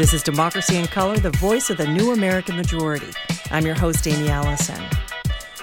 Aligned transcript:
This 0.00 0.14
is 0.14 0.22
Democracy 0.22 0.76
in 0.76 0.86
Color, 0.86 1.18
the 1.18 1.28
voice 1.28 1.68
of 1.68 1.76
the 1.76 1.86
new 1.86 2.12
American 2.12 2.56
majority. 2.56 3.12
I'm 3.50 3.66
your 3.66 3.74
host, 3.74 4.06
Aimee 4.06 4.30
Allison. 4.30 4.82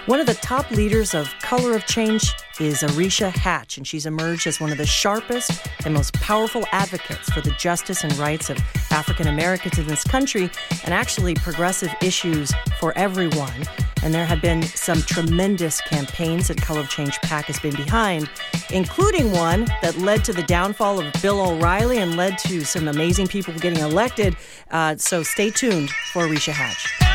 One 0.07 0.21
of 0.21 0.25
the 0.25 0.35
top 0.35 0.71
leaders 0.71 1.13
of 1.13 1.29
Color 1.41 1.75
of 1.75 1.85
Change 1.85 2.33
is 2.61 2.81
Arisha 2.81 3.29
Hatch, 3.29 3.75
and 3.75 3.85
she's 3.85 4.05
emerged 4.05 4.47
as 4.47 4.57
one 4.57 4.71
of 4.71 4.77
the 4.77 4.85
sharpest 4.85 5.67
and 5.83 5.93
most 5.93 6.13
powerful 6.13 6.63
advocates 6.71 7.29
for 7.29 7.41
the 7.41 7.51
justice 7.59 8.05
and 8.05 8.17
rights 8.17 8.49
of 8.49 8.57
African 8.89 9.27
Americans 9.27 9.77
in 9.77 9.85
this 9.85 10.05
country, 10.05 10.49
and 10.85 10.93
actually 10.93 11.35
progressive 11.35 11.93
issues 12.01 12.53
for 12.79 12.97
everyone. 12.97 13.65
And 14.01 14.13
there 14.13 14.25
have 14.25 14.41
been 14.41 14.63
some 14.63 15.01
tremendous 15.01 15.81
campaigns 15.81 16.47
that 16.47 16.61
Color 16.61 16.81
of 16.81 16.89
Change 16.89 17.19
PAC 17.23 17.43
has 17.47 17.59
been 17.59 17.75
behind, 17.75 18.29
including 18.69 19.33
one 19.33 19.65
that 19.81 19.97
led 19.97 20.23
to 20.23 20.31
the 20.31 20.43
downfall 20.43 21.01
of 21.01 21.21
Bill 21.21 21.41
O'Reilly 21.41 21.97
and 21.97 22.15
led 22.15 22.37
to 22.39 22.63
some 22.63 22.87
amazing 22.87 23.27
people 23.27 23.53
getting 23.55 23.79
elected. 23.79 24.37
Uh, 24.71 24.95
so 24.95 25.21
stay 25.21 25.49
tuned 25.49 25.89
for 26.13 26.27
Arisha 26.27 26.53
Hatch. 26.53 27.06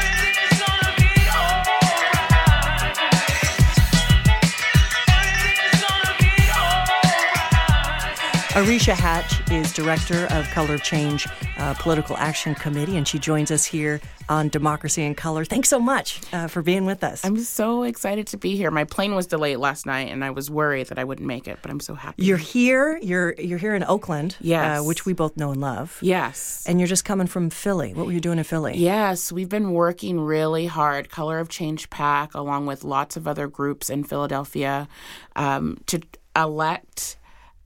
Arisha 8.55 8.95
Hatch 8.95 9.51
is 9.51 9.73
director 9.73 10.27
of 10.27 10.47
Color 10.51 10.75
of 10.75 10.83
Change 10.83 11.27
uh, 11.57 11.73
Political 11.79 12.19
Action 12.19 12.55
Committee, 12.55 12.99
and 12.99 13.09
she 13.09 13.19
joins 13.19 13.51
us 13.51 13.65
here 13.65 13.99
on 14.29 14.51
Democracy 14.51 15.03
in 15.03 15.15
Color. 15.15 15.47
Thanks 15.47 15.71
so 15.71 15.81
much 15.81 16.21
uh, 16.35 16.49
for 16.49 16.61
being 16.61 16.85
with 16.85 17.03
us. 17.03 17.25
I'm 17.25 17.39
so 17.39 17.83
excited 17.85 18.27
to 18.27 18.37
be 18.37 18.55
here. 18.55 18.71
My 18.71 18.85
plane 18.85 19.15
was 19.15 19.27
delayed 19.27 19.57
last 19.57 19.87
night, 19.87 20.11
and 20.11 20.23
I 20.23 20.33
was 20.33 20.51
worried 20.51 20.89
that 20.89 20.99
I 20.99 21.05
wouldn't 21.05 21.27
make 21.27 21.49
it, 21.49 21.61
but 21.63 21.71
I'm 21.71 21.81
so 21.81 21.95
happy. 21.95 22.25
You're 22.25 22.37
here. 22.37 22.99
You're 23.01 23.33
you're 23.39 23.57
here 23.57 23.75
in 23.75 23.85
Oakland, 23.85 24.35
uh, 24.35 24.45
yes, 24.45 24.81
uh, 24.81 24.85
which 24.85 25.07
we 25.07 25.15
both 25.15 25.35
know 25.39 25.53
and 25.53 25.61
love. 25.63 25.99
Yes, 26.03 26.63
and 26.69 26.79
you're 26.79 26.89
just 26.89 27.07
coming 27.07 27.29
from 27.29 27.49
Philly. 27.49 27.95
What 27.95 28.05
were 28.05 28.13
you 28.13 28.21
doing 28.21 28.37
in 28.37 28.45
Philly? 28.45 28.77
Yes, 28.77 29.33
we've 29.33 29.49
been 29.49 29.73
working 29.73 30.21
really 30.21 30.67
hard. 30.67 31.09
Color 31.09 31.39
of 31.39 31.49
Change 31.49 31.89
PAC, 31.89 32.35
along 32.35 32.67
with 32.67 32.85
lots 32.85 33.17
of 33.17 33.27
other 33.27 33.49
groups 33.49 33.89
in 33.89 34.05
Philadelphia, 34.05 34.89
um, 35.37 35.79
to 35.87 36.03
elect 36.37 37.17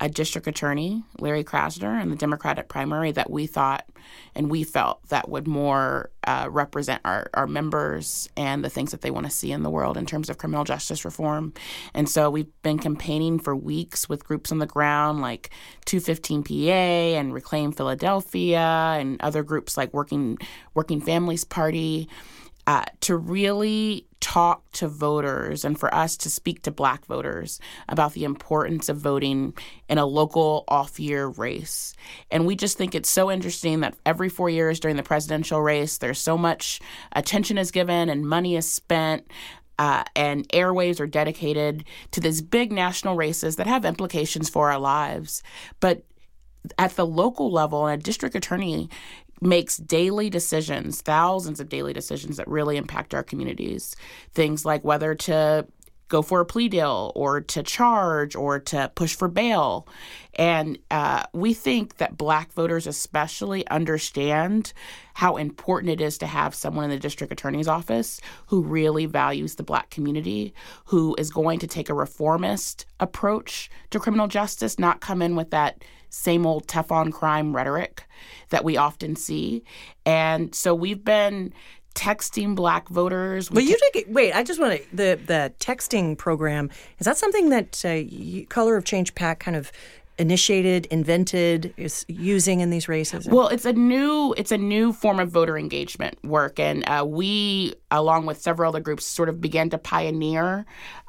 a 0.00 0.08
district 0.08 0.47
attorney, 0.47 1.02
Larry 1.19 1.42
Krasner, 1.42 2.00
in 2.02 2.11
the 2.11 2.16
Democratic 2.16 2.69
primary 2.69 3.12
that 3.12 3.30
we 3.30 3.47
thought 3.47 3.89
and 4.34 4.50
we 4.50 4.62
felt 4.62 5.06
that 5.08 5.28
would 5.28 5.48
more 5.48 6.11
uh, 6.27 6.48
represent 6.50 7.00
our, 7.05 7.30
our 7.34 7.47
members 7.47 8.28
and 8.36 8.62
the 8.62 8.69
things 8.69 8.91
that 8.91 9.00
they 9.00 9.11
want 9.11 9.27
to 9.27 9.33
see 9.33 9.53
in 9.53 9.62
the 9.62 9.70
world 9.70 9.97
in 9.97 10.05
terms 10.05 10.28
of 10.28 10.36
criminal 10.36 10.64
justice 10.64 11.05
reform. 11.05 11.55
And 11.94 12.08
so 12.08 12.30
we've 12.30 12.50
been 12.62 12.78
campaigning 12.78 13.38
for 13.38 13.56
weeks 13.56 14.08
with 14.08 14.25
groups 14.25 14.53
on 14.53 14.58
the 14.58 14.66
ground 14.66 15.22
like 15.22 15.50
215 15.86 16.42
PA 16.42 16.53
and 17.19 17.33
Reclaim 17.33 17.72
Philadelphia 17.72 18.58
and 18.98 19.20
other 19.22 19.42
groups 19.42 19.77
like 19.77 19.94
Working 19.94 20.38
Working 20.75 21.00
Families 21.00 21.44
Party 21.44 22.08
uh, 22.66 22.84
to 23.00 23.16
really 23.16 24.06
talk 24.27 24.69
to 24.72 24.88
voters 24.88 25.64
and 25.64 25.78
for 25.78 25.94
us 25.94 26.16
to 26.16 26.28
speak 26.28 26.60
to 26.60 26.72
black 26.72 27.06
voters 27.06 27.60
about 27.88 28.12
the 28.14 28.24
importance 28.24 28.88
of 28.88 28.96
voting 28.96 29.55
in 29.88 29.98
a 29.98 30.05
local 30.05 30.64
off 30.66 30.98
year 30.98 31.28
race. 31.28 31.94
And 32.28 32.44
we 32.44 32.56
just 32.56 32.77
think 32.77 32.97
it's 32.97 33.08
so 33.08 33.30
interesting 33.30 33.80
that 33.80 33.94
every 34.04 34.28
four 34.28 34.50
years 34.50 34.80
during 34.80 34.97
the 34.97 35.04
presidential 35.04 35.62
race, 35.62 35.98
there's 35.98 36.19
so 36.19 36.36
much 36.36 36.80
attention 37.12 37.56
is 37.56 37.70
given 37.70 38.08
and 38.08 38.28
money 38.28 38.56
is 38.56 38.69
spent. 38.69 39.30
Uh, 39.78 40.02
and 40.16 40.48
airwaves 40.48 40.98
are 40.98 41.06
dedicated 41.06 41.84
to 42.10 42.19
these 42.19 42.42
big 42.42 42.72
national 42.72 43.14
races 43.14 43.54
that 43.56 43.69
have 43.69 43.84
implications 43.84 44.48
for 44.48 44.72
our 44.72 44.80
lives. 44.80 45.41
But 45.78 46.02
at 46.78 46.97
the 46.97 47.06
local 47.06 47.53
level, 47.53 47.86
a 47.86 47.97
district 47.97 48.34
attorney 48.34 48.91
makes 49.41 49.76
daily 49.76 50.30
decisions, 50.30 51.00
thousands 51.02 51.60
of 51.60 51.69
daily 51.69 51.92
decisions 51.92 52.36
that 52.36 52.48
really 52.48 52.76
impact 52.76 53.14
our 53.14 53.22
communities. 53.22 53.94
Things 54.32 54.64
like 54.64 54.84
whether 54.84 55.14
to 55.14 55.66
go 56.08 56.22
for 56.22 56.41
a 56.41 56.47
plea 56.47 56.69
deal 56.69 57.12
or 57.14 57.41
to 57.41 57.62
charge 57.62 58.36
or 58.36 58.60
to 58.60 58.91
push 58.94 59.14
for 59.14 59.28
bail. 59.28 59.88
And 60.34 60.78
uh, 60.91 61.24
we 61.32 61.52
think 61.54 61.97
that 61.97 62.16
black 62.16 62.52
voters 62.52 62.86
especially 62.86 63.66
understand 63.69 64.72
how 65.14 65.36
important 65.36 65.91
it 65.91 66.00
is 66.00 66.18
to 66.18 66.26
have 66.26 66.54
someone 66.54 66.84
in 66.84 66.91
the 66.91 66.98
district 66.98 67.32
attorney's 67.32 67.66
office 67.66 68.20
who 68.47 68.62
really 68.62 69.06
values 69.06 69.54
the 69.54 69.62
black 69.62 69.91
community, 69.91 70.54
who 70.86 71.16
is 71.18 71.30
going 71.30 71.58
to 71.58 71.66
take 71.66 71.88
a 71.88 71.94
reformist 71.94 72.86
approach 73.00 73.70
to 73.91 73.98
criminal 73.98 74.28
justice, 74.28 74.78
not 74.78 75.00
come 75.00 75.22
in 75.22 75.34
with 75.34 75.50
that 75.50 75.82
same 76.16 76.47
old 76.47 76.66
tough 76.66 76.91
on 76.91 77.12
crime 77.12 77.54
rhetoric 77.54 78.04
that 78.49 78.65
we 78.65 78.77
often 78.77 79.16
see. 79.16 79.62
And 80.04 80.54
so 80.54 80.75
we've 80.75 81.04
been 81.04 81.53
texting 81.94 82.54
black 82.54 82.88
voters. 82.88 83.49
But 83.49 83.65
you 83.65 83.77
take 83.93 84.04
it, 84.04 84.10
wait. 84.10 84.32
I 84.32 84.43
just 84.43 84.60
want 84.60 84.81
to 84.81 84.97
the 84.97 85.19
the 85.27 85.53
texting 85.59 86.16
program. 86.16 86.71
Is 86.99 87.06
that 87.06 87.16
something 87.16 87.50
that 87.50 87.84
uh, 87.84 88.47
Color 88.49 88.77
of 88.77 88.84
Change 88.84 89.15
PAC 89.15 89.41
kind 89.41 89.56
of 89.56 89.72
initiated, 90.19 90.87
invented, 90.87 91.75
is 91.77 92.04
using 92.09 92.60
in 92.60 92.71
these 92.71 92.88
races? 92.88 93.27
Well, 93.28 93.49
it's 93.49 93.65
a 93.65 93.72
new 93.72 94.34
it's 94.37 94.53
a 94.53 94.59
new 94.59 94.93
form 94.93 95.21
of 95.21 95.31
voter 95.31 95.59
engagement 95.59 96.19
work, 96.25 96.59
and 96.59 96.88
uh, 96.88 97.04
we, 97.06 97.75
along 97.91 98.27
with 98.27 98.41
several 98.41 98.71
other 98.71 98.81
groups, 98.81 99.04
sort 99.04 99.28
of 99.28 99.41
began 99.41 99.71
to 99.71 99.78
pioneer 99.78 100.66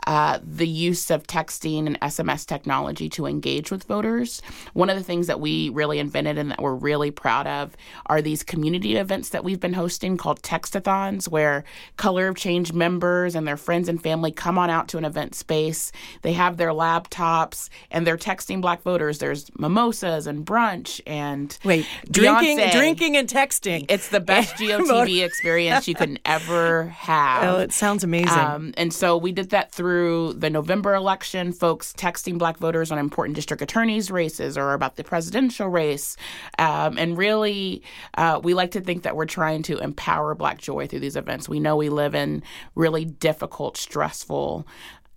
uh, 0.07 0.39
the 0.41 0.67
use 0.67 1.11
of 1.11 1.27
texting 1.27 1.85
and 1.85 1.99
SMS 1.99 2.45
technology 2.45 3.09
to 3.09 3.25
engage 3.25 3.71
with 3.71 3.83
voters. 3.83 4.41
One 4.73 4.89
of 4.89 4.97
the 4.97 5.03
things 5.03 5.27
that 5.27 5.41
we 5.41 5.67
really 5.69 5.99
invented 5.99 6.37
and 6.37 6.49
that 6.51 6.61
we're 6.61 6.75
really 6.75 7.11
proud 7.11 7.45
of 7.45 7.75
are 8.05 8.21
these 8.21 8.41
community 8.41 8.95
events 8.95 9.29
that 9.29 9.43
we've 9.43 9.59
been 9.59 9.73
hosting 9.73 10.15
called 10.15 10.41
Textathons, 10.41 11.27
where 11.27 11.65
Color 11.97 12.29
of 12.29 12.37
Change 12.37 12.71
members 12.71 13.35
and 13.35 13.45
their 13.45 13.57
friends 13.57 13.89
and 13.89 14.01
family 14.01 14.31
come 14.31 14.57
on 14.57 14.69
out 14.69 14.87
to 14.89 14.97
an 14.97 15.03
event 15.03 15.35
space. 15.35 15.91
They 16.21 16.33
have 16.33 16.55
their 16.55 16.69
laptops 16.69 17.67
and 17.91 18.07
they're 18.07 18.17
texting 18.17 18.61
Black 18.61 18.83
voters. 18.83 18.96
There's 19.19 19.49
mimosas 19.57 20.27
and 20.27 20.45
brunch 20.45 21.01
and 21.07 21.57
wait, 21.63 21.85
drinking, 22.09 22.59
Beyonce. 22.59 22.71
drinking 22.71 23.17
and 23.17 23.27
texting. 23.27 23.85
It's 23.89 24.09
the 24.09 24.19
best 24.19 24.55
GOTV 24.57 25.25
experience 25.25 25.87
you 25.87 25.95
can 25.95 26.19
ever 26.25 26.87
have. 26.89 27.43
Oh, 27.43 27.59
it 27.59 27.73
sounds 27.73 28.03
amazing. 28.03 28.37
Um, 28.37 28.73
and 28.77 28.93
so 28.93 29.17
we 29.17 29.31
did 29.31 29.49
that 29.49 29.71
through 29.71 29.87
through 29.87 30.33
the 30.33 30.49
November 30.49 30.95
election, 30.95 31.53
folks 31.53 31.93
texting 31.93 32.37
black 32.37 32.57
voters 32.57 32.91
on 32.91 32.97
important 32.97 33.35
district 33.35 33.61
attorneys' 33.61 34.11
races 34.11 34.57
or 34.57 34.73
about 34.73 34.95
the 34.95 35.03
presidential 35.03 35.67
race. 35.69 36.17
Um, 36.59 36.97
and 36.97 37.17
really, 37.17 37.83
uh, 38.17 38.39
we 38.43 38.53
like 38.53 38.71
to 38.71 38.81
think 38.81 39.03
that 39.03 39.15
we're 39.15 39.25
trying 39.25 39.63
to 39.63 39.77
empower 39.77 40.35
black 40.35 40.59
joy 40.59 40.87
through 40.87 40.99
these 40.99 41.15
events. 41.15 41.47
We 41.47 41.59
know 41.59 41.75
we 41.77 41.89
live 41.89 42.15
in 42.15 42.43
really 42.75 43.05
difficult, 43.05 43.77
stressful, 43.77 44.67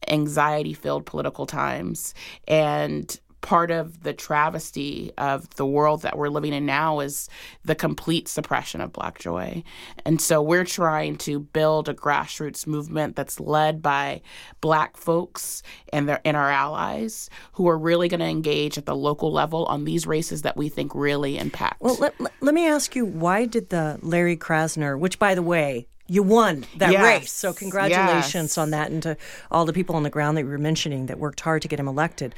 anxiety 0.08 0.72
filled 0.72 1.04
political 1.04 1.46
times. 1.46 2.14
And 2.46 3.18
part 3.40 3.70
of 3.70 4.02
the 4.02 4.12
travesty 4.12 5.12
of 5.16 5.48
the 5.56 5.66
world 5.66 6.02
that 6.02 6.16
we're 6.16 6.28
living 6.28 6.52
in 6.52 6.66
now 6.66 7.00
is 7.00 7.28
the 7.64 7.74
complete 7.74 8.28
suppression 8.28 8.80
of 8.80 8.92
black 8.92 9.18
joy. 9.18 9.62
And 10.04 10.20
so 10.20 10.42
we're 10.42 10.64
trying 10.64 11.16
to 11.18 11.40
build 11.40 11.88
a 11.88 11.94
grassroots 11.94 12.66
movement 12.66 13.16
that's 13.16 13.40
led 13.40 13.82
by 13.82 14.22
black 14.60 14.96
folks 14.96 15.62
and 15.92 16.08
their 16.08 16.20
and 16.24 16.36
our 16.36 16.50
allies 16.50 17.30
who 17.52 17.68
are 17.68 17.78
really 17.78 18.08
going 18.08 18.20
to 18.20 18.26
engage 18.26 18.76
at 18.76 18.86
the 18.86 18.96
local 18.96 19.32
level 19.32 19.64
on 19.66 19.84
these 19.84 20.06
races 20.06 20.42
that 20.42 20.56
we 20.56 20.68
think 20.68 20.94
really 20.94 21.38
impact. 21.38 21.80
Well, 21.80 21.96
let, 21.96 22.14
let 22.40 22.54
me 22.54 22.66
ask 22.66 22.94
you 22.94 23.06
why 23.06 23.46
did 23.46 23.70
the 23.70 23.98
Larry 24.02 24.36
Krasner, 24.36 24.98
which 24.98 25.18
by 25.18 25.34
the 25.34 25.42
way, 25.42 25.86
you 26.10 26.24
won 26.24 26.66
that 26.78 26.90
yes. 26.90 27.02
race. 27.04 27.32
So 27.32 27.52
congratulations 27.52 28.50
yes. 28.50 28.58
on 28.58 28.70
that 28.70 28.90
and 28.90 29.00
to 29.04 29.16
all 29.48 29.64
the 29.64 29.72
people 29.72 29.94
on 29.94 30.02
the 30.02 30.10
ground 30.10 30.36
that 30.36 30.42
you 30.42 30.48
were 30.48 30.58
mentioning 30.58 31.06
that 31.06 31.20
worked 31.20 31.38
hard 31.38 31.62
to 31.62 31.68
get 31.68 31.78
him 31.78 31.86
elected. 31.86 32.34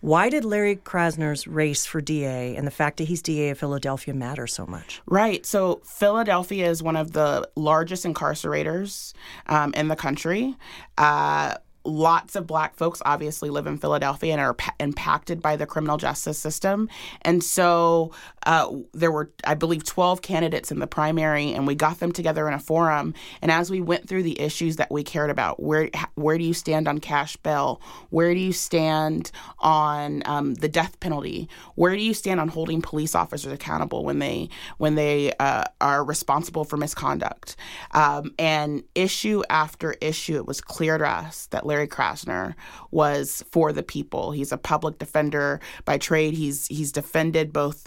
Why 0.00 0.28
did 0.28 0.44
Larry 0.44 0.76
Krasner's 0.76 1.46
race 1.46 1.86
for 1.86 2.00
DA 2.00 2.54
and 2.56 2.66
the 2.66 2.70
fact 2.70 2.98
that 2.98 3.04
he's 3.04 3.22
DA 3.22 3.50
of 3.50 3.58
Philadelphia 3.58 4.14
matter 4.14 4.46
so 4.46 4.66
much? 4.66 5.02
Right. 5.06 5.44
So 5.44 5.80
Philadelphia 5.84 6.68
is 6.68 6.82
one 6.82 6.96
of 6.96 7.12
the 7.12 7.48
largest 7.56 8.04
incarcerators 8.04 9.12
um, 9.46 9.72
in 9.74 9.88
the 9.88 9.96
country. 9.96 10.54
Uh, 10.98 11.54
lots 11.86 12.36
of 12.36 12.46
black 12.46 12.76
folks 12.76 13.00
obviously 13.04 13.50
live 13.50 13.66
in 13.66 13.78
Philadelphia 13.78 14.32
and 14.32 14.40
are 14.40 14.54
pa- 14.54 14.74
impacted 14.80 15.40
by 15.40 15.56
the 15.56 15.66
criminal 15.66 15.96
justice 15.96 16.38
system. 16.38 16.88
And 17.22 17.42
so 17.42 18.12
uh, 18.46 18.70
there 18.92 19.10
were, 19.10 19.30
I 19.44 19.54
believe, 19.54 19.84
12 19.84 20.22
candidates 20.22 20.70
in 20.70 20.78
the 20.78 20.86
primary, 20.86 21.52
and 21.52 21.66
we 21.66 21.74
got 21.74 22.00
them 22.00 22.12
together 22.12 22.48
in 22.48 22.54
a 22.54 22.58
forum. 22.58 23.14
And 23.42 23.50
as 23.50 23.70
we 23.70 23.80
went 23.80 24.08
through 24.08 24.22
the 24.22 24.40
issues 24.40 24.76
that 24.76 24.90
we 24.90 25.02
cared 25.02 25.30
about, 25.30 25.62
where 25.62 25.90
where 26.14 26.38
do 26.38 26.44
you 26.44 26.54
stand 26.54 26.88
on 26.88 26.98
cash 26.98 27.36
bail? 27.36 27.80
Where 28.10 28.32
do 28.32 28.40
you 28.40 28.52
stand 28.52 29.30
on 29.58 30.22
um, 30.24 30.54
the 30.54 30.68
death 30.68 30.98
penalty? 31.00 31.48
Where 31.74 31.94
do 31.94 32.02
you 32.02 32.14
stand 32.14 32.40
on 32.40 32.48
holding 32.48 32.80
police 32.82 33.14
officers 33.14 33.52
accountable 33.52 34.04
when 34.04 34.18
they 34.18 34.48
when 34.78 34.94
they 34.94 35.32
uh, 35.38 35.64
are 35.80 36.04
responsible 36.04 36.64
for 36.64 36.76
misconduct? 36.76 37.56
Um, 37.92 38.34
and 38.38 38.82
issue 38.94 39.42
after 39.50 39.96
issue, 40.00 40.36
it 40.36 40.46
was 40.46 40.60
clear 40.60 40.98
to 40.98 41.06
us 41.06 41.46
that 41.48 41.66
Larry 41.66 41.75
Larry 41.76 41.88
Krasner 41.88 42.54
was 42.90 43.44
for 43.50 43.70
the 43.70 43.82
people. 43.82 44.30
He's 44.30 44.50
a 44.50 44.56
public 44.56 44.98
defender 44.98 45.60
by 45.84 45.98
trade. 45.98 46.32
He's 46.32 46.66
he's 46.68 46.90
defended 46.90 47.52
both 47.52 47.86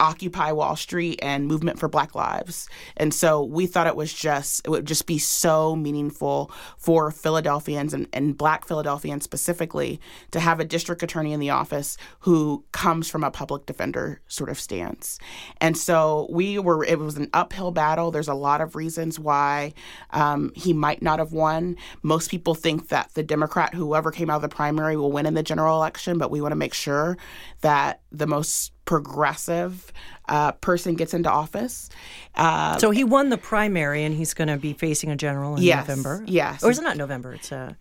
Occupy 0.00 0.52
Wall 0.52 0.76
Street 0.76 1.18
and 1.22 1.46
Movement 1.46 1.78
for 1.78 1.88
Black 1.88 2.14
Lives. 2.14 2.68
And 2.96 3.12
so 3.12 3.44
we 3.44 3.66
thought 3.66 3.86
it 3.86 3.96
was 3.96 4.12
just, 4.12 4.66
it 4.66 4.70
would 4.70 4.86
just 4.86 5.06
be 5.06 5.18
so 5.18 5.76
meaningful 5.76 6.50
for 6.78 7.10
Philadelphians 7.10 7.92
and, 7.92 8.08
and 8.14 8.36
black 8.36 8.66
Philadelphians 8.66 9.24
specifically 9.24 10.00
to 10.30 10.40
have 10.40 10.58
a 10.58 10.64
district 10.64 11.02
attorney 11.02 11.32
in 11.32 11.40
the 11.40 11.50
office 11.50 11.98
who 12.20 12.64
comes 12.72 13.10
from 13.10 13.22
a 13.22 13.30
public 13.30 13.66
defender 13.66 14.20
sort 14.26 14.48
of 14.48 14.58
stance. 14.58 15.18
And 15.60 15.76
so 15.76 16.26
we 16.30 16.58
were, 16.58 16.82
it 16.82 16.98
was 16.98 17.18
an 17.18 17.28
uphill 17.34 17.70
battle. 17.70 18.10
There's 18.10 18.28
a 18.28 18.34
lot 18.34 18.62
of 18.62 18.74
reasons 18.74 19.18
why 19.18 19.74
um, 20.10 20.50
he 20.56 20.72
might 20.72 21.02
not 21.02 21.18
have 21.18 21.32
won. 21.32 21.76
Most 22.02 22.30
people 22.30 22.54
think 22.54 22.88
that 22.88 23.12
the 23.12 23.22
Democrat, 23.30 23.72
whoever 23.72 24.10
came 24.10 24.28
out 24.28 24.36
of 24.36 24.42
the 24.42 24.48
primary, 24.48 24.96
will 24.96 25.12
win 25.12 25.24
in 25.24 25.34
the 25.34 25.42
general 25.42 25.76
election, 25.76 26.18
but 26.18 26.30
we 26.30 26.40
want 26.40 26.52
to 26.52 26.56
make 26.56 26.74
sure 26.74 27.16
that 27.62 28.02
the 28.12 28.26
most 28.26 28.72
progressive 28.84 29.92
uh, 30.28 30.50
person 30.52 30.96
gets 30.96 31.14
into 31.14 31.30
office. 31.30 31.88
Uh, 32.34 32.76
so 32.78 32.90
he 32.90 33.04
won 33.04 33.30
the 33.30 33.38
primary, 33.38 34.02
and 34.02 34.14
he's 34.14 34.34
going 34.34 34.48
to 34.48 34.56
be 34.56 34.72
facing 34.72 35.10
a 35.10 35.16
general 35.16 35.56
in 35.56 35.62
yes, 35.62 35.86
November. 35.86 36.24
Yes, 36.26 36.64
or 36.64 36.70
is 36.70 36.78
it 36.78 36.82
not 36.82 36.96
November? 36.96 37.32
It's 37.32 37.52
uh, 37.52 37.74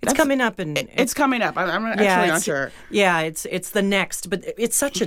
it's 0.00 0.12
That's, 0.12 0.16
coming 0.16 0.40
up, 0.40 0.60
and 0.60 0.78
it's, 0.78 0.92
it's, 0.96 1.14
coming 1.14 1.42
up. 1.42 1.56
I'm, 1.56 1.68
I'm 1.68 1.86
actually 1.86 2.04
yeah, 2.04 2.26
not 2.26 2.42
sure. 2.44 2.70
Yeah, 2.88 3.18
it's 3.20 3.46
it's 3.46 3.70
the 3.70 3.82
next, 3.82 4.30
but 4.30 4.44
it's 4.56 4.76
such 4.76 5.00
a 5.00 5.06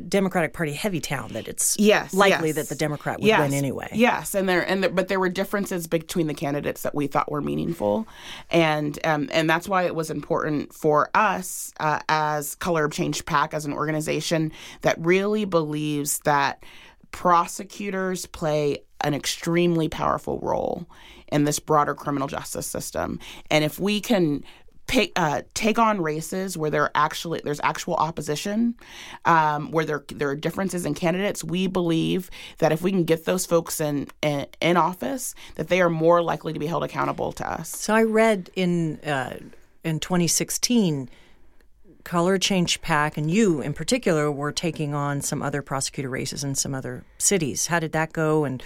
Democratic 0.00 0.54
Party 0.54 0.72
heavy 0.72 0.98
town 0.98 1.34
that 1.34 1.46
it's 1.46 1.76
yes, 1.78 2.14
likely 2.14 2.48
yes. 2.48 2.56
that 2.56 2.68
the 2.70 2.74
Democrat 2.74 3.20
would 3.20 3.26
yes, 3.26 3.38
win 3.38 3.52
anyway. 3.52 3.90
Yes, 3.92 4.34
and 4.34 4.48
there 4.48 4.66
and 4.66 4.82
there, 4.82 4.90
but 4.90 5.08
there 5.08 5.20
were 5.20 5.28
differences 5.28 5.86
between 5.86 6.26
the 6.26 6.32
candidates 6.32 6.80
that 6.82 6.94
we 6.94 7.06
thought 7.06 7.30
were 7.30 7.42
meaningful, 7.42 8.08
and 8.50 8.98
um, 9.04 9.28
and 9.30 9.48
that's 9.48 9.68
why 9.68 9.82
it 9.82 9.94
was 9.94 10.10
important 10.10 10.72
for 10.72 11.10
us 11.14 11.74
uh, 11.78 12.00
as 12.08 12.54
Color 12.54 12.86
of 12.86 12.92
Change 12.92 13.26
PAC 13.26 13.52
as 13.52 13.66
an 13.66 13.74
organization 13.74 14.52
that 14.80 14.96
really 14.98 15.44
believes 15.44 16.18
that 16.20 16.64
prosecutors 17.12 18.24
play 18.24 18.78
an 19.04 19.14
extremely 19.14 19.88
powerful 19.88 20.38
role 20.40 20.86
in 21.30 21.44
this 21.44 21.58
broader 21.58 21.94
criminal 21.94 22.28
justice 22.28 22.66
system. 22.66 23.18
And 23.50 23.64
if 23.64 23.78
we 23.78 24.00
can 24.00 24.44
Pick, 24.90 25.12
uh, 25.14 25.42
take 25.54 25.78
on 25.78 26.00
races 26.00 26.58
where 26.58 26.68
there 26.68 26.90
actually 26.96 27.40
there's 27.44 27.60
actual 27.62 27.94
opposition, 27.94 28.74
um, 29.24 29.70
where 29.70 29.84
there 29.84 30.04
there 30.08 30.28
are 30.30 30.34
differences 30.34 30.84
in 30.84 30.94
candidates. 30.94 31.44
We 31.44 31.68
believe 31.68 32.28
that 32.58 32.72
if 32.72 32.82
we 32.82 32.90
can 32.90 33.04
get 33.04 33.24
those 33.24 33.46
folks 33.46 33.80
in, 33.80 34.08
in, 34.20 34.46
in 34.60 34.76
office, 34.76 35.36
that 35.54 35.68
they 35.68 35.80
are 35.80 35.90
more 35.90 36.22
likely 36.22 36.52
to 36.54 36.58
be 36.58 36.66
held 36.66 36.82
accountable 36.82 37.30
to 37.34 37.48
us. 37.48 37.68
So 37.68 37.94
I 37.94 38.02
read 38.02 38.50
in 38.56 38.98
uh, 39.02 39.36
in 39.84 40.00
2016 40.00 41.08
Color 42.04 42.38
Change 42.38 42.80
PAC 42.82 43.16
and 43.16 43.30
you 43.30 43.60
in 43.60 43.72
particular 43.72 44.30
were 44.30 44.52
taking 44.52 44.94
on 44.94 45.20
some 45.20 45.42
other 45.42 45.62
prosecutor 45.62 46.08
races 46.08 46.44
in 46.44 46.54
some 46.54 46.74
other 46.74 47.04
cities. 47.18 47.66
How 47.66 47.78
did 47.78 47.92
that 47.92 48.12
go, 48.12 48.44
and 48.44 48.62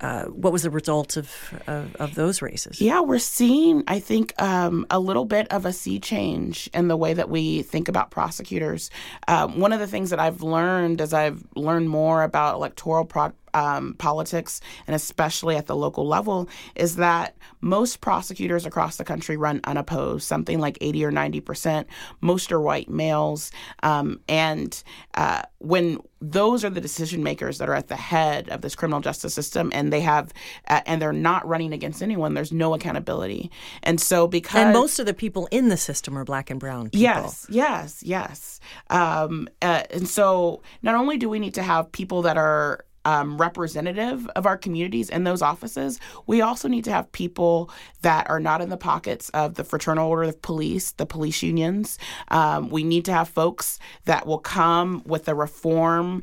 uh, 0.00 0.24
what 0.24 0.52
was 0.52 0.62
the 0.62 0.70
result 0.70 1.16
of, 1.16 1.32
of, 1.66 1.96
of 1.96 2.14
those 2.14 2.40
races? 2.40 2.80
Yeah, 2.80 3.00
we're 3.00 3.18
seeing, 3.18 3.82
I 3.88 3.98
think, 3.98 4.40
um, 4.40 4.86
a 4.90 5.00
little 5.00 5.24
bit 5.24 5.48
of 5.52 5.66
a 5.66 5.72
sea 5.72 5.98
change 5.98 6.70
in 6.72 6.88
the 6.88 6.96
way 6.96 7.14
that 7.14 7.28
we 7.28 7.62
think 7.62 7.88
about 7.88 8.10
prosecutors. 8.10 8.90
Um, 9.26 9.58
one 9.58 9.72
of 9.72 9.80
the 9.80 9.86
things 9.86 10.10
that 10.10 10.20
I've 10.20 10.42
learned 10.42 11.00
as 11.00 11.12
I've 11.12 11.42
learned 11.56 11.90
more 11.90 12.22
about 12.22 12.54
electoral 12.54 13.04
pro- 13.04 13.32
um, 13.58 13.94
politics, 13.94 14.60
and 14.86 14.94
especially 14.94 15.56
at 15.56 15.66
the 15.66 15.74
local 15.74 16.06
level, 16.06 16.48
is 16.76 16.96
that 16.96 17.36
most 17.60 18.00
prosecutors 18.00 18.64
across 18.64 18.96
the 18.96 19.04
country 19.04 19.36
run 19.36 19.60
unopposed, 19.64 20.26
something 20.26 20.60
like 20.60 20.78
80 20.80 21.04
or 21.04 21.10
90 21.10 21.40
percent. 21.40 21.88
Most 22.20 22.52
are 22.52 22.60
white 22.60 22.88
males. 22.88 23.50
Um, 23.82 24.20
and 24.28 24.80
uh, 25.14 25.42
when 25.58 25.98
those 26.20 26.64
are 26.64 26.70
the 26.70 26.80
decision 26.80 27.22
makers 27.22 27.58
that 27.58 27.68
are 27.68 27.74
at 27.74 27.88
the 27.88 27.96
head 27.96 28.48
of 28.48 28.60
this 28.60 28.74
criminal 28.74 29.00
justice 29.00 29.34
system, 29.34 29.70
and 29.74 29.92
they 29.92 30.00
have, 30.00 30.32
uh, 30.68 30.80
and 30.86 31.00
they're 31.00 31.12
not 31.12 31.46
running 31.46 31.72
against 31.72 32.02
anyone, 32.02 32.34
there's 32.34 32.52
no 32.52 32.74
accountability. 32.74 33.50
And 33.82 34.00
so, 34.00 34.26
because. 34.26 34.60
And 34.60 34.72
most 34.72 34.98
of 34.98 35.06
the 35.06 35.14
people 35.14 35.48
in 35.50 35.68
the 35.68 35.76
system 35.76 36.16
are 36.16 36.24
black 36.24 36.50
and 36.50 36.60
brown 36.60 36.90
people. 36.90 37.00
Yes, 37.00 37.46
yes, 37.48 38.02
yes. 38.04 38.60
Um, 38.90 39.48
uh, 39.62 39.82
and 39.90 40.08
so, 40.08 40.62
not 40.82 40.94
only 40.94 41.16
do 41.18 41.28
we 41.28 41.38
need 41.38 41.54
to 41.54 41.62
have 41.62 41.90
people 41.90 42.22
that 42.22 42.36
are 42.36 42.84
um, 43.08 43.38
representative 43.38 44.28
of 44.36 44.44
our 44.44 44.58
communities 44.58 45.08
in 45.08 45.24
those 45.24 45.40
offices, 45.40 45.98
we 46.26 46.42
also 46.42 46.68
need 46.68 46.84
to 46.84 46.92
have 46.92 47.10
people 47.12 47.70
that 48.02 48.28
are 48.28 48.38
not 48.38 48.60
in 48.60 48.68
the 48.68 48.76
pockets 48.76 49.30
of 49.30 49.54
the 49.54 49.64
Fraternal 49.64 50.10
Order 50.10 50.24
of 50.24 50.42
Police, 50.42 50.90
the 50.92 51.06
police 51.06 51.42
unions. 51.42 51.98
Um, 52.30 52.68
we 52.68 52.84
need 52.84 53.06
to 53.06 53.12
have 53.14 53.30
folks 53.30 53.78
that 54.04 54.26
will 54.26 54.38
come 54.38 55.02
with 55.06 55.26
a 55.26 55.34
reform 55.34 56.22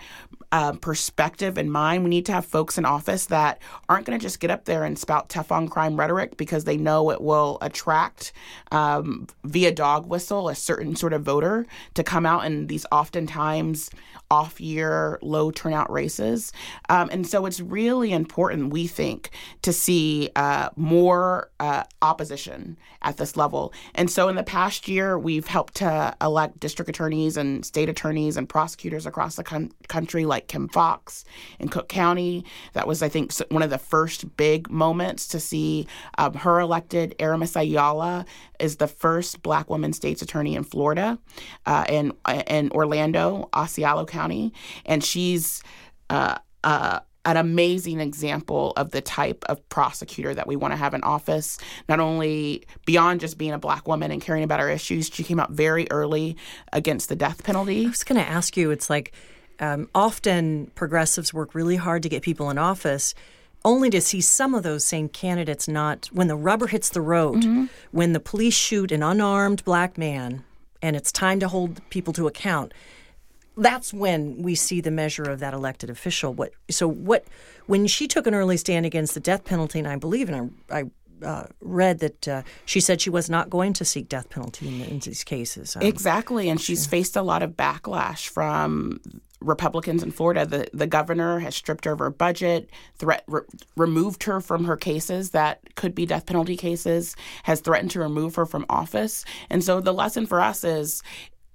uh, 0.51 0.73
perspective 0.73 1.57
in 1.57 1.71
mind. 1.71 2.03
We 2.03 2.09
need 2.11 2.27
to 2.27 2.33
have 2.33 2.45
folks 2.45 2.77
in 2.77 2.85
office 2.85 3.25
that 3.25 3.59
aren't 3.89 4.05
going 4.05 4.17
to 4.17 4.23
just 4.23 4.39
get 4.39 4.51
up 4.51 4.65
there 4.65 4.83
and 4.83 4.97
spout 4.97 5.27
tough 5.27 5.51
on 5.51 5.67
crime 5.67 5.99
rhetoric 5.99 6.37
because 6.37 6.65
they 6.65 6.77
know 6.77 7.09
it 7.09 7.19
will 7.19 7.57
attract 7.61 8.31
um, 8.71 9.27
via 9.43 9.71
dog 9.71 10.07
whistle 10.07 10.47
a 10.49 10.55
certain 10.55 10.95
sort 10.95 11.13
of 11.13 11.23
voter 11.23 11.65
to 11.95 12.03
come 12.03 12.27
out 12.27 12.45
in 12.45 12.67
these 12.67 12.85
oftentimes 12.91 13.89
off 14.31 14.59
year, 14.59 15.19
low 15.21 15.51
turnout 15.51 15.91
races. 15.91 16.51
Um, 16.89 17.09
and 17.11 17.27
so 17.27 17.45
it's 17.45 17.59
really 17.59 18.11
important, 18.11 18.71
we 18.71 18.87
think, 18.87 19.29
to 19.61 19.71
see 19.71 20.29
uh, 20.35 20.69
more 20.75 21.51
uh, 21.59 21.83
opposition 22.01 22.77
at 23.01 23.17
this 23.17 23.37
level. 23.37 23.73
And 23.93 24.09
so 24.09 24.27
in 24.29 24.35
the 24.35 24.43
past 24.43 24.87
year, 24.87 25.17
we've 25.17 25.47
helped 25.47 25.75
to 25.75 26.15
elect 26.21 26.59
district 26.59 26.89
attorneys 26.89 27.37
and 27.37 27.63
state 27.65 27.89
attorneys 27.89 28.37
and 28.37 28.49
prosecutors 28.49 29.05
across 29.05 29.35
the 29.35 29.43
con- 29.43 29.71
country, 29.87 30.25
like 30.25 30.47
Kim 30.47 30.67
Foxx 30.69 31.23
in 31.59 31.69
Cook 31.69 31.87
County. 31.87 32.43
That 32.73 32.87
was, 32.87 33.03
I 33.03 33.09
think, 33.09 33.31
one 33.49 33.61
of 33.61 33.69
the 33.69 33.77
first 33.77 34.35
big 34.37 34.69
moments 34.69 35.27
to 35.29 35.39
see 35.39 35.87
um, 36.17 36.33
her 36.33 36.59
elected. 36.59 37.15
Aramis 37.19 37.55
Ayala 37.55 38.25
is 38.59 38.77
the 38.77 38.87
first 38.87 39.41
black 39.43 39.69
woman 39.69 39.93
state's 39.93 40.21
attorney 40.21 40.55
in 40.55 40.63
Florida, 40.63 41.19
uh, 41.65 41.85
in, 41.89 42.13
in 42.47 42.71
Orlando, 42.71 43.49
Osceola 43.53 44.05
County, 44.15 44.53
and 44.85 45.03
she's 45.03 45.61
uh, 46.09 46.37
uh, 46.63 46.99
an 47.25 47.37
amazing 47.37 47.99
example 47.99 48.71
of 48.77 48.91
the 48.91 49.01
type 49.01 49.43
of 49.49 49.67
prosecutor 49.69 50.33
that 50.33 50.47
we 50.47 50.55
want 50.55 50.71
to 50.71 50.77
have 50.77 50.93
in 50.93 51.03
office. 51.03 51.57
Not 51.89 51.99
only 51.99 52.63
beyond 52.85 53.19
just 53.19 53.37
being 53.37 53.51
a 53.51 53.59
black 53.59 53.87
woman 53.87 54.11
and 54.11 54.21
caring 54.21 54.43
about 54.43 54.59
our 54.59 54.69
issues, 54.69 55.09
she 55.11 55.23
came 55.23 55.39
out 55.39 55.51
very 55.51 55.87
early 55.91 56.37
against 56.71 57.09
the 57.09 57.15
death 57.15 57.43
penalty. 57.43 57.85
I 57.85 57.89
was 57.89 58.03
going 58.03 58.21
to 58.21 58.27
ask 58.27 58.55
you, 58.55 58.71
it's 58.71 58.89
like 58.89 59.13
um, 59.59 59.89
often 59.93 60.71
progressives 60.75 61.33
work 61.33 61.55
really 61.55 61.75
hard 61.75 62.03
to 62.03 62.09
get 62.09 62.21
people 62.21 62.49
in 62.49 62.57
office 62.57 63.15
only 63.65 63.89
to 63.89 63.99
see 63.99 64.21
some 64.21 64.53
of 64.53 64.61
those 64.61 64.85
same 64.85 65.09
candidates 65.09 65.67
not 65.67 66.05
when 66.13 66.27
the 66.27 66.35
rubber 66.35 66.67
hits 66.67 66.89
the 66.89 67.01
road, 67.01 67.41
mm-hmm. 67.41 67.65
when 67.91 68.13
the 68.13 68.19
police 68.19 68.53
shoot 68.53 68.91
an 68.91 69.01
unarmed 69.01 69.65
black 69.65 69.97
man 69.97 70.43
and 70.85 70.95
it's 70.95 71.11
time 71.11 71.39
to 71.39 71.47
hold 71.47 71.81
people 71.89 72.13
to 72.13 72.27
account 72.27 72.71
that's 73.57 73.93
when 73.93 74.41
we 74.41 74.55
see 74.55 74.81
the 74.81 74.91
measure 74.91 75.23
of 75.23 75.39
that 75.39 75.53
elected 75.53 75.89
official. 75.89 76.33
What 76.33 76.51
so 76.69 76.87
what 76.87 77.25
when 77.67 77.87
she 77.87 78.07
took 78.07 78.27
an 78.27 78.35
early 78.35 78.57
stand 78.57 78.85
against 78.85 79.13
the 79.13 79.19
death 79.19 79.45
penalty, 79.45 79.79
and 79.79 79.87
I 79.87 79.95
believe, 79.95 80.29
and 80.29 80.53
I, 80.69 80.79
I 80.79 80.83
uh, 81.23 81.47
read 81.61 81.99
that 81.99 82.27
uh, 82.27 82.41
she 82.65 82.79
said 82.79 83.01
she 83.01 83.09
was 83.09 83.29
not 83.29 83.49
going 83.49 83.73
to 83.73 83.85
seek 83.85 84.09
death 84.09 84.29
penalty 84.29 84.67
in, 84.67 84.81
in 84.81 84.99
these 84.99 85.23
cases. 85.23 85.75
Um, 85.75 85.83
exactly, 85.83 86.49
and 86.49 86.59
she's 86.59 86.85
faced 86.85 87.15
a 87.15 87.21
lot 87.21 87.41
of 87.41 87.51
backlash 87.51 88.27
from 88.27 88.99
Republicans 89.39 90.03
in 90.03 90.11
Florida. 90.11 90.45
The 90.45 90.67
the 90.73 90.87
governor 90.87 91.39
has 91.39 91.55
stripped 91.55 91.85
her 91.85 91.93
of 91.93 91.99
her 91.99 92.09
budget, 92.09 92.69
threat 92.97 93.23
re- 93.27 93.41
removed 93.77 94.23
her 94.23 94.41
from 94.41 94.65
her 94.65 94.75
cases 94.75 95.31
that 95.31 95.61
could 95.75 95.95
be 95.95 96.05
death 96.05 96.25
penalty 96.25 96.57
cases, 96.57 97.15
has 97.43 97.61
threatened 97.61 97.91
to 97.91 97.99
remove 97.99 98.35
her 98.35 98.45
from 98.45 98.65
office. 98.69 99.23
And 99.49 99.63
so 99.63 99.79
the 99.79 99.93
lesson 99.93 100.25
for 100.25 100.41
us 100.41 100.63
is 100.63 101.01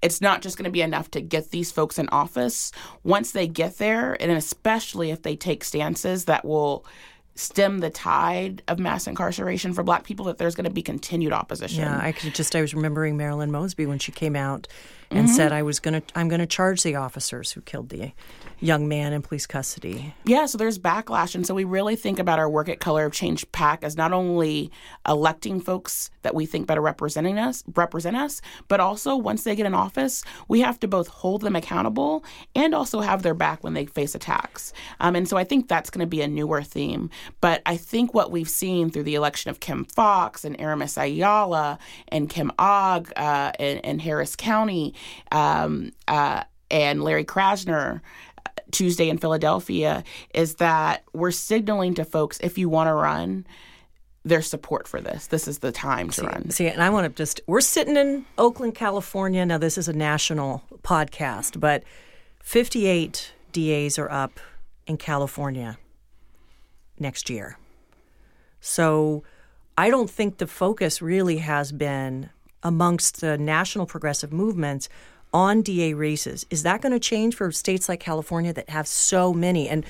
it's 0.02 0.20
not 0.20 0.42
just 0.42 0.56
going 0.56 0.64
to 0.64 0.70
be 0.70 0.82
enough 0.82 1.10
to 1.12 1.20
get 1.20 1.50
these 1.50 1.70
folks 1.70 1.98
in 1.98 2.08
office. 2.10 2.72
Once 3.04 3.32
they 3.32 3.46
get 3.46 3.78
there, 3.78 4.20
and 4.20 4.30
especially 4.32 5.10
if 5.10 5.22
they 5.22 5.36
take 5.36 5.64
stances 5.64 6.24
that 6.24 6.44
will 6.44 6.84
stem 7.34 7.78
the 7.78 7.90
tide 7.90 8.62
of 8.68 8.78
mass 8.78 9.06
incarceration 9.06 9.72
for 9.72 9.82
black 9.82 10.04
people, 10.04 10.26
that 10.26 10.38
there's 10.38 10.54
going 10.54 10.64
to 10.64 10.70
be 10.70 10.82
continued 10.82 11.32
opposition. 11.32 11.84
Yeah, 11.84 11.98
I 11.98 12.12
just, 12.12 12.54
I 12.56 12.60
was 12.60 12.74
remembering 12.74 13.16
Marilyn 13.16 13.50
Mosby 13.50 13.86
when 13.86 13.98
she 13.98 14.12
came 14.12 14.36
out 14.36 14.68
and 15.10 15.28
said 15.28 15.52
I 15.52 15.62
was 15.62 15.80
going 15.80 16.00
to 16.00 16.18
I'm 16.18 16.28
going 16.28 16.40
to 16.40 16.46
charge 16.46 16.82
the 16.82 16.96
officers 16.96 17.52
who 17.52 17.60
killed 17.62 17.88
the 17.88 18.12
young 18.60 18.86
man 18.86 19.12
in 19.12 19.22
police 19.22 19.46
custody. 19.46 20.14
Yeah, 20.24 20.46
so 20.46 20.58
there's 20.58 20.78
backlash. 20.78 21.34
And 21.34 21.46
so 21.46 21.54
we 21.54 21.64
really 21.64 21.96
think 21.96 22.18
about 22.18 22.38
our 22.38 22.48
work 22.48 22.68
at 22.68 22.78
Color 22.78 23.06
of 23.06 23.12
Change 23.12 23.50
PAC 23.52 23.82
as 23.82 23.96
not 23.96 24.12
only 24.12 24.70
electing 25.08 25.60
folks 25.60 26.10
that 26.22 26.34
we 26.34 26.44
think 26.44 26.66
better 26.66 26.82
representing 26.82 27.38
us, 27.38 27.64
represent 27.74 28.16
us, 28.16 28.42
but 28.68 28.78
also 28.78 29.16
once 29.16 29.44
they 29.44 29.56
get 29.56 29.64
in 29.64 29.74
office, 29.74 30.22
we 30.48 30.60
have 30.60 30.78
to 30.80 30.88
both 30.88 31.08
hold 31.08 31.40
them 31.40 31.56
accountable 31.56 32.22
and 32.54 32.74
also 32.74 33.00
have 33.00 33.22
their 33.22 33.34
back 33.34 33.64
when 33.64 33.72
they 33.72 33.86
face 33.86 34.14
attacks. 34.14 34.72
Um, 35.00 35.16
and 35.16 35.26
so 35.26 35.38
I 35.38 35.44
think 35.44 35.66
that's 35.66 35.88
going 35.88 36.04
to 36.04 36.06
be 36.06 36.20
a 36.20 36.28
newer 36.28 36.62
theme. 36.62 37.08
But 37.40 37.62
I 37.64 37.76
think 37.78 38.12
what 38.12 38.30
we've 38.30 38.48
seen 38.48 38.90
through 38.90 39.04
the 39.04 39.14
election 39.14 39.50
of 39.50 39.60
Kim 39.60 39.86
Foxx 39.86 40.44
and 40.44 40.60
Aramis 40.60 40.98
Ayala 40.98 41.78
and 42.08 42.28
Kim 42.28 42.52
Ogg 42.58 43.10
uh, 43.16 43.52
in, 43.58 43.78
in, 43.78 44.00
Harris 44.00 44.36
County 44.36 44.94
um, 45.32 45.92
uh, 46.08 46.44
and 46.70 47.02
Larry 47.02 47.24
Krasner 47.24 48.00
Tuesday 48.70 49.08
in 49.08 49.18
Philadelphia 49.18 50.04
is 50.34 50.56
that 50.56 51.04
we're 51.12 51.30
signaling 51.30 51.94
to 51.94 52.04
folks 52.04 52.38
if 52.40 52.58
you 52.58 52.68
want 52.68 52.88
to 52.88 52.94
run, 52.94 53.46
there's 54.24 54.46
support 54.46 54.86
for 54.86 55.00
this. 55.00 55.26
This 55.28 55.48
is 55.48 55.58
the 55.58 55.72
time 55.72 56.08
to 56.10 56.20
see, 56.20 56.26
run. 56.26 56.50
See, 56.50 56.66
and 56.68 56.82
I 56.82 56.90
want 56.90 57.06
to 57.06 57.16
just, 57.16 57.40
we're 57.46 57.60
sitting 57.60 57.96
in 57.96 58.26
Oakland, 58.38 58.74
California. 58.74 59.44
Now, 59.44 59.58
this 59.58 59.78
is 59.78 59.88
a 59.88 59.92
national 59.92 60.62
podcast, 60.82 61.58
but 61.58 61.84
58 62.40 63.32
DAs 63.52 63.98
are 63.98 64.10
up 64.10 64.38
in 64.86 64.96
California 64.96 65.78
next 66.98 67.30
year. 67.30 67.58
So 68.60 69.24
I 69.78 69.88
don't 69.88 70.10
think 70.10 70.38
the 70.38 70.46
focus 70.46 71.00
really 71.00 71.38
has 71.38 71.72
been 71.72 72.30
amongst 72.62 73.20
the 73.20 73.38
national 73.38 73.86
progressive 73.86 74.32
movements 74.32 74.88
on 75.32 75.62
DA 75.62 75.94
races. 75.94 76.44
Is 76.50 76.62
that 76.64 76.80
going 76.80 76.92
to 76.92 76.98
change 76.98 77.36
for 77.36 77.52
states 77.52 77.88
like 77.88 78.00
California 78.00 78.52
that 78.52 78.68
have 78.70 78.86
so 78.88 79.32
many? 79.32 79.68
And 79.68 79.84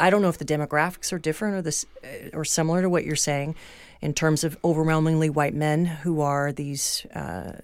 I 0.00 0.10
don't 0.10 0.22
know 0.22 0.28
if 0.28 0.38
the 0.38 0.44
demographics 0.44 1.12
are 1.12 1.18
different 1.18 1.56
or 1.56 1.62
this 1.62 1.84
or 2.32 2.44
similar 2.44 2.82
to 2.82 2.88
what 2.88 3.04
you're 3.04 3.16
saying 3.16 3.54
in 4.00 4.14
terms 4.14 4.44
of 4.44 4.56
overwhelmingly 4.64 5.30
white 5.30 5.54
men 5.54 5.84
who 5.84 6.20
are 6.20 6.52
these 6.52 7.04
uh, 7.14 7.60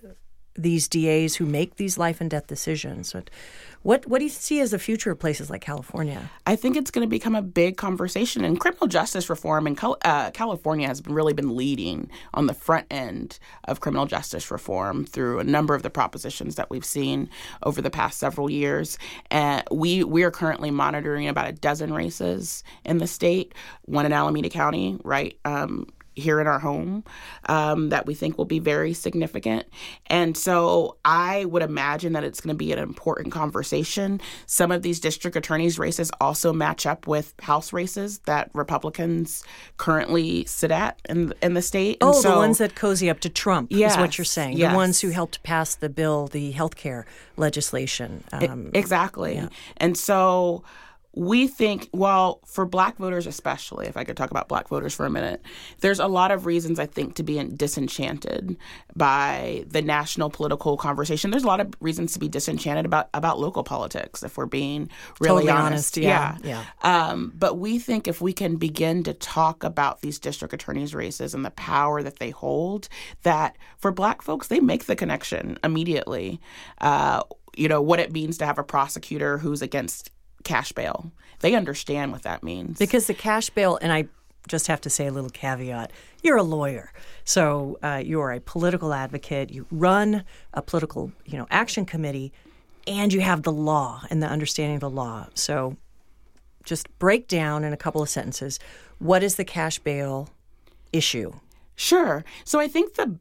these 0.54 0.88
DAs 0.88 1.36
who 1.36 1.46
make 1.46 1.76
these 1.76 1.98
life 1.98 2.20
and 2.20 2.30
death 2.30 2.46
decisions. 2.46 3.12
But 3.12 3.30
what 3.82 4.06
what 4.06 4.18
do 4.18 4.24
you 4.24 4.30
see 4.30 4.60
as 4.60 4.70
the 4.70 4.78
future 4.78 5.10
of 5.10 5.18
places 5.18 5.50
like 5.50 5.60
California? 5.60 6.30
I 6.46 6.54
think 6.54 6.76
it's 6.76 6.90
going 6.90 7.06
to 7.06 7.10
become 7.10 7.34
a 7.34 7.42
big 7.42 7.76
conversation, 7.76 8.44
and 8.44 8.60
criminal 8.60 8.86
justice 8.86 9.28
reform 9.28 9.66
in 9.66 9.76
uh, 9.80 10.30
California 10.30 10.86
has 10.86 11.02
really 11.06 11.32
been 11.32 11.56
leading 11.56 12.08
on 12.34 12.46
the 12.46 12.54
front 12.54 12.86
end 12.90 13.38
of 13.64 13.80
criminal 13.80 14.06
justice 14.06 14.50
reform 14.50 15.04
through 15.04 15.40
a 15.40 15.44
number 15.44 15.74
of 15.74 15.82
the 15.82 15.90
propositions 15.90 16.54
that 16.54 16.70
we've 16.70 16.84
seen 16.84 17.28
over 17.64 17.82
the 17.82 17.90
past 17.90 18.18
several 18.18 18.48
years. 18.48 18.98
And 19.30 19.64
we 19.72 20.04
we 20.04 20.22
are 20.22 20.30
currently 20.30 20.70
monitoring 20.70 21.26
about 21.26 21.48
a 21.48 21.52
dozen 21.52 21.92
races 21.92 22.62
in 22.84 22.98
the 22.98 23.08
state, 23.08 23.52
one 23.86 24.06
in 24.06 24.12
Alameda 24.12 24.48
County, 24.48 24.98
right 25.02 25.36
um, 25.44 25.88
here 26.14 26.40
in 26.40 26.46
our 26.46 26.58
home 26.58 27.04
um, 27.48 27.88
that 27.90 28.06
we 28.06 28.14
think 28.14 28.38
will 28.38 28.44
be 28.44 28.58
very 28.58 28.92
significant. 28.92 29.66
And 30.06 30.36
so 30.36 30.96
I 31.04 31.44
would 31.46 31.62
imagine 31.62 32.12
that 32.12 32.24
it's 32.24 32.40
going 32.40 32.54
to 32.54 32.58
be 32.58 32.72
an 32.72 32.78
important 32.78 33.32
conversation. 33.32 34.20
Some 34.46 34.70
of 34.70 34.82
these 34.82 35.00
district 35.00 35.36
attorneys' 35.36 35.78
races 35.78 36.10
also 36.20 36.52
match 36.52 36.86
up 36.86 37.06
with 37.06 37.34
House 37.40 37.72
races 37.72 38.18
that 38.20 38.50
Republicans 38.54 39.44
currently 39.76 40.44
sit 40.44 40.70
at 40.70 41.00
in, 41.08 41.32
in 41.42 41.54
the 41.54 41.62
state. 41.62 41.98
And 42.00 42.10
oh, 42.10 42.12
so, 42.12 42.30
the 42.30 42.36
ones 42.36 42.58
that 42.58 42.74
cozy 42.74 43.10
up 43.10 43.20
to 43.20 43.28
Trump 43.28 43.68
yes, 43.70 43.92
is 43.92 43.98
what 43.98 44.18
you're 44.18 44.24
saying. 44.24 44.56
Yes. 44.58 44.72
The 44.72 44.76
ones 44.76 45.00
who 45.00 45.10
helped 45.10 45.42
pass 45.42 45.74
the 45.74 45.88
bill, 45.88 46.28
the 46.28 46.50
health 46.52 46.76
care 46.76 47.06
legislation. 47.36 48.24
Um, 48.32 48.70
exactly. 48.74 49.34
Yeah. 49.34 49.48
And 49.78 49.96
so 49.96 50.64
we 51.14 51.46
think, 51.46 51.90
well, 51.92 52.40
for 52.46 52.64
black 52.64 52.96
voters 52.96 53.26
especially, 53.26 53.86
if 53.86 53.96
I 53.96 54.04
could 54.04 54.16
talk 54.16 54.30
about 54.30 54.48
black 54.48 54.68
voters 54.68 54.94
for 54.94 55.04
a 55.04 55.10
minute, 55.10 55.42
there's 55.80 55.98
a 55.98 56.06
lot 56.06 56.30
of 56.30 56.46
reasons 56.46 56.78
I 56.78 56.86
think 56.86 57.16
to 57.16 57.22
be 57.22 57.42
disenchanted 57.44 58.56
by 58.96 59.64
the 59.68 59.82
national 59.82 60.30
political 60.30 60.78
conversation. 60.78 61.30
There's 61.30 61.44
a 61.44 61.48
lot 61.48 61.60
of 61.60 61.74
reasons 61.80 62.14
to 62.14 62.18
be 62.18 62.28
disenchanted 62.28 62.86
about 62.86 63.10
about 63.12 63.38
local 63.38 63.62
politics, 63.62 64.22
if 64.22 64.38
we're 64.38 64.46
being 64.46 64.88
really 65.20 65.44
totally 65.44 65.50
honest. 65.50 65.66
honest. 65.66 65.96
Yeah, 65.98 66.38
yeah. 66.42 66.64
yeah. 66.82 67.08
Um, 67.08 67.32
but 67.34 67.58
we 67.58 67.78
think 67.78 68.08
if 68.08 68.22
we 68.22 68.32
can 68.32 68.56
begin 68.56 69.02
to 69.04 69.12
talk 69.12 69.64
about 69.64 70.00
these 70.00 70.18
district 70.18 70.54
attorneys' 70.54 70.94
races 70.94 71.34
and 71.34 71.44
the 71.44 71.50
power 71.50 72.02
that 72.02 72.20
they 72.20 72.30
hold, 72.30 72.88
that 73.22 73.58
for 73.76 73.92
black 73.92 74.22
folks, 74.22 74.48
they 74.48 74.60
make 74.60 74.86
the 74.86 74.96
connection 74.96 75.58
immediately. 75.62 76.40
Uh, 76.80 77.22
you 77.54 77.68
know 77.68 77.82
what 77.82 78.00
it 78.00 78.12
means 78.12 78.38
to 78.38 78.46
have 78.46 78.58
a 78.58 78.64
prosecutor 78.64 79.36
who's 79.38 79.60
against 79.60 80.10
cash 80.44 80.72
bail. 80.72 81.12
They 81.40 81.54
understand 81.54 82.12
what 82.12 82.22
that 82.22 82.42
means. 82.42 82.78
Because 82.78 83.06
the 83.06 83.14
cash 83.14 83.50
bail, 83.50 83.78
and 83.82 83.92
I 83.92 84.06
just 84.48 84.66
have 84.66 84.80
to 84.82 84.90
say 84.90 85.06
a 85.06 85.12
little 85.12 85.30
caveat 85.30 85.92
you're 86.22 86.36
a 86.36 86.42
lawyer. 86.42 86.92
So 87.24 87.78
uh, 87.82 88.00
you're 88.04 88.30
a 88.30 88.40
political 88.40 88.94
advocate. 88.94 89.50
You 89.50 89.66
run 89.72 90.24
a 90.54 90.62
political 90.62 91.12
you 91.24 91.36
know, 91.36 91.48
action 91.50 91.84
committee, 91.84 92.32
and 92.86 93.12
you 93.12 93.20
have 93.20 93.42
the 93.42 93.52
law 93.52 94.04
and 94.08 94.22
the 94.22 94.28
understanding 94.28 94.76
of 94.76 94.80
the 94.80 94.90
law. 94.90 95.26
So 95.34 95.76
just 96.64 96.86
break 97.00 97.26
down 97.26 97.64
in 97.64 97.72
a 97.72 97.76
couple 97.76 98.02
of 98.02 98.08
sentences 98.08 98.60
what 99.02 99.24
is 99.24 99.34
the 99.34 99.44
cash 99.44 99.80
bail 99.80 100.28
issue? 100.92 101.32
Sure. 101.74 102.24
So 102.44 102.60
I 102.60 102.68
think 102.68 102.94
the 102.94 103.16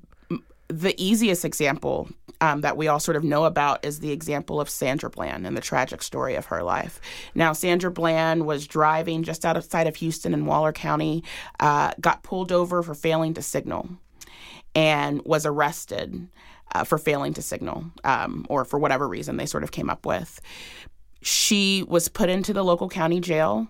the 0.71 0.95
easiest 1.01 1.45
example 1.45 2.09
um, 2.39 2.61
that 2.61 2.77
we 2.77 2.87
all 2.87 2.99
sort 2.99 3.17
of 3.17 3.23
know 3.23 3.45
about 3.45 3.85
is 3.85 3.99
the 3.99 4.11
example 4.11 4.59
of 4.59 4.69
Sandra 4.69 5.09
Bland 5.09 5.45
and 5.45 5.55
the 5.55 5.61
tragic 5.61 6.01
story 6.01 6.35
of 6.35 6.47
her 6.47 6.63
life. 6.63 6.99
Now, 7.35 7.53
Sandra 7.53 7.91
Bland 7.91 8.45
was 8.45 8.67
driving 8.67 9.23
just 9.23 9.45
outside 9.45 9.87
of 9.87 9.95
Houston 9.97 10.33
in 10.33 10.45
Waller 10.45 10.73
County, 10.73 11.23
uh, 11.59 11.91
got 11.99 12.23
pulled 12.23 12.51
over 12.51 12.81
for 12.81 12.95
failing 12.95 13.33
to 13.35 13.41
signal, 13.41 13.89
and 14.73 15.21
was 15.25 15.45
arrested 15.45 16.27
uh, 16.73 16.83
for 16.83 16.97
failing 16.97 17.33
to 17.33 17.41
signal, 17.41 17.85
um, 18.03 18.45
or 18.49 18.65
for 18.65 18.79
whatever 18.79 19.07
reason 19.07 19.37
they 19.37 19.45
sort 19.45 19.63
of 19.63 19.71
came 19.71 19.89
up 19.89 20.05
with. 20.05 20.41
She 21.21 21.83
was 21.87 22.07
put 22.07 22.29
into 22.29 22.53
the 22.53 22.63
local 22.63 22.89
county 22.89 23.19
jail 23.19 23.67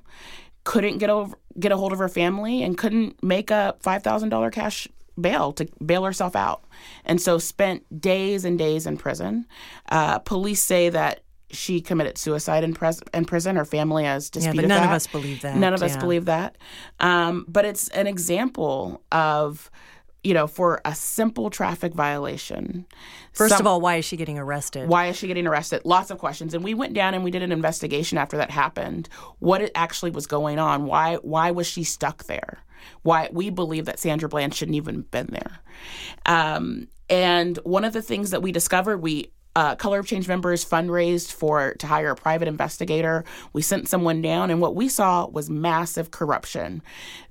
couldn't 0.64 1.00
get 1.00 1.10
over 1.10 1.36
get 1.60 1.72
a 1.72 1.78
hold 1.78 1.92
of 1.92 2.00
her 2.00 2.08
family 2.08 2.64
and 2.64 2.78
couldn't 2.78 3.22
make 3.24 3.52
a 3.52 3.76
five 3.80 4.04
thousand 4.04 4.30
dollar 4.30 4.52
cash 4.52 4.88
bail 5.20 5.54
to 5.54 5.68
bail 5.86 6.04
herself 6.04 6.36
out, 6.36 6.64
and 7.06 7.22
so 7.22 7.38
spent 7.38 8.02
days 8.02 8.46
and 8.46 8.58
days 8.58 8.86
in 8.86 8.98
prison. 8.98 9.46
Uh, 9.90 10.20
police 10.20 10.62
say 10.62 10.90
that 10.90 11.24
she 11.50 11.82
committed 11.82 12.18
suicide 12.18 12.64
in, 12.64 12.74
pres- 12.74 13.02
in 13.14 13.26
prison. 13.26 13.56
Her 13.56 13.66
family 13.66 14.06
has 14.06 14.30
disputed 14.30 14.56
yeah, 14.56 14.62
but 14.62 14.68
none 14.68 14.82
that. 14.82 14.90
of 14.90 14.96
us 14.96 15.08
believe 15.08 15.42
that. 15.42 15.58
None 15.58 15.74
of 15.74 15.82
yeah. 15.82 15.86
us 15.88 15.98
believe 15.98 16.26
that. 16.26 16.58
Um, 17.00 17.46
but 17.48 17.66
it's 17.66 17.90
an 17.90 18.08
example 18.08 19.04
of 19.12 19.70
you 20.24 20.34
know, 20.34 20.46
for 20.46 20.82
a 20.86 20.94
simple 20.94 21.50
traffic 21.50 21.94
violation. 21.94 22.86
First 23.34 23.56
some, 23.56 23.62
of 23.62 23.68
all, 23.68 23.82
why 23.82 23.96
is 23.96 24.06
she 24.06 24.18
getting 24.18 24.38
arrested? 24.38 24.88
Why 24.88 25.08
is 25.08 25.18
she 25.18 25.28
getting 25.28 25.48
arrested? 25.48 25.82
Lots 25.84 26.12
of 26.12 26.20
questions. 26.20 26.54
And 26.54 26.64
we 26.64 26.74
went 26.74 26.94
down 26.94 27.14
and 27.14 27.24
we 27.24 27.32
did 27.32 27.42
an 27.42 27.52
investigation 27.52 28.18
after 28.18 28.38
that 28.38 28.52
happened. 28.52 29.10
What 29.40 29.62
it 29.62 29.72
actually 29.74 30.12
was 30.12 30.28
going 30.28 30.60
on? 30.60 30.86
Why 30.86 31.16
why 31.16 31.52
was 31.52 31.66
she 31.66 31.84
stuck 31.84 32.26
there? 32.26 32.60
Why 33.04 33.30
we 33.32 33.50
believe 33.50 33.86
that 33.86 34.00
Sandra 34.00 34.30
Bland 34.30 34.54
shouldn't 34.54 34.76
even 34.76 35.02
been 35.02 35.28
there. 35.28 35.60
Um, 36.26 36.88
and 37.10 37.58
one 37.64 37.84
of 37.84 37.94
the 37.94 38.02
things 38.02 38.32
that 38.32 38.42
we 38.42 38.52
discovered, 38.52 39.00
we 39.00 39.32
uh, 39.56 39.76
Color 39.76 40.00
of 40.00 40.08
Change 40.08 40.28
members 40.28 40.64
fundraised 40.64 41.32
for 41.32 41.74
to 41.74 41.88
hire 41.88 42.12
a 42.12 42.16
private 42.16 42.48
investigator. 42.48 43.26
We 43.52 43.62
sent 43.62 43.90
someone 43.90 44.22
down, 44.22 44.50
and 44.50 44.62
what 44.62 44.76
we 44.76 44.88
saw 44.88 45.28
was 45.28 45.50
massive 45.50 46.12
corruption. 46.12 46.82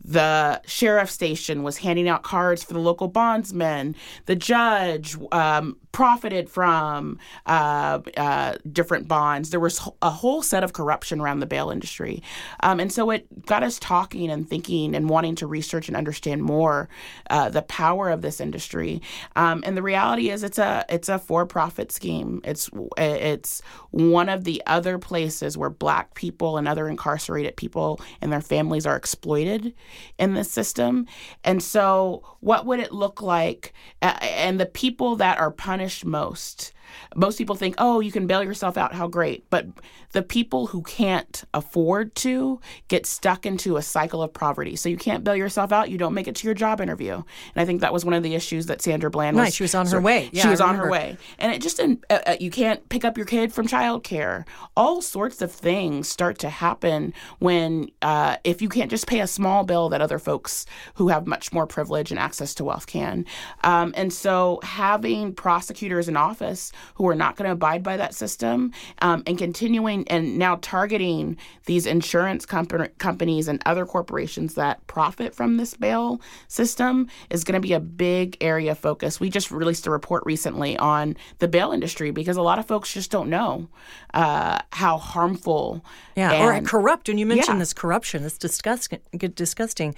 The 0.05 0.61
sheriff 0.67 1.11
station 1.11 1.63
was 1.63 1.79
handing 1.79 2.09
out 2.09 2.23
cards 2.23 2.63
for 2.63 2.75
the 2.75 2.79
local 2.81 3.09
bondsmen. 3.09 3.97
The 4.27 4.37
judge 4.37 5.17
um, 5.33 5.79
profited 5.93 6.49
from 6.49 7.19
uh, 7.47 8.01
uh, 8.17 8.55
different 8.71 9.09
bonds. 9.09 9.51
There 9.51 9.61
was 9.61 9.81
a 10.03 10.11
whole 10.11 10.43
set 10.43 10.65
of 10.65 10.73
corruption 10.73 11.21
around 11.21 11.41
the 11.41 11.47
bail 11.47 11.71
industry, 11.71 12.23
um, 12.61 12.81
and 12.81 12.93
so 12.93 13.11
it 13.11 13.47
got 13.47 13.63
us 13.63 13.79
talking 13.79 14.31
and 14.31 14.49
thinking 14.49 14.95
and 14.95 15.09
wanting 15.09 15.35
to 15.37 15.47
research 15.47 15.89
and 15.89 15.97
understand 15.97 16.43
more 16.43 16.89
uh, 17.29 17.49
the 17.49 17.63
power 17.63 18.11
of 18.11 18.23
this 18.23 18.41
industry. 18.41 19.03
Um, 19.37 19.63
and 19.67 19.77
the 19.77 19.83
reality 19.83 20.31
is, 20.31 20.43
it's 20.43 20.59
a 20.59 20.85
it's 20.89 21.09
a 21.09 21.19
for 21.19 21.47
profit 21.47 21.93
scheme. 21.93 22.41
It's 22.45 22.71
it's 22.97 23.63
one 23.91 24.29
of 24.29 24.45
the 24.45 24.63
other 24.67 24.99
places 24.99 25.57
where 25.59 25.71
black 25.71 26.15
people 26.15 26.57
and 26.57 26.69
other 26.69 26.89
incarcerated 26.89 27.57
people 27.57 28.01
and 28.21 28.33
their 28.33 28.41
families 28.41 28.87
are 28.87 28.97
exploited 28.97 29.75
in 30.19 30.35
the 30.35 30.45
system. 30.45 31.07
And 31.45 31.63
so, 31.63 32.23
what 32.41 32.67
would 32.67 32.81
it 32.81 32.93
look 32.93 33.21
like? 33.21 33.73
and 34.03 34.59
the 34.59 34.67
people 34.67 35.17
that 35.17 35.39
are 35.39 35.51
punished 35.51 35.80
most 36.05 36.73
Most 37.15 37.39
people 37.39 37.55
think, 37.57 37.75
oh, 37.79 38.01
you 38.01 38.13
can 38.13 38.27
bail 38.27 38.43
yourself 38.43 38.77
out, 38.77 38.95
how 38.95 39.09
great. 39.09 39.49
But 39.51 39.67
the 40.13 40.23
people 40.23 40.69
who 40.69 40.83
can't 40.83 41.45
afford 41.55 42.15
to 42.17 42.61
get 42.89 43.07
stuck 43.07 43.47
into 43.47 43.77
a 43.77 43.83
cycle 43.83 44.23
of 44.23 44.33
poverty. 44.33 44.77
So 44.77 44.89
you 44.89 44.97
can't 44.97 45.23
bail 45.23 45.37
yourself 45.37 45.73
out, 45.73 45.91
you 45.91 45.99
don't 45.99 46.15
make 46.15 46.27
it 46.29 46.35
to 46.37 46.47
your 46.47 46.55
job 46.55 46.81
interview. 46.81 47.15
And 47.15 47.25
I 47.57 47.65
think 47.65 47.81
that 47.81 47.93
was 47.93 48.05
one 48.05 48.15
of 48.15 48.23
the 48.23 48.35
issues 48.35 48.67
that 48.67 48.83
Sandra 48.83 49.11
Bland 49.11 49.37
was. 49.37 49.45
Right, 49.45 49.53
she 49.53 49.63
was 49.63 49.75
on 49.75 49.87
her 49.87 50.01
way. 50.01 50.31
Yeah, 50.33 50.43
she 50.43 50.49
was 50.49 50.61
on 50.61 50.75
her 50.77 50.91
way. 50.91 51.17
And 51.39 51.53
it 51.53 51.63
just, 51.63 51.77
didn't- 51.77 52.05
uh, 52.11 52.19
uh, 52.27 52.37
you 52.41 52.51
can't 52.51 52.89
pick 52.89 53.05
up 53.05 53.17
your 53.17 53.27
kid 53.27 53.53
from 53.53 53.67
childcare. 53.67 54.45
All 54.77 55.01
sorts 55.03 55.43
of 55.43 55.53
things 55.53 56.09
start 56.09 56.39
to 56.39 56.51
happen 56.51 57.13
when, 57.39 57.91
uh, 58.03 58.37
if 58.45 58.61
you 58.63 58.69
can't 58.69 58.91
just 58.91 59.07
pay 59.07 59.21
a 59.21 59.27
small 59.27 59.65
bill 59.65 59.89
that 59.91 60.01
other 60.01 60.19
folks 60.19 60.67
who 60.95 61.09
have 61.09 61.27
much 61.27 61.53
more 61.53 61.67
privilege 61.67 62.11
and 62.11 62.19
access 62.19 62.55
to 62.55 62.65
wealth 62.65 62.87
can. 62.87 63.25
Um, 63.63 63.93
and 63.97 64.13
so 64.13 64.61
having 64.63 65.33
prosecutors 65.35 66.09
in 66.09 66.17
office 66.17 66.73
who 66.95 67.09
are 67.09 67.15
not 67.15 67.37
going 67.37 67.47
to 67.47 67.53
abide 67.53 67.83
by 67.83 67.97
that 67.97 68.15
system 68.15 68.73
um, 69.03 69.23
and 69.27 69.39
continuing 69.39 70.07
and 70.09 70.39
now 70.39 70.57
targeting 70.63 71.37
these 71.67 71.87
insurance 71.87 72.47
compa- 72.47 72.97
companies 72.99 73.49
and 73.49 73.63
other 73.67 73.87
corporations 73.87 74.55
that 74.55 74.87
profit 74.87 75.35
from 75.35 75.57
this 75.57 75.75
bail 75.75 76.21
system 76.49 77.09
is 77.31 77.45
going 77.45 77.55
to 77.55 77.61
be 77.61 77.73
a 77.73 77.81
big 77.81 78.37
area 78.41 78.73
of 78.73 78.79
focus. 78.79 79.21
We 79.21 79.31
just 79.31 79.51
released 79.51 79.87
a 79.87 79.91
report 79.91 80.23
recently 80.27 80.77
on 80.79 81.17
the 81.39 81.49
bail 81.49 81.73
industry 81.73 82.11
because 82.11 82.37
a 82.37 82.43
lot 82.43 82.59
of 82.59 82.67
folks 82.67 82.93
just 82.93 83.11
don't 83.11 83.29
know 83.31 83.69
uh, 84.15 84.61
how 84.73 84.99
harmful 84.99 85.85
Yeah, 86.17 86.45
or 86.45 86.61
corrupt. 86.63 87.09
And 87.09 87.19
you 87.19 87.27
mentioned 87.27 87.57
Yeah. 87.57 87.63
this 87.63 87.73
corruption. 87.73 88.25
It's 88.25 88.39
disgusting. 88.39 89.01
Disgusting. 89.35 89.95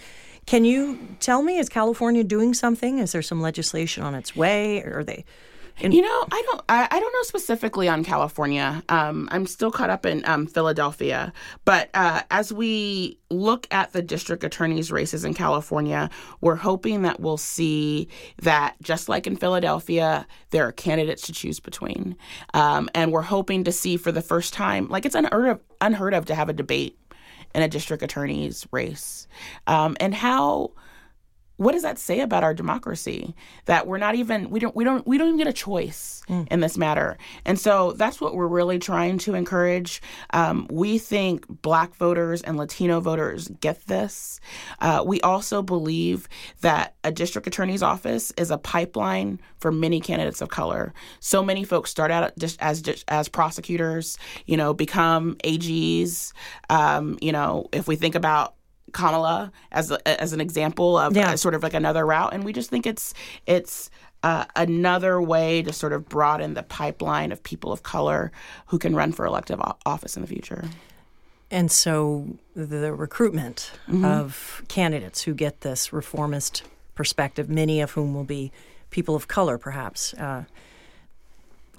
Can 0.47 0.65
you 0.65 0.99
tell 1.21 1.43
me, 1.43 1.59
is 1.59 1.69
California 1.69 2.25
doing 2.25 2.53
something? 2.55 2.99
Is 2.99 3.13
there 3.13 3.23
some 3.23 3.41
legislation 3.41 4.03
on 4.03 4.15
its 4.15 4.35
way? 4.35 4.83
Or 4.83 4.99
are 4.99 5.05
they? 5.05 5.25
You 5.81 6.03
know, 6.03 6.27
I 6.31 6.43
don't. 6.47 6.63
I, 6.69 6.89
I 6.91 7.01
don't 7.01 7.13
know 7.13 7.23
specifically 7.23 7.89
on 7.89 8.05
California. 8.05 8.83
Um, 8.89 9.29
I'm 9.33 9.47
still 9.47 9.71
caught 9.71 9.91
up 9.91 10.07
in 10.07 10.25
um, 10.27 10.47
Philadelphia, 10.47 11.33
but 11.65 11.91
uh, 11.95 12.23
as 12.31 12.53
we 12.53 13.19
look 13.31 13.67
at 13.71 13.93
the 13.93 14.03
district 14.03 14.45
attorneys' 14.45 14.93
races 14.93 15.25
in 15.25 15.35
California, 15.35 16.11
we're 16.41 16.57
hoping 16.57 17.03
that 17.03 17.21
we'll 17.21 17.37
see 17.37 18.09
that 18.43 18.77
just 18.83 19.09
like 19.09 19.27
in 19.27 19.37
Philadelphia, 19.37 20.27
there 20.51 20.67
are 20.67 20.73
candidates 20.73 21.23
to 21.23 21.33
choose 21.33 21.59
between, 21.59 22.17
um, 22.55 22.89
and 22.95 23.11
we're 23.11 23.23
hoping 23.23 23.65
to 23.65 23.73
see 23.73 23.97
for 23.97 24.13
the 24.13 24.23
first 24.23 24.53
time, 24.53 24.89
like 24.89 25.05
it's 25.05 25.15
unheard 25.15 25.49
of, 25.49 25.61
unheard 25.81 26.15
of 26.15 26.27
to 26.27 26.35
have 26.35 26.49
a 26.49 26.53
debate 26.53 26.99
in 27.55 27.63
a 27.63 27.69
district 27.69 28.03
attorney's 28.03 28.67
race, 28.71 29.27
um, 29.67 29.97
and 30.01 30.15
how 30.15 30.71
what 31.63 31.73
does 31.73 31.83
that 31.83 31.99
say 31.99 32.21
about 32.21 32.45
our 32.45 32.55
democracy? 32.55 33.35
That 33.67 33.87
we're 33.87 33.99
not 33.99 34.15
even 34.15 34.51
we 34.51 34.61
don't 34.61 34.75
we 34.75 34.85
don't 34.85 35.07
we 35.07 35.19
don't 35.19 35.29
even 35.29 35.39
get 35.39 35.47
a 35.47 35.53
choice 35.53 36.23
in 36.51 36.61
this 36.61 36.79
matter. 36.79 37.19
And 37.45 37.59
so 37.59 37.93
that's 37.93 38.21
what 38.21 38.35
we're 38.35 38.47
really 38.47 38.79
trying 38.79 39.19
to 39.19 39.35
encourage. 39.35 40.01
Um, 40.31 40.67
we 40.71 40.99
think 40.99 41.47
black 41.63 41.95
voters 41.95 42.43
and 42.43 42.57
latino 42.57 43.01
voters 43.01 43.49
get 43.61 43.87
this. 43.87 44.41
Uh, 44.81 45.03
we 45.07 45.21
also 45.21 45.63
believe 45.63 46.29
that 46.61 46.95
a 47.05 47.13
district 47.13 47.47
attorney's 47.47 47.83
office 47.83 48.33
is 48.37 48.51
a 48.51 48.59
pipeline 48.59 49.41
for 49.59 49.71
many 49.71 50.01
candidates 50.01 50.41
of 50.41 50.49
color. 50.49 50.95
So 51.21 51.43
many 51.43 51.65
folks 51.65 51.91
start 51.91 52.11
out 52.11 52.37
just 52.39 52.61
as 52.61 52.83
just 52.83 53.05
as 53.09 53.29
prosecutors 53.29 54.19
you 54.47 54.57
know 54.57 54.75
become 54.75 55.37
ags 55.45 56.33
um, 56.71 57.19
you 57.21 57.33
know 57.33 57.69
if 57.73 57.87
we 57.87 57.97
think 57.97 58.15
about 58.15 58.55
Kamala 58.93 59.53
as 59.71 59.91
a, 59.91 60.21
as 60.21 60.33
an 60.33 60.41
example 60.41 60.97
of 60.99 61.17
Yeah. 61.17 61.33
uh, 61.33 61.37
sort 61.37 61.55
of 61.55 61.63
like 61.63 61.75
another 61.75 62.05
route, 62.07 62.33
and 62.35 62.45
we 62.45 62.53
just 62.53 62.71
think 62.71 62.87
it's 62.87 63.15
it's 63.47 63.91
uh, 64.23 64.45
another 64.55 65.21
way 65.21 65.63
to 65.63 65.73
sort 65.73 65.93
of 65.93 66.09
broaden 66.09 66.55
the 66.55 66.63
pipeline 66.63 67.33
of 67.33 67.43
people 67.43 67.73
of 67.73 67.83
color 67.83 68.31
who 68.67 68.79
can 68.79 68.95
run 68.95 69.13
for 69.13 69.27
elective 69.27 69.61
o- 69.61 69.75
office 69.85 70.17
in 70.17 70.23
the 70.23 70.29
future. 70.29 70.65
And 71.51 71.71
so 71.71 72.39
the 72.55 72.93
recruitment 72.95 73.73
Mm-hmm. 73.89 74.05
of 74.05 74.63
candidates 74.69 75.23
who 75.23 75.35
get 75.35 75.61
this 75.63 75.93
reformist 75.93 76.63
perspective, 76.95 77.49
many 77.49 77.81
of 77.81 77.91
whom 77.93 78.15
will 78.15 78.25
be 78.25 78.53
people 78.91 79.15
of 79.17 79.27
color, 79.27 79.59
perhaps. 79.59 80.15
Uh, 80.15 80.45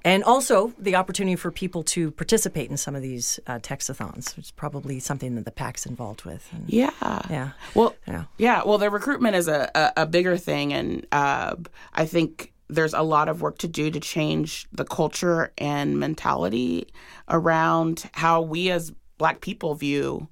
and 0.04 0.22
also 0.24 0.72
the 0.78 0.96
opportunity 0.96 1.34
for 1.36 1.50
people 1.50 1.82
to 1.82 2.10
participate 2.10 2.70
in 2.70 2.76
some 2.76 2.94
of 2.94 3.02
these 3.02 3.40
uh, 3.46 3.58
textathons, 3.60 4.36
which 4.36 4.46
is 4.46 4.50
probably 4.50 5.00
something 5.00 5.34
that 5.36 5.44
the 5.44 5.50
PAC's 5.50 5.86
involved 5.86 6.24
with. 6.24 6.46
And, 6.52 6.64
Yeah. 6.68 6.90
yeah. 7.30 7.50
Well, 7.74 7.94
Yeah. 8.06 8.24
yeah. 8.38 8.62
Well, 8.64 8.78
the 8.78 8.90
recruitment 8.90 9.34
is 9.36 9.48
a, 9.48 9.70
a, 9.74 9.92
a 10.02 10.06
bigger 10.06 10.36
thing, 10.36 10.72
and 10.72 11.06
uh, 11.10 11.56
I 11.94 12.06
think 12.06 12.52
there's 12.68 12.94
a 12.94 13.02
lot 13.02 13.28
of 13.28 13.40
work 13.42 13.58
to 13.58 13.68
do 13.68 13.90
to 13.90 14.00
change 14.00 14.66
the 14.72 14.84
culture 14.84 15.52
and 15.58 15.98
mentality 15.98 16.88
around 17.28 18.08
how 18.12 18.40
we 18.42 18.70
as 18.70 18.92
Black 19.18 19.40
people 19.40 19.74
view 19.74 20.28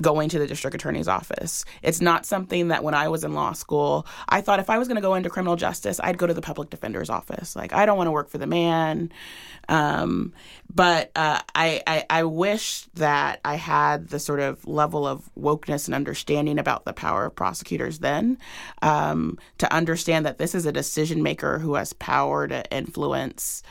going 0.00 0.28
to 0.30 0.38
the 0.38 0.46
district 0.46 0.74
attorney's 0.74 1.08
office. 1.08 1.64
It's 1.82 2.00
not 2.00 2.26
something 2.26 2.68
that 2.68 2.82
when 2.82 2.94
I 2.94 3.08
was 3.08 3.24
in 3.24 3.34
law 3.34 3.52
school, 3.52 4.06
I 4.28 4.40
thought 4.40 4.60
if 4.60 4.70
I 4.70 4.78
was 4.78 4.88
going 4.88 4.96
to 4.96 5.02
go 5.02 5.14
into 5.14 5.30
criminal 5.30 5.56
justice, 5.56 6.00
I'd 6.02 6.18
go 6.18 6.26
to 6.26 6.34
the 6.34 6.40
public 6.40 6.70
defender's 6.70 7.10
office. 7.10 7.56
Like, 7.56 7.72
I 7.72 7.86
don't 7.86 7.96
want 7.96 8.08
to 8.08 8.12
work 8.12 8.30
for 8.30 8.38
the 8.38 8.46
man. 8.46 9.12
Um, 9.68 10.32
but 10.72 11.10
uh, 11.14 11.40
I, 11.54 11.82
I, 11.86 12.04
I 12.10 12.24
wish 12.24 12.84
that 12.94 13.40
I 13.44 13.54
had 13.54 14.08
the 14.08 14.18
sort 14.18 14.40
of 14.40 14.66
level 14.66 15.06
of 15.06 15.30
wokeness 15.38 15.86
and 15.86 15.94
understanding 15.94 16.58
about 16.58 16.84
the 16.84 16.92
power 16.92 17.26
of 17.26 17.34
prosecutors 17.34 17.98
then 18.00 18.38
um, 18.82 19.38
to 19.58 19.72
understand 19.72 20.26
that 20.26 20.38
this 20.38 20.54
is 20.54 20.66
a 20.66 20.72
decision 20.72 21.22
maker 21.22 21.58
who 21.58 21.74
has 21.74 21.92
power 21.92 22.48
to 22.48 22.64
influence 22.74 23.62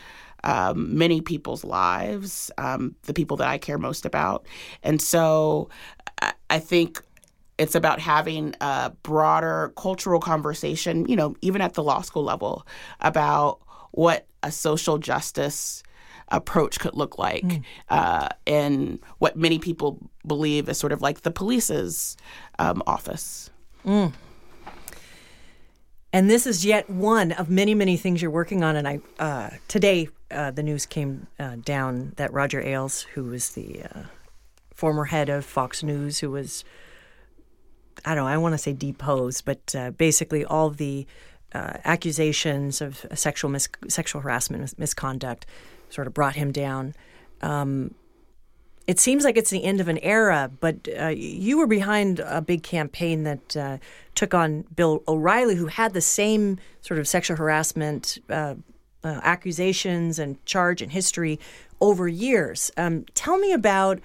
um, 0.43 0.97
many 0.97 1.21
people's 1.21 1.63
lives, 1.63 2.51
um, 2.57 2.95
the 3.03 3.13
people 3.13 3.37
that 3.37 3.47
I 3.47 3.57
care 3.57 3.77
most 3.77 4.05
about. 4.05 4.45
And 4.83 5.01
so 5.01 5.69
I, 6.49 6.59
think 6.59 7.01
it's 7.57 7.75
about 7.75 7.99
having 7.99 8.55
a 8.61 8.91
broader 9.03 9.73
cultural 9.75 10.19
conversation, 10.19 11.07
you 11.07 11.15
know, 11.15 11.35
even 11.41 11.61
at 11.61 11.73
the 11.73 11.83
law 11.83 12.01
school 12.01 12.23
level, 12.23 12.65
about 13.01 13.59
what 13.91 14.25
a 14.43 14.51
social 14.51 14.97
justice 14.97 15.83
approach 16.29 16.79
could 16.79 16.93
look 16.93 17.17
like 17.17 17.43
uh, 17.89 18.29
and 18.45 18.99
what 19.17 19.35
many 19.35 19.59
people 19.59 19.97
believe 20.25 20.69
is 20.69 20.77
sort 20.77 20.91
of 20.91 21.01
like 21.01 21.21
the 21.21 21.31
police's 21.31 22.15
um, 22.59 22.83
office. 22.85 23.49
And 26.11 26.29
this 26.29 26.47
is 26.47 26.65
yet 26.65 26.89
one 26.89 27.31
of 27.33 27.49
many, 27.49 27.75
many 27.75 27.95
things 27.97 28.21
you're 28.21 28.31
working 28.31 28.63
on. 28.63 28.75
And 28.75 28.87
I 28.87 28.99
uh, 29.19 29.51
today 29.67 30.09
uh, 30.31 30.51
the 30.51 30.63
news 30.63 30.85
came 30.85 31.27
uh, 31.39 31.57
down 31.63 32.13
that 32.17 32.33
Roger 32.33 32.61
Ailes, 32.61 33.01
who 33.01 33.25
was 33.25 33.51
the 33.51 33.83
uh, 33.83 34.03
former 34.79 35.05
head 35.05 35.27
of 35.27 35.43
Fox 35.43 35.83
News, 35.83 36.19
who 36.19 36.31
was 36.31 36.63
I 38.05 38.15
don't 38.15 38.23
know, 38.23 38.29
I 38.29 38.37
want 38.37 38.53
to 38.53 38.57
say 38.57 38.71
deposed, 38.71 39.43
but 39.43 39.75
uh, 39.75 39.91
basically 39.91 40.45
all 40.45 40.69
the 40.69 41.05
uh, 41.53 41.73
accusations 41.83 42.79
of 42.79 43.05
sexual 43.13 43.51
mis- 43.51 43.67
sexual 43.89 44.21
harassment, 44.21 44.61
mis- 44.61 44.77
misconduct, 44.77 45.45
sort 45.89 46.07
of 46.07 46.13
brought 46.13 46.35
him 46.35 46.53
down. 46.53 46.93
Um, 47.41 47.93
it 48.87 48.99
seems 48.99 49.25
like 49.25 49.35
it's 49.35 49.49
the 49.49 49.65
end 49.65 49.81
of 49.81 49.89
an 49.89 49.97
era, 49.99 50.49
but 50.61 50.87
uh, 50.99 51.07
you 51.07 51.57
were 51.57 51.67
behind 51.67 52.21
a 52.21 52.41
big 52.41 52.63
campaign 52.63 53.23
that 53.23 53.57
uh, 53.57 53.77
took 54.15 54.33
on 54.33 54.63
Bill 54.73 55.03
O'Reilly, 55.07 55.55
who 55.55 55.67
had 55.67 55.93
the 55.93 56.01
same 56.01 56.57
sort 56.81 56.99
of 56.99 57.07
sexual 57.07 57.35
harassment 57.35 58.17
uh, 58.29 58.55
uh, 59.03 59.19
accusations 59.23 60.19
and 60.19 60.43
charge 60.45 60.81
and 60.81 60.91
history 60.91 61.37
over 61.81 62.07
years. 62.07 62.71
Um, 62.77 63.05
tell 63.13 63.37
me 63.37 63.51
about 63.51 63.99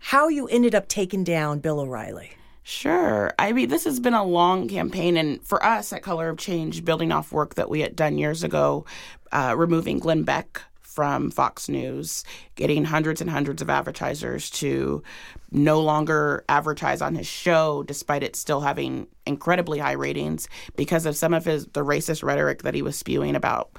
how 0.00 0.28
you 0.28 0.48
ended 0.48 0.74
up 0.74 0.88
taking 0.88 1.24
down 1.24 1.60
Bill 1.60 1.80
O'Reilly. 1.80 2.32
Sure. 2.62 3.32
I 3.38 3.52
mean, 3.52 3.68
this 3.68 3.84
has 3.84 4.00
been 4.00 4.14
a 4.14 4.24
long 4.24 4.68
campaign, 4.68 5.16
and 5.16 5.44
for 5.46 5.64
us 5.64 5.92
at 5.92 6.02
Color 6.02 6.28
of 6.28 6.38
Change, 6.38 6.84
building 6.84 7.12
off 7.12 7.32
work 7.32 7.54
that 7.54 7.70
we 7.70 7.80
had 7.80 7.96
done 7.96 8.18
years 8.18 8.42
ago, 8.42 8.84
uh, 9.32 9.54
removing 9.56 9.98
Glenn 9.98 10.24
Beck 10.24 10.62
from 10.82 11.30
Fox 11.30 11.68
News, 11.68 12.24
getting 12.56 12.84
hundreds 12.84 13.20
and 13.20 13.30
hundreds 13.30 13.62
of 13.62 13.70
advertisers 13.70 14.50
to 14.50 15.02
no 15.50 15.80
longer 15.80 16.44
advertise 16.48 17.00
on 17.00 17.14
his 17.14 17.26
show, 17.26 17.82
despite 17.84 18.22
it 18.22 18.36
still 18.36 18.60
having 18.60 19.06
incredibly 19.24 19.78
high 19.78 19.92
ratings 19.92 20.48
because 20.76 21.06
of 21.06 21.16
some 21.16 21.32
of 21.32 21.44
his 21.44 21.66
the 21.68 21.84
racist 21.84 22.22
rhetoric 22.22 22.62
that 22.62 22.74
he 22.74 22.82
was 22.82 22.96
spewing 22.96 23.36
about 23.36 23.70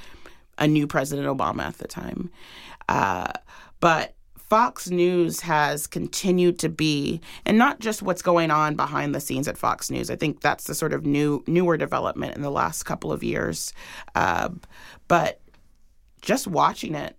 a 0.57 0.67
new 0.67 0.87
President 0.87 1.27
Obama 1.27 1.63
at 1.63 1.77
the 1.77 1.87
time. 1.87 2.31
Uh, 2.87 3.31
but 3.79 4.15
Fox 4.51 4.89
News 4.89 5.39
has 5.39 5.87
continued 5.87 6.59
to 6.59 6.67
be, 6.67 7.21
and 7.45 7.57
not 7.57 7.79
just 7.79 8.01
what's 8.01 8.21
going 8.21 8.51
on 8.51 8.75
behind 8.75 9.15
the 9.15 9.21
scenes 9.21 9.47
at 9.47 9.57
Fox 9.57 9.89
News. 9.89 10.11
I 10.11 10.17
think 10.17 10.41
that's 10.41 10.65
the 10.65 10.75
sort 10.75 10.91
of 10.91 11.05
new, 11.05 11.41
newer 11.47 11.77
development 11.77 12.35
in 12.35 12.41
the 12.41 12.51
last 12.51 12.83
couple 12.83 13.13
of 13.13 13.23
years. 13.23 13.71
Uh, 14.13 14.49
but 15.07 15.39
just 16.21 16.47
watching 16.47 16.95
it 16.95 17.15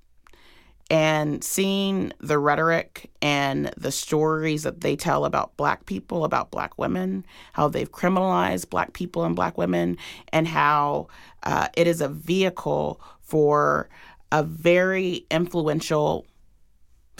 and 0.90 1.42
seeing 1.42 2.12
the 2.20 2.38
rhetoric 2.38 3.10
and 3.22 3.72
the 3.78 3.92
stories 3.92 4.64
that 4.64 4.82
they 4.82 4.94
tell 4.94 5.24
about 5.24 5.56
black 5.56 5.86
people, 5.86 6.26
about 6.26 6.50
black 6.50 6.78
women, 6.78 7.24
how 7.54 7.66
they've 7.66 7.92
criminalized 7.92 8.68
black 8.68 8.92
people 8.92 9.24
and 9.24 9.34
black 9.34 9.56
women, 9.56 9.96
and 10.34 10.46
how 10.46 11.08
uh, 11.44 11.68
it 11.78 11.86
is 11.86 12.02
a 12.02 12.10
vehicle 12.10 13.00
for 13.22 13.88
a 14.30 14.42
very 14.42 15.24
influential 15.30 16.26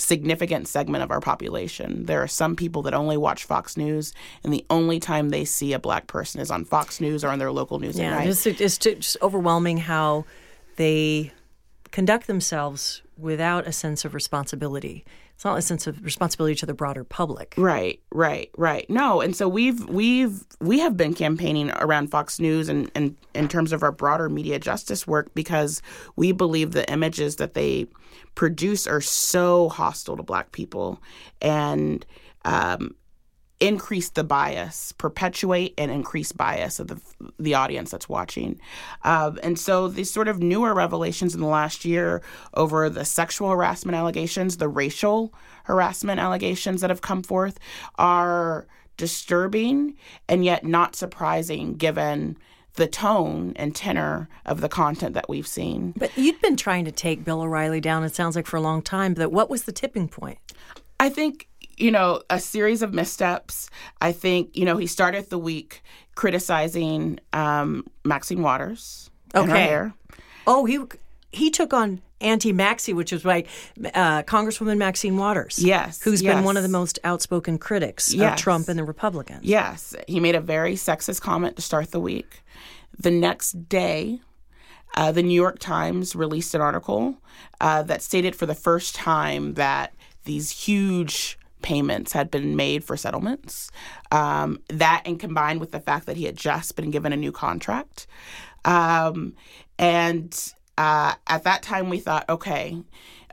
significant 0.03 0.69
segment 0.69 1.05
of 1.05 1.11
our 1.11 1.21
population. 1.21 2.05
There 2.07 2.23
are 2.23 2.29
some 2.29 2.57
people 2.57 2.83
that 2.83 2.95
only 2.95 3.17
watch 3.17 3.45
Fox 3.45 3.77
News, 3.77 4.13
and 4.45 4.53
the 4.53 4.65
only 4.69 4.99
time 4.99 5.31
they 5.31 5.45
see 5.45 5.73
a 5.73 5.79
black 5.79 6.07
person 6.07 6.41
is 6.41 6.51
on 6.51 6.65
Fox 6.65 7.01
News 7.01 7.25
or 7.25 7.29
on 7.29 7.39
their 7.39 7.53
local 7.53 7.79
news. 7.79 7.99
Yeah, 7.99 8.23
it's, 8.23 8.47
it's 8.47 8.79
just 8.79 9.17
overwhelming 9.23 9.79
how 9.79 10.25
they 10.77 11.33
conduct 11.91 12.27
themselves 12.27 13.03
without 13.17 13.67
a 13.67 13.73
sense 13.73 14.05
of 14.05 14.15
responsibility. 14.15 15.05
It's 15.35 15.45
not 15.45 15.59
a 15.59 15.63
sense 15.63 15.87
of 15.87 16.03
responsibility 16.05 16.55
to 16.57 16.67
the 16.67 16.75
broader 16.75 17.05
public. 17.05 17.55
Right, 17.57 18.01
right, 18.13 18.51
right. 18.57 18.89
No, 18.89 19.21
and 19.21 19.35
so 19.35 19.49
we've 19.49 19.85
we've 19.89 20.45
we 20.61 20.79
have 20.81 20.97
been 20.97 21.15
campaigning 21.15 21.71
around 21.73 22.11
Fox 22.11 22.39
News 22.39 22.69
and, 22.69 22.91
and 22.95 23.17
in 23.35 23.49
terms 23.49 23.73
of 23.73 23.83
our 23.83 23.93
broader 23.93 24.29
media 24.29 24.59
justice 24.59 25.07
work 25.07 25.35
because 25.35 25.83
we 26.17 26.33
believe 26.33 26.73
the 26.73 26.91
images 26.91 27.37
that 27.37 27.55
they 27.55 27.87
produce 28.35 28.87
are 28.87 29.01
so 29.01 29.69
hostile 29.69 30.17
to 30.17 30.23
Black 30.23 30.53
people, 30.53 31.03
and 31.41 32.05
um, 32.45 32.95
increase 33.63 34.11
the 34.11 34.25
bias, 34.25 34.93
perpetuate 34.99 35.73
and 35.79 35.91
increase 35.93 36.33
bias 36.33 36.81
of 36.81 36.89
the 36.89 37.01
the 37.39 37.55
audience 37.55 37.93
that's 37.93 38.09
watching. 38.09 38.61
Um, 39.05 39.39
and 39.43 39.59
so 39.59 39.87
these 39.87 40.11
sort 40.11 40.27
of 40.27 40.43
newer 40.43 40.75
revelations 40.75 41.35
in 41.35 41.41
the 41.41 41.47
last 41.47 41.85
year 41.85 42.23
over 42.55 42.91
the 42.91 43.05
sexual 43.05 43.51
harassment 43.51 43.97
allegations, 43.97 44.57
the 44.57 44.69
racial 44.69 45.33
harassment 45.65 46.19
allegations 46.19 46.81
that 46.81 46.91
have 46.91 47.03
come 47.03 47.23
forth 47.23 47.59
are 47.99 48.67
disturbing 48.97 49.95
and 50.29 50.45
yet 50.45 50.65
not 50.65 50.97
surprising 50.97 51.75
given 51.75 52.37
the 52.75 52.87
tone 52.87 53.53
and 53.57 53.75
tenor 53.75 54.29
of 54.47 54.61
the 54.61 54.69
content 54.69 55.15
that 55.15 55.29
we've 55.29 55.47
seen. 55.47 55.93
But 55.97 56.17
you'd 56.17 56.41
been 56.41 56.57
trying 56.57 56.85
to 56.87 56.93
take 56.93 57.25
Bill 57.25 57.43
O'Reilly 57.43 57.81
down, 57.81 58.05
it 58.05 58.15
sounds 58.15 58.37
like, 58.37 58.47
for 58.47 58.57
a 58.57 58.61
long 58.61 58.83
time. 58.83 59.15
But 59.15 59.31
what 59.31 59.51
was 59.51 59.65
the 59.65 59.73
tipping 59.73 60.09
point? 60.09 60.39
I 60.99 61.09
think 61.09 61.49
you 61.77 61.91
know, 61.91 62.23
a 62.31 62.39
series 62.39 62.83
of 62.83 62.95
missteps. 62.95 63.69
I 64.01 64.13
think, 64.13 64.57
you 64.57 64.65
know, 64.65 64.77
he 64.77 64.87
started 64.87 65.31
the 65.31 65.39
week 65.39 65.83
criticizing 66.15 67.19
um, 67.33 67.87
Maxine 68.05 68.43
Waters. 68.43 69.11
Okay. 69.35 69.91
Oh, 70.47 70.65
he 70.65 70.79
he 71.31 71.51
took 71.51 71.73
on 71.73 72.03
Auntie 72.23 72.53
Maxine, 72.53 72.97
which 72.97 73.13
is 73.13 73.25
like 73.25 73.49
uh, 73.95 74.23
Congresswoman 74.23 74.79
Maxine 74.79 75.17
Waters. 75.17 75.59
Yes. 75.59 76.01
Who's 76.03 76.23
yes. 76.23 76.35
been 76.35 76.45
one 76.45 76.57
of 76.57 76.63
the 76.63 76.69
most 76.69 76.99
outspoken 77.05 77.59
critics 77.59 78.15
yes. 78.15 78.33
of 78.33 78.39
Trump 78.39 78.69
and 78.69 78.79
the 78.79 78.85
Republicans. 78.85 79.45
Yes. 79.45 79.95
He 80.07 80.21
made 80.21 80.35
a 80.35 80.41
very 80.41 80.75
sexist 80.75 81.21
comment 81.21 81.57
to 81.57 81.63
start 81.63 81.91
the 81.91 82.01
week. 82.01 82.43
The 82.99 83.11
next 83.11 83.69
day, 83.69 84.21
uh, 84.95 85.13
the 85.13 85.23
New 85.23 85.35
York 85.35 85.59
Times 85.59 86.15
released 86.15 86.55
an 86.55 86.61
article 86.61 87.17
uh, 87.61 87.83
that 87.83 88.03
stated 88.03 88.37
for 88.37 88.47
the 88.47 88.55
first 88.55 88.95
time 88.95 89.55
that 89.55 89.95
these 90.25 90.51
huge 90.51 91.39
payments 91.63 92.13
had 92.13 92.31
been 92.31 92.57
made 92.57 92.85
for 92.85 92.97
settlements. 92.97 93.71
Um, 94.11 94.61
that, 94.69 95.03
and 95.07 95.19
combined 95.19 95.61
with 95.61 95.71
the 95.71 95.81
fact 95.81 96.07
that 96.07 96.17
he 96.17 96.25
had 96.25 96.37
just 96.37 96.77
been 96.77 96.91
given 96.91 97.13
a 97.13 97.17
new 97.17 97.33
contract. 97.33 98.07
Um, 98.65 99.35
and 99.79 100.53
uh, 100.79 101.15
at 101.27 101.45
that 101.45 101.63
time, 101.63 101.89
we 101.89 102.01
thought, 102.01 102.29
okay, 102.29 102.83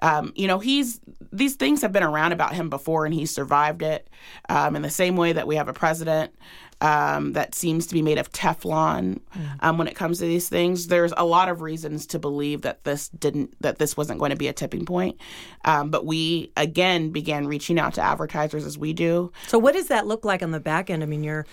um, 0.02 0.34
you 0.36 0.48
know, 0.48 0.60
he's 0.60 1.00
these 1.32 1.56
things 1.56 1.82
have 1.82 1.92
been 1.92 2.04
around 2.04 2.32
about 2.32 2.54
him 2.54 2.70
before, 2.70 3.06
and 3.06 3.14
he 3.14 3.26
survived 3.26 3.82
it. 3.82 4.10
Um, 4.48 4.76
in 4.76 4.82
the 4.82 4.90
same 4.90 5.16
way 5.16 5.34
that 5.34 5.48
we 5.48 5.56
have 5.56 5.68
a 5.68 5.74
president 5.74 6.34
um, 6.82 7.34
that 7.34 7.56
seems 7.56 7.88
to 7.88 7.94
be 7.94 8.02
made 8.02 8.18
of 8.18 8.32
Teflon 8.32 9.20
mm. 9.20 9.56
um, 9.60 9.78
when 9.78 9.88
it 9.88 9.96
comes 9.96 10.20
to 10.20 10.26
these 10.26 10.48
things. 10.48 10.88
There's 10.88 11.14
a 11.18 11.26
lot 11.26 11.50
of 11.50 11.62
reasons 11.62 12.06
to 12.08 12.20
believe 12.20 12.62
that 12.62 12.84
this 12.84 13.10
didn't 13.10 13.56
that 13.62 13.78
this 13.78 13.98
wasn't 13.98 14.20
going 14.20 14.32
to 14.32 14.38
be 14.38 14.48
a 14.48 14.54
tipping 14.54 14.86
point. 14.86 15.20
Um, 15.66 15.90
but 15.90 16.06
we 16.06 16.52
again 16.56 17.12
began 17.12 17.48
reaching 17.48 17.80
out 17.80 17.94
to 17.96 18.02
advertisers 18.02 18.66
as 18.66 18.78
we 18.78 18.94
do. 18.94 19.32
So 19.48 19.60
what 19.60 19.74
does 19.74 19.88
that 19.88 20.08
look 20.08 20.24
like 20.24 20.42
on 20.42 20.52
the 20.52 20.60
back 20.60 20.90
end? 20.90 21.04
I 21.04 21.06
mean, 21.06 21.24
you're 21.24 21.46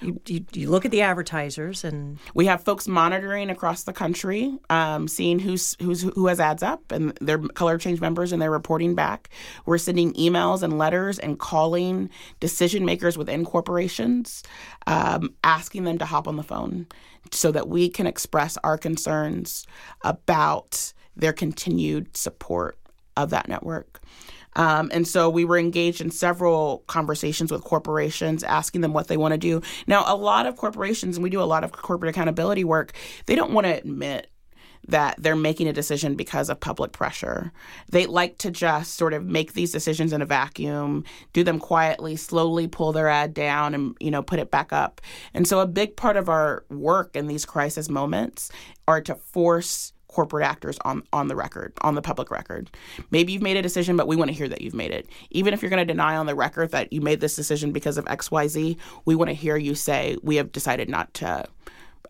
you, 0.00 0.20
you, 0.26 0.44
you, 0.52 0.70
look 0.70 0.84
at 0.84 0.90
the 0.90 1.02
advertisers 1.02 1.84
and 1.84 2.18
we 2.34 2.46
have 2.46 2.62
folks 2.62 2.86
monitoring 2.86 3.50
across 3.50 3.84
the 3.84 3.92
country 3.92 4.56
um, 4.70 5.08
seeing 5.08 5.38
who's 5.38 5.76
who's 5.80 6.02
who 6.02 6.26
has 6.26 6.40
ads 6.40 6.62
up 6.62 6.92
and 6.92 7.16
their 7.20 7.38
color 7.38 7.78
change 7.78 8.00
members 8.00 8.32
and 8.32 8.40
they're 8.40 8.50
reporting 8.50 8.94
back. 8.94 9.30
We're 9.66 9.78
sending 9.78 10.12
emails 10.14 10.62
and 10.62 10.78
letters 10.78 11.18
and 11.18 11.38
calling 11.38 12.10
decision 12.40 12.84
makers 12.84 13.16
within 13.16 13.44
corporations 13.44 14.42
um, 14.86 15.34
asking 15.42 15.84
them 15.84 15.98
to 15.98 16.04
hop 16.04 16.28
on 16.28 16.36
the 16.36 16.42
phone 16.42 16.86
so 17.30 17.50
that 17.52 17.68
we 17.68 17.88
can 17.88 18.06
express 18.06 18.58
our 18.64 18.76
concerns 18.76 19.66
about 20.02 20.92
their 21.16 21.32
continued 21.32 22.16
support 22.16 22.76
of 23.16 23.30
that 23.30 23.48
network 23.48 24.00
um, 24.56 24.90
and 24.92 25.06
so 25.06 25.28
we 25.28 25.44
were 25.44 25.58
engaged 25.58 26.00
in 26.00 26.10
several 26.10 26.84
conversations 26.86 27.50
with 27.50 27.62
corporations, 27.62 28.42
asking 28.42 28.80
them 28.80 28.92
what 28.92 29.08
they 29.08 29.16
want 29.16 29.32
to 29.32 29.38
do. 29.38 29.62
Now, 29.86 30.04
a 30.06 30.16
lot 30.16 30.46
of 30.46 30.56
corporations, 30.56 31.16
and 31.16 31.24
we 31.24 31.30
do 31.30 31.42
a 31.42 31.44
lot 31.44 31.64
of 31.64 31.72
corporate 31.72 32.10
accountability 32.10 32.64
work, 32.64 32.92
they 33.26 33.34
don't 33.34 33.52
want 33.52 33.66
to 33.66 33.76
admit 33.76 34.28
that 34.88 35.16
they're 35.18 35.36
making 35.36 35.66
a 35.66 35.72
decision 35.72 36.14
because 36.14 36.50
of 36.50 36.60
public 36.60 36.92
pressure. 36.92 37.52
They 37.90 38.06
like 38.06 38.38
to 38.38 38.50
just 38.50 38.94
sort 38.94 39.14
of 39.14 39.24
make 39.24 39.54
these 39.54 39.72
decisions 39.72 40.12
in 40.12 40.20
a 40.20 40.26
vacuum, 40.26 41.04
do 41.32 41.42
them 41.42 41.58
quietly, 41.58 42.16
slowly 42.16 42.68
pull 42.68 42.92
their 42.92 43.08
ad 43.08 43.32
down 43.32 43.74
and 43.74 43.96
you 43.98 44.10
know 44.10 44.22
put 44.22 44.38
it 44.38 44.50
back 44.50 44.72
up. 44.72 45.00
And 45.32 45.48
so 45.48 45.60
a 45.60 45.66
big 45.66 45.96
part 45.96 46.16
of 46.18 46.28
our 46.28 46.64
work 46.68 47.16
in 47.16 47.28
these 47.28 47.46
crisis 47.46 47.88
moments 47.88 48.50
are 48.86 49.00
to 49.00 49.14
force 49.14 49.93
corporate 50.14 50.46
actors 50.46 50.78
on 50.84 51.02
on 51.12 51.28
the 51.28 51.36
record, 51.36 51.72
on 51.82 51.94
the 51.94 52.02
public 52.02 52.30
record. 52.30 52.70
Maybe 53.10 53.32
you've 53.32 53.42
made 53.42 53.56
a 53.56 53.62
decision, 53.62 53.96
but 53.96 54.06
we 54.06 54.16
want 54.16 54.30
to 54.30 54.34
hear 54.34 54.48
that 54.48 54.60
you've 54.60 54.74
made 54.74 54.92
it. 54.92 55.06
Even 55.30 55.52
if 55.52 55.60
you're 55.60 55.70
going 55.70 55.86
to 55.86 55.92
deny 55.92 56.16
on 56.16 56.26
the 56.26 56.34
record 56.34 56.70
that 56.70 56.92
you 56.92 57.00
made 57.00 57.20
this 57.20 57.36
decision 57.36 57.72
because 57.72 57.98
of 57.98 58.06
X, 58.08 58.30
Y, 58.30 58.46
Z, 58.46 58.76
we 59.04 59.14
want 59.14 59.28
to 59.28 59.34
hear 59.34 59.56
you 59.56 59.74
say 59.74 60.16
we 60.22 60.36
have 60.36 60.52
decided 60.52 60.88
not 60.88 61.12
to 61.14 61.44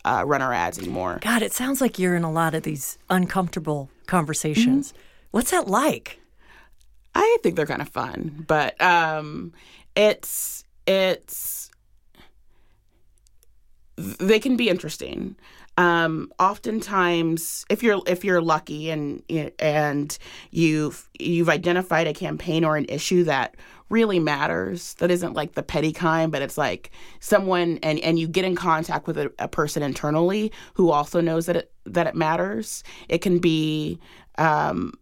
uh, 0.04 0.22
run 0.26 0.42
our 0.42 0.52
ads 0.52 0.78
anymore. 0.78 1.18
God, 1.22 1.42
it 1.42 1.52
sounds 1.52 1.80
like 1.80 1.98
you're 1.98 2.14
in 2.14 2.24
a 2.24 2.30
lot 2.30 2.54
of 2.54 2.62
these 2.62 2.98
uncomfortable 3.08 3.90
conversations. 4.06 4.92
Mm-hmm. 4.92 5.00
What's 5.30 5.50
that 5.50 5.66
like? 5.66 6.20
I 7.14 7.36
think 7.42 7.56
they're 7.56 7.66
kind 7.66 7.82
of 7.82 7.88
fun, 7.88 8.44
but 8.46 8.80
um, 8.80 9.52
it's 9.96 10.64
it's 10.86 11.70
they 13.96 14.40
can 14.40 14.56
be 14.56 14.68
interesting 14.68 15.36
um, 15.76 16.30
oftentimes 16.38 17.64
if 17.68 17.82
you're 17.82 18.00
if 18.06 18.24
you're 18.24 18.40
lucky 18.40 18.90
and 18.90 19.22
and 19.58 20.18
you've 20.50 21.08
you've 21.18 21.48
identified 21.48 22.06
a 22.06 22.14
campaign 22.14 22.64
or 22.64 22.76
an 22.76 22.86
issue 22.88 23.24
that 23.24 23.56
really 23.90 24.18
matters 24.18 24.94
that 24.94 25.10
isn't 25.10 25.34
like 25.34 25.54
the 25.54 25.62
petty 25.62 25.92
kind 25.92 26.32
but 26.32 26.42
it's 26.42 26.56
like 26.56 26.90
someone 27.20 27.78
and 27.82 27.98
and 28.00 28.18
you 28.18 28.26
get 28.26 28.44
in 28.44 28.54
contact 28.54 29.06
with 29.06 29.18
a, 29.18 29.32
a 29.38 29.48
person 29.48 29.82
internally 29.82 30.50
who 30.74 30.90
also 30.90 31.20
knows 31.20 31.46
that 31.46 31.56
it 31.56 31.72
that 31.84 32.06
it 32.06 32.14
matters 32.14 32.82
it 33.08 33.18
can 33.18 33.38
be 33.38 33.98
um, 34.38 34.92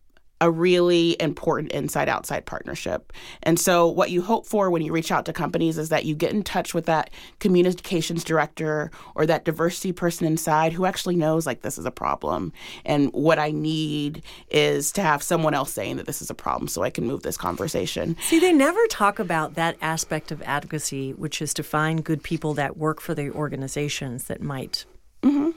a 0.42 0.50
really 0.50 1.16
important 1.20 1.70
inside 1.70 2.08
outside 2.08 2.44
partnership. 2.46 3.12
And 3.44 3.60
so, 3.60 3.86
what 3.86 4.10
you 4.10 4.20
hope 4.22 4.44
for 4.44 4.70
when 4.70 4.82
you 4.82 4.92
reach 4.92 5.12
out 5.12 5.24
to 5.26 5.32
companies 5.32 5.78
is 5.78 5.88
that 5.90 6.04
you 6.04 6.16
get 6.16 6.32
in 6.32 6.42
touch 6.42 6.74
with 6.74 6.86
that 6.86 7.10
communications 7.38 8.24
director 8.24 8.90
or 9.14 9.24
that 9.24 9.44
diversity 9.44 9.92
person 9.92 10.26
inside 10.26 10.72
who 10.72 10.84
actually 10.84 11.14
knows, 11.14 11.46
like, 11.46 11.62
this 11.62 11.78
is 11.78 11.86
a 11.86 11.92
problem. 11.92 12.52
And 12.84 13.12
what 13.12 13.38
I 13.38 13.52
need 13.52 14.24
is 14.50 14.90
to 14.92 15.02
have 15.02 15.22
someone 15.22 15.54
else 15.54 15.72
saying 15.72 15.96
that 15.98 16.06
this 16.06 16.20
is 16.20 16.28
a 16.28 16.34
problem 16.34 16.66
so 16.66 16.82
I 16.82 16.90
can 16.90 17.06
move 17.06 17.22
this 17.22 17.36
conversation. 17.36 18.16
See, 18.22 18.40
they 18.40 18.52
never 18.52 18.84
talk 18.88 19.20
about 19.20 19.54
that 19.54 19.76
aspect 19.80 20.32
of 20.32 20.42
advocacy, 20.42 21.12
which 21.12 21.40
is 21.40 21.54
to 21.54 21.62
find 21.62 22.02
good 22.02 22.24
people 22.24 22.52
that 22.54 22.76
work 22.76 23.00
for 23.00 23.14
the 23.14 23.30
organizations 23.30 24.24
that 24.24 24.42
might. 24.42 24.86
Mm-hmm 25.22 25.50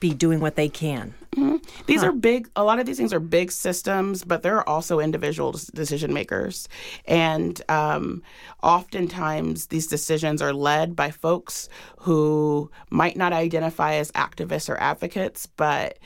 be 0.00 0.14
doing 0.14 0.40
what 0.40 0.56
they 0.56 0.68
can. 0.68 1.14
Mm-hmm. 1.36 1.56
These 1.86 2.00
huh. 2.00 2.08
are 2.08 2.12
big, 2.12 2.48
a 2.56 2.64
lot 2.64 2.78
of 2.78 2.86
these 2.86 2.96
things 2.96 3.12
are 3.12 3.20
big 3.20 3.52
systems, 3.52 4.24
but 4.24 4.42
there 4.42 4.56
are 4.56 4.68
also 4.68 5.00
individual 5.00 5.54
decision 5.74 6.12
makers. 6.12 6.68
And 7.06 7.60
um, 7.68 8.22
oftentimes 8.62 9.66
these 9.66 9.86
decisions 9.86 10.40
are 10.40 10.52
led 10.52 10.96
by 10.96 11.10
folks 11.10 11.68
who 11.98 12.70
might 12.90 13.16
not 13.16 13.32
identify 13.32 13.94
as 13.94 14.10
activists 14.12 14.70
or 14.70 14.78
advocates, 14.78 15.46
but 15.46 15.98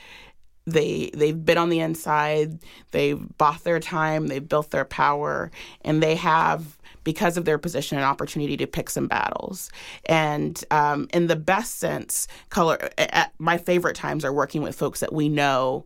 they 0.67 1.09
they've 1.15 1.43
been 1.43 1.57
on 1.57 1.69
the 1.69 1.79
inside 1.79 2.59
they've 2.91 3.19
bought 3.39 3.63
their 3.63 3.79
time 3.79 4.27
they've 4.27 4.47
built 4.47 4.69
their 4.69 4.85
power 4.85 5.51
and 5.81 6.03
they 6.03 6.15
have 6.15 6.77
because 7.03 7.37
of 7.37 7.45
their 7.45 7.57
position 7.57 7.97
and 7.97 8.05
opportunity 8.05 8.57
to 8.57 8.67
pick 8.67 8.89
some 8.89 9.07
battles. 9.07 9.71
And 10.05 10.63
um, 10.71 11.07
in 11.13 11.27
the 11.27 11.35
best 11.35 11.79
sense, 11.79 12.27
color. 12.49 12.89
At 12.97 13.33
my 13.39 13.57
favorite 13.57 13.95
times 13.95 14.25
are 14.25 14.33
working 14.33 14.61
with 14.61 14.75
folks 14.75 14.99
that 14.99 15.13
we 15.13 15.29
know 15.29 15.85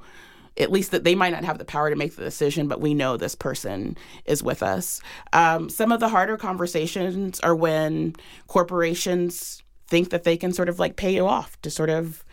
at 0.58 0.72
least 0.72 0.92
that 0.92 1.04
they 1.04 1.16
might 1.16 1.32
not 1.32 1.44
have 1.44 1.58
the 1.58 1.66
power 1.66 1.90
to 1.90 1.96
make 1.96 2.16
the 2.16 2.24
decision, 2.24 2.68
but 2.68 2.80
we 2.80 2.94
know 2.94 3.18
this 3.18 3.36
person 3.36 3.98
is 4.26 4.42
with 4.42 4.64
us. 4.64 5.02
Um, 5.34 5.70
some 5.70 5.92
of 5.92 6.00
the 6.00 6.08
harder 6.08 6.38
conversations 6.38 7.40
are 7.42 7.56
when 7.56 8.16
corporations 8.48 9.64
think 9.88 10.10
that 10.10 10.24
they 10.24 10.38
can 10.38 10.52
sort 10.52 10.70
of 10.70 10.80
like 10.80 10.96
pay 10.96 11.14
you 11.14 11.28
off 11.28 11.62
to 11.62 11.70
sort 11.70 11.90
of 11.90 12.24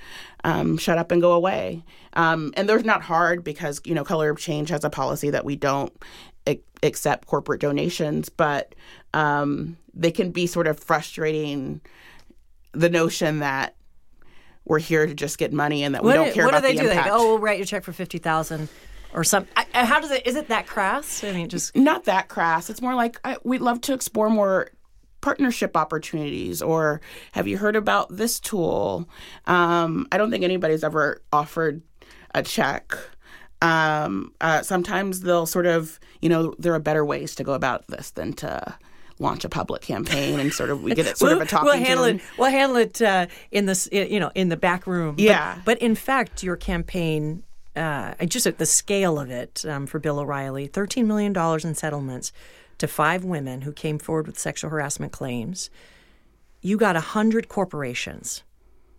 um, 0.44 0.78
shut 0.78 0.98
up 0.98 1.10
and 1.10 1.20
go 1.20 1.32
away. 1.32 1.84
Um, 2.14 2.52
and 2.56 2.68
they're 2.68 2.82
not 2.82 3.02
hard 3.02 3.44
because 3.44 3.80
you 3.84 3.94
know 3.94 4.04
Color 4.04 4.30
of 4.30 4.38
Change 4.38 4.68
has 4.70 4.84
a 4.84 4.90
policy 4.90 5.30
that 5.30 5.44
we 5.44 5.56
don't 5.56 5.92
accept 6.82 7.26
corporate 7.26 7.60
donations, 7.60 8.28
but 8.28 8.74
um, 9.14 9.76
they 9.94 10.10
can 10.10 10.30
be 10.30 10.46
sort 10.46 10.66
of 10.66 10.78
frustrating. 10.78 11.80
The 12.72 12.88
notion 12.88 13.40
that 13.40 13.76
we're 14.64 14.78
here 14.78 15.06
to 15.06 15.14
just 15.14 15.38
get 15.38 15.52
money 15.52 15.82
and 15.82 15.94
that 15.94 16.02
what 16.02 16.18
we 16.18 16.24
don't 16.24 16.32
care 16.32 16.46
what 16.46 16.54
about 16.54 16.62
do 16.62 16.68
they 16.68 16.76
the 16.76 16.82
do? 16.82 16.88
impact. 16.88 17.04
They 17.04 17.10
go, 17.10 17.16
oh, 17.18 17.26
we'll 17.26 17.38
write 17.38 17.58
you 17.58 17.64
a 17.64 17.66
check 17.66 17.84
for 17.84 17.92
fifty 17.92 18.18
thousand 18.18 18.68
or 19.12 19.24
something. 19.24 19.52
How 19.72 20.00
does 20.00 20.10
it? 20.10 20.26
Is 20.26 20.36
it 20.36 20.48
that 20.48 20.66
crass? 20.66 21.22
I 21.22 21.32
mean, 21.32 21.48
just 21.48 21.76
not 21.76 22.04
that 22.04 22.28
crass. 22.28 22.70
It's 22.70 22.80
more 22.80 22.94
like 22.94 23.20
I, 23.24 23.36
we'd 23.44 23.60
love 23.60 23.80
to 23.82 23.92
explore 23.92 24.30
more 24.30 24.70
partnership 25.20 25.76
opportunities 25.76 26.60
or 26.60 27.00
have 27.30 27.46
you 27.46 27.56
heard 27.56 27.76
about 27.76 28.14
this 28.14 28.40
tool 28.40 29.08
um, 29.46 30.04
i 30.10 30.18
don't 30.18 30.32
think 30.32 30.42
anybody's 30.42 30.82
ever 30.82 31.22
offered 31.32 31.80
a 32.34 32.42
check 32.42 32.98
um, 33.62 34.32
uh, 34.40 34.62
sometimes 34.62 35.20
they'll 35.20 35.46
sort 35.46 35.66
of 35.66 35.98
you 36.20 36.28
know 36.28 36.54
there 36.58 36.74
are 36.74 36.80
better 36.80 37.04
ways 37.04 37.34
to 37.36 37.44
go 37.44 37.52
about 37.54 37.86
this 37.86 38.10
than 38.10 38.32
to 38.34 38.76
launch 39.18 39.44
a 39.44 39.48
public 39.48 39.82
campaign 39.82 40.40
and 40.40 40.52
sort 40.52 40.68
of 40.68 40.82
we 40.82 40.94
get 40.94 41.06
it 41.06 41.16
sort 41.16 41.30
we'll, 41.30 41.40
of 41.40 41.46
a 41.46 41.50
talking 41.50 41.66
we'll 41.66 41.78
handle 41.78 42.04
it. 42.04 42.20
We'll 42.36 42.50
handle 42.50 42.76
it 42.76 43.00
uh, 43.00 43.26
in 43.50 43.66
this, 43.66 43.88
you 43.92 44.18
know, 44.18 44.32
in 44.34 44.48
the 44.48 44.56
back 44.56 44.86
room. 44.86 45.14
Yeah. 45.18 45.54
But, 45.56 45.64
but 45.64 45.78
in 45.78 45.94
fact, 45.94 46.42
your 46.42 46.56
campaign, 46.56 47.44
uh, 47.76 48.14
just 48.26 48.46
at 48.46 48.58
the 48.58 48.66
scale 48.66 49.18
of 49.18 49.30
it 49.30 49.64
um, 49.66 49.86
for 49.86 49.98
Bill 49.98 50.18
O'Reilly, 50.18 50.66
thirteen 50.66 51.06
million 51.06 51.32
dollars 51.32 51.64
in 51.64 51.74
settlements 51.74 52.32
to 52.78 52.88
five 52.88 53.24
women 53.24 53.62
who 53.62 53.72
came 53.72 53.98
forward 53.98 54.26
with 54.26 54.38
sexual 54.38 54.70
harassment 54.70 55.12
claims. 55.12 55.70
You 56.60 56.76
got 56.76 56.96
a 56.96 57.00
hundred 57.00 57.48
corporations 57.48 58.42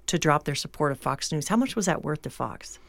to 0.08 0.18
drop 0.18 0.44
their 0.44 0.56
support 0.56 0.92
of 0.92 1.00
Fox 1.00 1.32
News. 1.32 1.48
How 1.48 1.58
much 1.58 1.76
was 1.76 1.86
that 1.86 2.04
worth 2.04 2.22
to 2.24 2.30
Fox? 2.30 2.80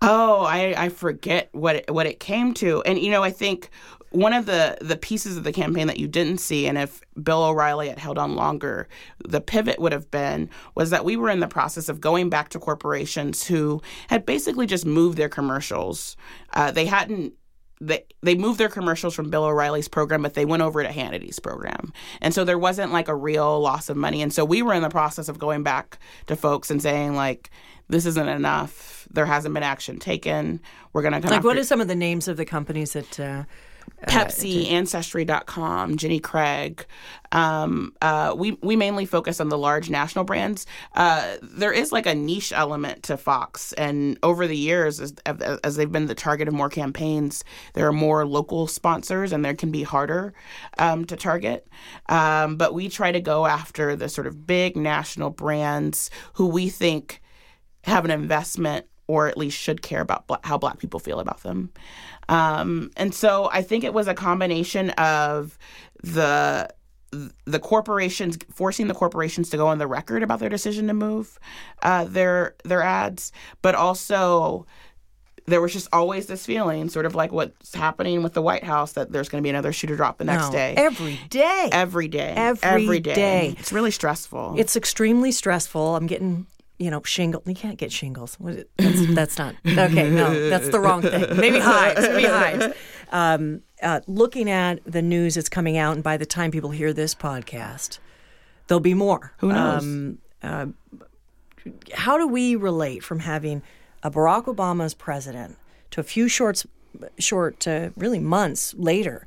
Oh, 0.00 0.42
I, 0.42 0.74
I 0.76 0.88
forget 0.90 1.48
what 1.52 1.76
it, 1.76 1.90
what 1.90 2.06
it 2.06 2.20
came 2.20 2.54
to, 2.54 2.82
and 2.82 2.98
you 2.98 3.10
know, 3.10 3.24
I 3.24 3.30
think 3.30 3.70
one 4.10 4.32
of 4.32 4.46
the 4.46 4.78
the 4.80 4.96
pieces 4.96 5.36
of 5.36 5.44
the 5.44 5.52
campaign 5.52 5.86
that 5.88 5.98
you 5.98 6.08
didn't 6.08 6.38
see, 6.38 6.66
and 6.66 6.78
if 6.78 7.00
Bill 7.22 7.42
O'Reilly 7.42 7.88
had 7.88 7.98
held 7.98 8.16
on 8.18 8.36
longer, 8.36 8.88
the 9.26 9.40
pivot 9.40 9.78
would 9.78 9.92
have 9.92 10.10
been 10.10 10.48
was 10.74 10.90
that 10.90 11.04
we 11.04 11.16
were 11.16 11.28
in 11.30 11.40
the 11.40 11.48
process 11.48 11.88
of 11.88 12.00
going 12.00 12.30
back 12.30 12.48
to 12.50 12.58
corporations 12.58 13.46
who 13.46 13.82
had 14.08 14.24
basically 14.24 14.66
just 14.66 14.86
moved 14.86 15.18
their 15.18 15.28
commercials. 15.28 16.16
Uh, 16.54 16.70
they 16.70 16.86
hadn't 16.86 17.34
they 17.80 18.04
they 18.22 18.34
moved 18.34 18.58
their 18.58 18.68
commercials 18.68 19.14
from 19.14 19.30
Bill 19.30 19.44
O'Reilly's 19.44 19.88
program, 19.88 20.22
but 20.22 20.34
they 20.34 20.44
went 20.44 20.62
over 20.62 20.82
to 20.82 20.90
Hannity's 20.90 21.38
program, 21.38 21.92
and 22.20 22.32
so 22.32 22.44
there 22.44 22.58
wasn't 22.58 22.92
like 22.92 23.08
a 23.08 23.14
real 23.14 23.60
loss 23.60 23.88
of 23.88 23.96
money. 23.96 24.22
And 24.22 24.32
so 24.32 24.44
we 24.44 24.62
were 24.62 24.74
in 24.74 24.82
the 24.82 24.88
process 24.88 25.28
of 25.28 25.38
going 25.38 25.62
back 25.62 25.98
to 26.26 26.36
folks 26.36 26.70
and 26.70 26.80
saying 26.80 27.14
like, 27.14 27.50
this 27.88 28.06
isn't 28.06 28.28
enough. 28.28 28.97
There 29.10 29.26
hasn't 29.26 29.54
been 29.54 29.62
action 29.62 29.98
taken. 29.98 30.60
We're 30.92 31.02
gonna 31.02 31.20
come 31.20 31.30
Like, 31.30 31.44
what 31.44 31.56
are 31.56 31.64
some 31.64 31.80
of 31.80 31.88
the 31.88 31.96
names 31.96 32.28
of 32.28 32.36
the 32.36 32.44
companies 32.44 32.92
that? 32.92 33.20
Uh, 33.20 33.44
Pepsi, 34.06 34.70
Ancestry.com, 34.70 35.96
Jenny 35.96 36.20
Craig. 36.20 36.86
Um, 37.32 37.94
uh, 38.00 38.34
we 38.36 38.52
we 38.62 38.76
mainly 38.76 39.04
focus 39.04 39.40
on 39.40 39.48
the 39.48 39.58
large 39.58 39.90
national 39.90 40.24
brands. 40.24 40.66
Uh, 40.94 41.36
there 41.42 41.72
is 41.72 41.92
like 41.92 42.06
a 42.06 42.14
niche 42.14 42.52
element 42.52 43.02
to 43.04 43.16
Fox, 43.16 43.72
and 43.74 44.18
over 44.22 44.46
the 44.46 44.56
years, 44.56 45.00
as, 45.00 45.14
as 45.26 45.76
they've 45.76 45.90
been 45.90 46.06
the 46.06 46.14
target 46.14 46.48
of 46.48 46.54
more 46.54 46.70
campaigns, 46.70 47.44
there 47.74 47.86
are 47.86 47.92
more 47.92 48.26
local 48.26 48.66
sponsors, 48.66 49.32
and 49.32 49.44
there 49.44 49.54
can 49.54 49.70
be 49.70 49.82
harder 49.82 50.32
um, 50.78 51.04
to 51.06 51.16
target. 51.16 51.66
Um, 52.08 52.56
but 52.56 52.74
we 52.74 52.88
try 52.88 53.12
to 53.12 53.20
go 53.20 53.46
after 53.46 53.96
the 53.96 54.08
sort 54.08 54.26
of 54.26 54.46
big 54.46 54.76
national 54.76 55.30
brands 55.30 56.10
who 56.34 56.46
we 56.46 56.68
think 56.68 57.20
have 57.84 58.04
an 58.04 58.10
investment 58.10 58.86
or 59.08 59.26
at 59.26 59.36
least 59.36 59.58
should 59.58 59.82
care 59.82 60.00
about 60.00 60.26
bla- 60.28 60.40
how 60.44 60.56
black 60.56 60.78
people 60.78 61.00
feel 61.00 61.18
about 61.18 61.42
them. 61.42 61.72
Um, 62.28 62.90
and 62.96 63.12
so 63.12 63.50
I 63.52 63.62
think 63.62 63.82
it 63.82 63.92
was 63.92 64.06
a 64.06 64.14
combination 64.14 64.90
of 64.90 65.58
the 66.02 66.68
the 67.46 67.58
corporations 67.58 68.36
forcing 68.52 68.86
the 68.86 68.94
corporations 68.94 69.48
to 69.48 69.56
go 69.56 69.66
on 69.66 69.78
the 69.78 69.86
record 69.86 70.22
about 70.22 70.40
their 70.40 70.50
decision 70.50 70.86
to 70.88 70.94
move 70.94 71.38
uh, 71.82 72.04
their 72.04 72.54
their 72.64 72.82
ads, 72.82 73.32
but 73.62 73.74
also 73.74 74.66
there 75.48 75.60
was 75.60 75.72
just 75.72 75.88
always 75.92 76.26
this 76.26 76.44
feeling, 76.46 76.88
sort 76.88 77.06
of 77.06 77.14
like 77.14 77.32
what's 77.32 77.74
happening 77.74 78.22
with 78.22 78.34
the 78.34 78.42
White 78.42 78.64
House, 78.64 78.92
that 78.92 79.10
there's 79.10 79.28
going 79.28 79.42
to 79.42 79.46
be 79.46 79.50
another 79.50 79.72
shoe 79.72 79.86
to 79.86 79.96
drop 79.96 80.18
the 80.18 80.24
next 80.24 80.48
no, 80.48 80.52
day. 80.52 80.74
Every 80.76 81.18
day. 81.30 81.68
Every 81.72 82.08
day. 82.08 82.34
Every 82.36 82.68
every 82.68 83.00
day. 83.00 83.14
day. 83.14 83.56
It's 83.58 83.72
really 83.72 83.90
stressful. 83.90 84.56
It's 84.58 84.76
extremely 84.76 85.32
stressful. 85.32 85.96
I'm 85.96 86.06
getting, 86.06 86.46
you 86.78 86.90
know, 86.90 87.02
shingles. 87.02 87.42
You 87.46 87.54
can't 87.54 87.76
get 87.76 87.92
shingles. 87.92 88.36
That's, 88.76 89.14
that's 89.14 89.38
not 89.38 89.54
okay. 89.66 90.10
No, 90.10 90.48
that's 90.48 90.68
the 90.68 90.80
wrong 90.80 91.02
thing. 91.02 91.36
Maybe 91.36 91.58
hives. 91.58 92.00
Maybe 92.00 92.24
hives. 92.24 92.74
Um, 93.10 93.62
uh, 93.82 94.00
looking 94.06 94.50
at 94.50 94.80
the 94.84 95.02
news 95.02 95.34
that's 95.34 95.48
coming 95.48 95.76
out, 95.76 95.94
and 95.94 96.04
by 96.04 96.16
the 96.16 96.26
time 96.26 96.50
people 96.50 96.70
hear 96.70 96.92
this 96.92 97.14
podcast, 97.14 97.98
there'll 98.66 98.80
be 98.80 98.94
more. 98.94 99.32
Who 99.38 99.48
knows? 99.48 99.82
Um, 99.82 100.18
uh, 100.42 100.66
how 101.94 102.16
do 102.16 102.26
we 102.26 102.54
relate 102.54 103.02
from 103.02 103.20
having 103.20 103.62
a 104.02 104.10
Barack 104.10 104.44
Obama 104.44 104.84
as 104.84 104.94
president 104.94 105.56
to 105.90 106.00
a 106.00 106.04
few 106.04 106.28
short, 106.28 106.64
short, 107.18 107.66
uh, 107.66 107.90
really 107.96 108.20
months 108.20 108.74
later? 108.76 109.26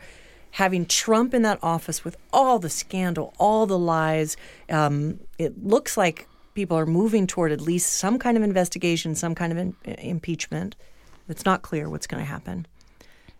having 0.55 0.85
Trump 0.85 1.33
in 1.33 1.43
that 1.43 1.57
office 1.63 2.03
with 2.03 2.17
all 2.33 2.59
the 2.59 2.69
scandal, 2.69 3.33
all 3.39 3.65
the 3.65 3.79
lies, 3.79 4.35
um, 4.69 5.17
it 5.37 5.65
looks 5.65 5.95
like 5.95 6.27
people 6.53 6.77
are 6.77 6.85
moving 6.85 7.27
toward 7.27 7.51
at 7.51 7.61
least 7.61 7.93
some 7.93 8.19
kind 8.19 8.37
of 8.37 8.43
investigation, 8.43 9.15
some 9.15 9.35
kind 9.35 9.51
of 9.51 9.57
in, 9.57 9.75
impeachment. 9.99 10.75
It's 11.29 11.45
not 11.45 11.61
clear 11.61 11.89
what's 11.89 12.07
going 12.07 12.23
to 12.23 12.29
happen. 12.29 12.67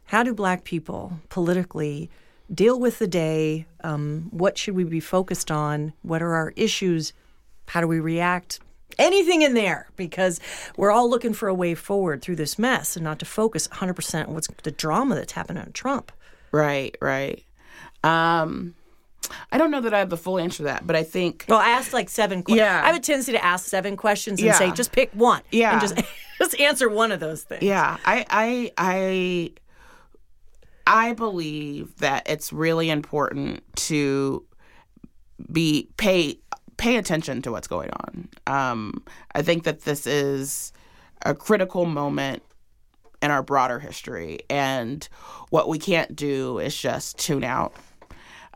How 0.06 0.24
do 0.24 0.34
black 0.34 0.64
people 0.64 1.20
politically 1.30 2.10
deal 2.54 2.80
with 2.80 3.00
the 3.00 3.08
day? 3.08 3.66
Um, 3.84 4.28
what 4.32 4.58
should 4.58 4.76
we 4.76 4.84
be 4.84 5.00
focused 5.00 5.52
on? 5.52 5.94
What 6.02 6.22
are 6.22 6.34
our 6.34 6.54
issues? 6.56 7.14
How 7.68 7.82
do 7.82 7.88
we 7.88 8.00
react? 8.00 8.60
Anything 9.00 9.42
in 9.42 9.54
there 9.54 9.88
because 9.96 10.40
we're 10.76 10.92
all 10.92 11.10
looking 11.10 11.34
for 11.34 11.48
a 11.48 11.54
way 11.54 11.76
forward 11.76 12.22
through 12.22 12.36
this 12.36 12.60
mess 12.60 12.98
and 12.98 13.04
not 13.04 13.20
to 13.20 13.26
focus 13.26 13.68
100% 13.70 14.28
on 14.28 14.34
what's 14.34 14.48
the 14.64 14.72
drama 14.72 15.16
that's 15.16 15.32
happening 15.32 15.64
on 15.64 15.72
Trump. 15.72 16.12
Right, 16.52 16.98
right. 17.02 17.44
Um, 18.04 18.76
I 19.52 19.58
don't 19.58 19.72
know 19.72 19.82
that 19.82 19.94
I 19.94 20.00
have 20.00 20.10
the 20.10 20.18
full 20.18 20.40
answer 20.40 20.58
to 20.58 20.64
that, 20.64 20.86
but 20.88 20.96
I 20.96 21.04
think. 21.04 21.46
Well, 21.48 21.60
I 21.60 21.70
asked 21.70 21.94
like 21.94 22.10
seven 22.10 22.44
questions. 22.44 22.58
Yeah. 22.66 22.82
I 22.84 22.88
have 22.88 22.96
a 22.96 23.00
tendency 23.00 23.32
to 23.34 23.44
ask 23.44 23.66
seven 23.68 23.98
questions 23.98 24.40
and 24.40 24.48
Yeah. 24.48 24.54
say, 24.58 24.72
just 24.72 24.92
pick 24.92 25.12
one. 25.14 25.42
Yeah. 25.52 25.72
And 25.74 25.82
just, 25.82 25.96
just 26.38 26.60
answer 26.60 26.90
one 26.90 27.12
of 27.12 27.20
those 27.20 27.44
things. 27.44 27.64
Yeah, 27.64 27.98
I, 28.06 28.26
I, 28.30 28.72
I, 28.78 29.52
I 30.88 31.14
believe 31.14 31.96
that 31.98 32.28
it's 32.30 32.52
really 32.52 32.90
important 32.90 33.64
to 33.88 34.46
be 35.52 35.90
pay 35.98 36.40
pay 36.78 36.98
attention 36.98 37.42
to 37.44 37.52
what's 37.52 37.68
going 37.68 37.92
on. 37.92 38.28
Um, 38.48 39.04
I 39.36 39.42
think 39.44 39.64
that 39.66 39.82
this 39.82 40.08
is 40.08 40.74
a 41.24 41.36
critical 41.36 41.86
moment 41.86 42.42
in 43.22 43.30
our 43.30 43.44
broader 43.44 43.78
history, 43.80 44.40
and 44.50 45.08
what 45.52 45.70
we 45.70 45.78
can't 45.78 46.16
do 46.16 46.58
is 46.58 46.76
just 46.76 47.20
tune 47.20 47.44
out. 47.44 47.74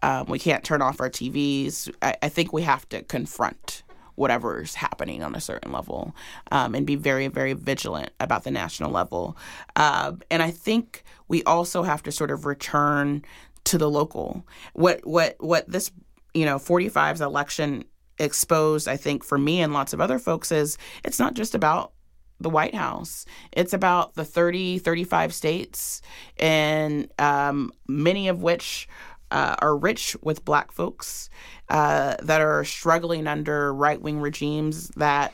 Um, 0.06 0.28
we 0.28 0.38
can't 0.38 0.64
turn 0.64 0.84
off 0.84 1.02
our 1.02 1.10
TVs. 1.10 1.92
I, 2.04 2.16
I 2.22 2.30
think 2.30 2.54
we 2.54 2.62
have 2.62 2.88
to 2.90 3.02
confront 3.02 3.82
whatever's 4.14 4.76
happening 4.76 5.24
on 5.24 5.34
a 5.34 5.42
certain 5.42 5.72
level 5.72 6.16
um, 6.52 6.76
and 6.76 6.86
be 6.86 6.96
very, 6.96 7.28
very 7.28 7.54
vigilant 7.54 8.12
about 8.20 8.44
the 8.44 8.52
national 8.52 8.92
level. 8.92 9.36
Uh, 9.76 10.14
and 10.30 10.44
I 10.44 10.52
think 10.52 11.04
we 11.28 11.44
also 11.46 11.82
have 11.82 12.04
to 12.04 12.12
sort 12.12 12.30
of 12.30 12.46
return 12.46 13.24
to 13.64 13.80
the 13.80 13.90
local. 13.90 14.46
What 14.74 15.06
what 15.08 15.38
what 15.40 15.68
this 15.68 15.92
you 16.36 16.46
know 16.46 16.60
45's 16.60 17.20
election 17.20 17.84
exposed, 18.20 18.88
I 18.88 18.98
think, 18.98 19.24
for 19.24 19.40
me 19.40 19.60
and 19.60 19.74
lots 19.74 19.92
of 19.92 20.00
other 20.00 20.20
folks 20.20 20.52
is 20.52 20.78
it's 21.04 21.18
not 21.18 21.34
just 21.34 21.56
about 21.56 21.94
the 22.40 22.50
White 22.50 22.76
House. 22.76 23.26
It's 23.54 23.74
about 23.74 24.14
the 24.16 24.26
30, 24.26 24.80
35 24.80 25.34
states, 25.34 26.02
and 26.38 27.10
um, 27.18 27.72
many 27.88 28.28
of 28.28 28.44
which 28.44 28.88
uh, 29.32 29.56
are 29.60 29.78
rich 29.78 30.16
with 30.22 30.46
black 30.46 30.72
folks 30.72 31.30
uh, 31.70 32.16
that 32.22 32.42
are 32.42 32.64
struggling 32.64 33.28
under 33.28 33.74
right 33.74 34.02
wing 34.02 34.20
regimes 34.20 34.90
that 34.90 35.34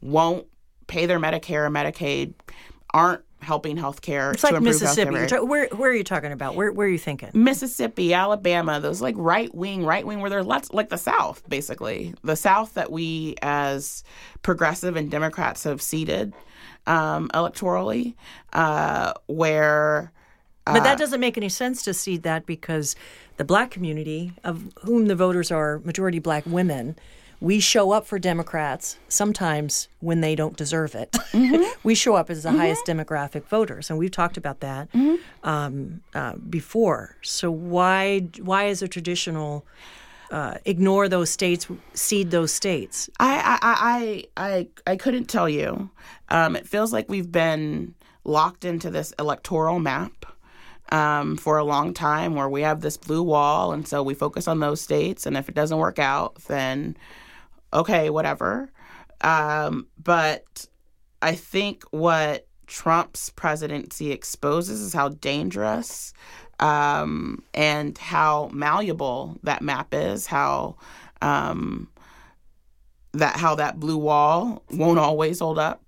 won't 0.00 0.46
pay 0.86 1.06
their 1.06 1.18
Medicare 1.20 1.66
or 1.66 1.70
Medicaid, 1.70 2.34
aren't 2.92 3.22
helping 3.40 3.76
healthcare 3.76 4.34
It's 4.34 4.44
like 4.44 4.60
Mississippi. 4.60 5.10
healthcare. 5.12 5.30
You're 5.30 5.40
ta- 5.40 5.44
where, 5.44 5.68
where 5.68 5.90
are 5.90 5.94
you 5.94 6.04
talking 6.04 6.32
about? 6.32 6.56
Where, 6.56 6.72
where 6.72 6.86
are 6.86 6.90
you 6.90 6.98
thinking? 6.98 7.30
Mississippi, 7.32 8.12
Alabama, 8.12 8.80
those 8.80 9.00
like 9.00 9.14
right 9.16 9.54
wing, 9.54 9.84
right 9.84 10.06
wing, 10.06 10.20
where 10.20 10.28
there's 10.28 10.46
lots 10.46 10.70
like 10.72 10.90
the 10.90 10.98
South, 10.98 11.42
basically 11.48 12.14
the 12.22 12.36
South 12.36 12.74
that 12.74 12.92
we 12.92 13.36
as 13.40 14.04
progressive 14.42 14.96
and 14.96 15.10
Democrats 15.10 15.64
have 15.64 15.80
ceded 15.80 16.34
um, 16.86 17.28
electorally, 17.32 18.14
uh, 18.52 19.12
where 19.26 20.12
But 20.66 20.84
that 20.84 20.98
doesn't 20.98 21.20
make 21.20 21.36
any 21.36 21.48
sense 21.48 21.82
to 21.82 21.94
see 21.94 22.16
that 22.18 22.46
because 22.46 22.94
the 23.38 23.44
black 23.44 23.70
community, 23.70 24.32
of 24.44 24.72
whom 24.82 25.06
the 25.06 25.16
voters 25.16 25.50
are 25.50 25.80
majority 25.80 26.18
black 26.18 26.44
women, 26.46 26.96
we 27.40 27.58
show 27.58 27.92
up 27.92 28.06
for 28.06 28.18
Democrats 28.18 28.98
sometimes 29.08 29.88
when 30.00 30.20
they 30.20 30.34
don't 30.34 30.56
deserve 30.56 30.94
it. 30.94 31.12
Mm-hmm. 31.12 31.64
we 31.82 31.94
show 31.94 32.14
up 32.14 32.28
as 32.28 32.42
the 32.42 32.50
mm-hmm. 32.50 32.58
highest 32.58 32.84
demographic 32.86 33.46
voters, 33.46 33.88
and 33.88 33.98
we've 33.98 34.10
talked 34.10 34.36
about 34.36 34.60
that 34.60 34.92
mm-hmm. 34.92 35.16
um, 35.48 36.02
uh, 36.14 36.36
before. 36.36 37.16
So 37.22 37.50
why 37.50 38.20
why 38.40 38.64
is 38.64 38.82
a 38.82 38.88
traditional 38.88 39.64
uh, 40.30 40.54
ignore 40.66 41.08
those 41.08 41.30
states, 41.30 41.66
cede 41.94 42.30
those 42.30 42.52
states? 42.52 43.08
I 43.18 43.58
I 43.62 44.24
I 44.36 44.46
I, 44.50 44.68
I 44.92 44.96
couldn't 44.96 45.24
tell 45.24 45.48
you. 45.48 45.90
Um, 46.28 46.54
it 46.56 46.68
feels 46.68 46.92
like 46.92 47.08
we've 47.08 47.32
been 47.32 47.94
locked 48.24 48.66
into 48.66 48.90
this 48.90 49.14
electoral 49.18 49.80
map 49.80 50.26
um, 50.90 51.36
for 51.36 51.58
a 51.58 51.64
long 51.64 51.94
time 51.94 52.34
where 52.34 52.48
we 52.48 52.62
have 52.62 52.80
this 52.80 52.96
blue 52.96 53.22
wall, 53.22 53.72
and 53.72 53.86
so 53.86 54.02
we 54.02 54.14
focus 54.14 54.48
on 54.48 54.60
those 54.60 54.80
states. 54.80 55.26
And 55.26 55.36
if 55.36 55.48
it 55.48 55.54
doesn't 55.54 55.78
work 55.78 55.98
out, 55.98 56.36
then 56.46 56.96
okay, 57.72 58.10
whatever. 58.10 58.70
Um, 59.20 59.86
but 60.02 60.66
I 61.22 61.34
think 61.34 61.84
what 61.90 62.46
Trump's 62.66 63.30
presidency 63.30 64.12
exposes 64.12 64.80
is 64.80 64.92
how 64.92 65.10
dangerous 65.10 66.12
um, 66.60 67.42
and 67.54 67.96
how 67.98 68.50
malleable 68.52 69.38
that 69.42 69.62
map 69.62 69.88
is. 69.92 70.26
How 70.26 70.76
um, 71.22 71.88
that 73.12 73.36
how 73.36 73.56
that 73.56 73.80
blue 73.80 73.96
wall 73.96 74.62
won't 74.70 74.98
always 74.98 75.40
hold 75.40 75.58
up. 75.58 75.82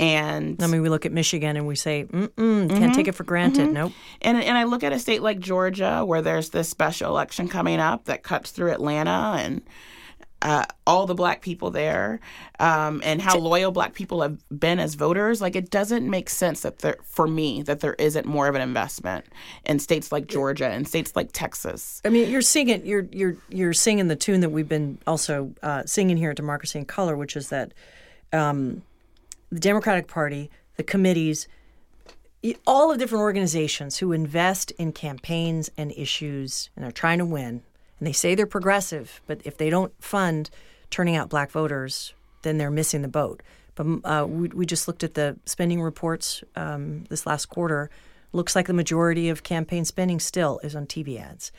And 0.00 0.62
I 0.62 0.66
mean, 0.66 0.80
we 0.80 0.88
look 0.88 1.04
at 1.04 1.12
Michigan 1.12 1.58
and 1.58 1.66
we 1.66 1.76
say, 1.76 2.04
mm 2.04 2.28
mm 2.28 2.68
can't 2.70 2.70
mm-hmm, 2.70 2.92
take 2.92 3.06
it 3.06 3.14
for 3.14 3.24
granted. 3.24 3.64
Mm-hmm. 3.64 3.74
Nope. 3.74 3.92
And 4.22 4.42
and 4.42 4.56
I 4.56 4.64
look 4.64 4.82
at 4.82 4.94
a 4.94 4.98
state 4.98 5.20
like 5.20 5.40
Georgia, 5.40 6.04
where 6.06 6.22
there's 6.22 6.48
this 6.48 6.70
special 6.70 7.10
election 7.10 7.48
coming 7.48 7.80
up 7.80 8.06
that 8.06 8.22
cuts 8.22 8.50
through 8.50 8.72
Atlanta 8.72 9.36
and 9.38 9.60
uh, 10.40 10.64
all 10.86 11.06
the 11.06 11.14
black 11.14 11.42
people 11.42 11.70
there 11.70 12.18
um, 12.60 13.02
and 13.04 13.20
how 13.20 13.36
loyal 13.36 13.72
black 13.72 13.92
people 13.92 14.22
have 14.22 14.38
been 14.58 14.78
as 14.78 14.94
voters 14.94 15.42
like 15.42 15.54
it 15.54 15.68
doesn't 15.68 16.08
make 16.08 16.30
sense 16.30 16.60
that 16.60 16.78
there 16.78 16.96
for 17.04 17.26
me 17.26 17.60
that 17.60 17.80
there 17.80 17.92
isn't 17.98 18.24
more 18.24 18.48
of 18.48 18.54
an 18.54 18.62
investment 18.62 19.26
in 19.66 19.78
states 19.78 20.10
like 20.10 20.26
georgia 20.28 20.66
and 20.66 20.88
states 20.88 21.14
like 21.14 21.28
texas 21.34 22.00
i 22.06 22.08
mean 22.08 22.30
you're 22.30 22.40
singing 22.40 22.84
you're 22.86 23.06
you're 23.12 23.36
you're 23.50 23.74
singing 23.74 24.08
the 24.08 24.16
tune 24.16 24.40
that 24.40 24.48
we've 24.48 24.68
been 24.68 24.98
also 25.06 25.52
uh, 25.62 25.82
singing 25.84 26.16
here 26.16 26.30
at 26.30 26.36
democracy 26.36 26.78
in 26.78 26.86
color 26.86 27.18
which 27.18 27.36
is 27.36 27.50
that 27.50 27.74
um, 28.32 28.80
the 29.50 29.60
Democratic 29.60 30.06
Party, 30.06 30.50
the 30.76 30.82
committees, 30.82 31.48
all 32.66 32.90
of 32.90 32.98
different 32.98 33.22
organizations 33.22 33.98
who 33.98 34.12
invest 34.12 34.70
in 34.72 34.92
campaigns 34.92 35.70
and 35.76 35.92
issues 35.92 36.70
and 36.76 36.84
are 36.84 36.92
trying 36.92 37.18
to 37.18 37.24
win. 37.24 37.62
And 37.98 38.06
they 38.06 38.12
say 38.12 38.34
they're 38.34 38.46
progressive, 38.46 39.20
but 39.26 39.40
if 39.44 39.58
they 39.58 39.68
don't 39.68 39.92
fund 40.02 40.50
turning 40.88 41.16
out 41.16 41.28
black 41.28 41.50
voters, 41.50 42.14
then 42.42 42.56
they're 42.56 42.70
missing 42.70 43.02
the 43.02 43.08
boat. 43.08 43.42
But 43.74 43.86
uh, 44.04 44.26
we, 44.26 44.48
we, 44.48 44.66
just 44.66 44.88
looked 44.88 45.04
at 45.04 45.14
the 45.14 45.36
spending 45.44 45.82
reports 45.82 46.42
um, 46.56 47.04
this 47.08 47.26
last 47.26 47.46
quarter. 47.46 47.90
Looks 48.32 48.56
like 48.56 48.66
the 48.66 48.72
majority 48.72 49.28
of 49.28 49.42
campaign 49.42 49.84
spending 49.84 50.18
still 50.18 50.60
is 50.62 50.74
on 50.74 50.86
TV 50.86 51.20
ads. 51.20 51.52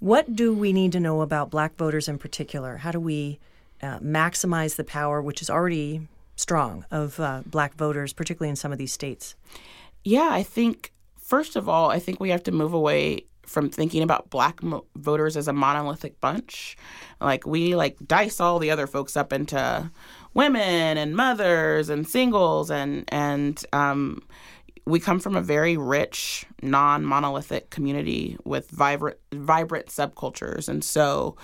What 0.00 0.34
do 0.34 0.52
we 0.52 0.72
need 0.72 0.92
to 0.92 1.00
know 1.00 1.20
about 1.20 1.50
black 1.50 1.76
voters 1.76 2.08
in 2.08 2.18
particular? 2.18 2.78
How 2.78 2.92
do 2.92 3.00
we 3.00 3.38
uh, 3.82 3.98
maximize 3.98 4.76
the 4.76 4.84
power, 4.84 5.20
which 5.20 5.42
is 5.42 5.50
already 5.50 6.06
strong 6.38 6.86
of 6.90 7.18
uh, 7.20 7.42
black 7.44 7.74
voters, 7.74 8.12
particularly 8.12 8.48
in 8.48 8.56
some 8.56 8.72
of 8.72 8.78
these 8.78 8.92
states? 8.92 9.34
Yeah, 10.04 10.28
I 10.30 10.42
think, 10.42 10.92
first 11.18 11.56
of 11.56 11.68
all, 11.68 11.90
I 11.90 11.98
think 11.98 12.20
we 12.20 12.30
have 12.30 12.42
to 12.44 12.52
move 12.52 12.72
away 12.72 13.26
from 13.44 13.70
thinking 13.70 14.02
about 14.02 14.30
black 14.30 14.62
mo- 14.62 14.84
voters 14.94 15.36
as 15.36 15.48
a 15.48 15.52
monolithic 15.52 16.20
bunch. 16.20 16.76
Like 17.20 17.46
we 17.46 17.74
like 17.74 17.96
dice 18.06 18.40
all 18.40 18.58
the 18.58 18.70
other 18.70 18.86
folks 18.86 19.16
up 19.16 19.32
into 19.32 19.90
women 20.34 20.98
and 20.98 21.16
mothers 21.16 21.88
and 21.88 22.06
singles 22.06 22.70
and 22.70 23.04
and 23.08 23.64
um, 23.72 24.22
we 24.84 25.00
come 25.00 25.18
from 25.18 25.34
a 25.34 25.42
very 25.42 25.76
rich 25.76 26.46
non-monolithic 26.62 27.70
community 27.70 28.36
with 28.44 28.70
vibrant 28.70 29.18
vibrant 29.32 29.86
subcultures 29.86 30.68
and 30.68 30.84
so 30.84 31.36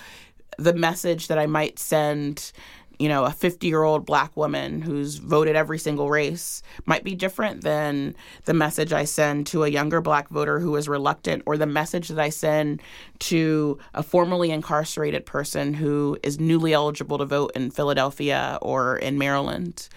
the 0.59 0.75
message 0.75 1.29
that 1.29 1.39
I 1.39 1.47
might 1.47 1.79
send 1.79 2.53
you 2.99 3.09
know, 3.09 3.25
a 3.25 3.31
50 3.31 3.67
year 3.67 3.83
old 3.83 4.07
black 4.07 4.37
woman 4.37 4.81
who's 4.81 5.17
voted 5.17 5.57
every 5.57 5.79
single 5.79 6.11
race 6.11 6.63
might 6.87 7.05
be 7.05 7.15
different 7.15 7.63
than 7.63 8.15
the 8.45 8.55
message 8.55 8.93
I 8.93 9.05
send 9.05 9.47
to 9.49 9.65
a 9.65 9.69
younger 9.69 10.01
black 10.01 10.29
voter 10.29 10.61
who 10.61 10.77
is 10.77 10.89
reluctant, 10.89 11.43
or 11.47 11.57
the 11.57 11.67
message 11.67 12.09
that 12.09 12.19
I 12.19 12.29
send 12.29 12.83
to 13.21 13.79
a 13.95 14.03
formerly 14.03 14.51
incarcerated 14.51 15.27
person 15.27 15.75
who 15.75 16.19
is 16.23 16.39
newly 16.39 16.73
eligible 16.73 17.19
to 17.19 17.25
vote 17.25 17.53
in 17.55 17.71
Philadelphia 17.71 18.59
or 18.63 18.97
in 18.99 19.19
Maryland. 19.19 19.89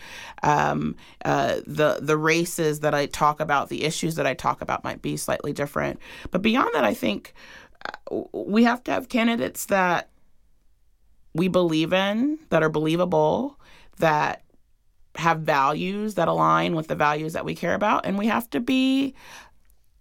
Um, 0.44 0.96
uh, 1.26 1.62
the 1.66 2.00
the 2.02 2.18
races 2.18 2.80
that 2.82 2.94
I 2.94 3.06
talk 3.08 3.40
about, 3.40 3.70
the 3.70 3.84
issues 3.84 4.16
that 4.16 4.26
I 4.26 4.34
talk 4.34 4.62
about, 4.62 4.84
might 4.84 5.02
be 5.02 5.18
slightly 5.18 5.54
different. 5.54 6.00
But 6.32 6.42
beyond 6.42 6.70
that, 6.74 6.84
I 6.84 6.94
think 6.94 7.34
uh, 8.12 8.22
we 8.34 8.64
have 8.64 8.84
to 8.86 8.92
have 8.92 9.10
candidates 9.10 9.66
that 9.66 10.10
we 11.34 11.48
believe 11.48 11.94
in, 11.94 12.40
that 12.50 12.64
are 12.64 12.70
believable, 12.70 13.60
that 13.98 14.44
have 15.16 15.42
values 15.42 16.16
that 16.16 16.28
align 16.28 16.76
with 16.76 16.88
the 16.88 16.96
values 16.96 17.34
that 17.34 17.46
we 17.46 17.56
care 17.56 17.74
about, 17.74 18.06
and 18.06 18.18
we 18.18 18.28
have 18.28 18.50
to 18.52 18.60
be 18.60 19.16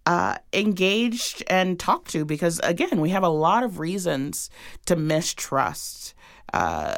uh, 0.05 0.37
engaged 0.53 1.43
and 1.47 1.79
talked 1.79 2.11
to 2.11 2.23
because, 2.23 2.59
again, 2.63 3.01
we 3.01 3.09
have 3.09 3.23
a 3.23 3.29
lot 3.29 3.63
of 3.63 3.79
reasons 3.79 4.49
to 4.85 4.95
mistrust, 4.95 6.13
uh, 6.53 6.97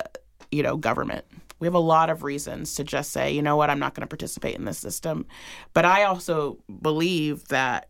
you 0.51 0.61
know, 0.61 0.77
government. 0.77 1.25
We 1.59 1.65
have 1.65 1.73
a 1.73 1.79
lot 1.79 2.09
of 2.09 2.23
reasons 2.23 2.75
to 2.75 2.83
just 2.83 3.11
say, 3.11 3.31
you 3.31 3.41
know 3.41 3.55
what, 3.55 3.69
I'm 3.69 3.79
not 3.79 3.95
going 3.95 4.01
to 4.01 4.07
participate 4.07 4.55
in 4.55 4.65
this 4.65 4.77
system. 4.77 5.25
But 5.73 5.85
I 5.85 6.03
also 6.03 6.59
believe 6.81 7.47
that 7.47 7.89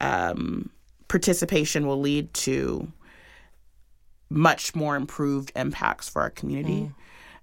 um, 0.00 0.70
participation 1.08 1.86
will 1.86 2.00
lead 2.00 2.32
to 2.34 2.90
much 4.30 4.74
more 4.74 4.96
improved 4.96 5.52
impacts 5.56 6.08
for 6.08 6.22
our 6.22 6.30
community. 6.30 6.90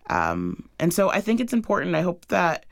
Mm. 0.10 0.15
Um, 0.15 0.69
and 0.80 0.93
so 0.93 1.10
I 1.10 1.21
think 1.21 1.39
it's 1.39 1.54
important. 1.54 1.95
I 1.95 2.02
hope 2.02 2.26
that 2.28 2.65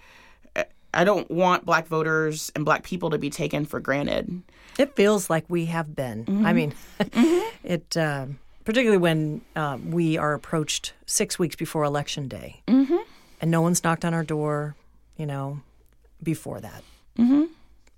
I 0.96 1.04
don't 1.04 1.30
want 1.30 1.66
black 1.66 1.88
voters 1.88 2.52
and 2.56 2.64
black 2.64 2.84
people 2.84 3.10
to 3.10 3.18
be 3.18 3.30
taken 3.30 3.66
for 3.66 3.80
granted. 3.80 4.42
It 4.80 4.96
feels 4.96 5.30
like 5.30 5.46
we 5.50 5.66
have 5.66 5.96
been. 5.96 6.26
Mm-hmm. 6.26 6.46
I 6.46 6.54
mean, 6.54 6.74
mm-hmm. 7.00 7.58
it 7.68 7.98
uh, 7.98 8.28
particularly 8.64 8.98
when 8.98 9.42
uh, 9.56 9.78
we 9.86 10.18
are 10.18 10.34
approached 10.34 10.94
six 11.06 11.38
weeks 11.38 11.56
before 11.56 11.84
election 11.84 12.28
day, 12.28 12.62
mm-hmm. 12.68 12.98
and 13.42 13.52
no 13.52 13.62
one's 13.62 13.84
knocked 13.84 14.06
on 14.06 14.14
our 14.14 14.24
door, 14.24 14.76
you 15.18 15.26
know, 15.26 15.60
before 16.24 16.62
that. 16.62 16.84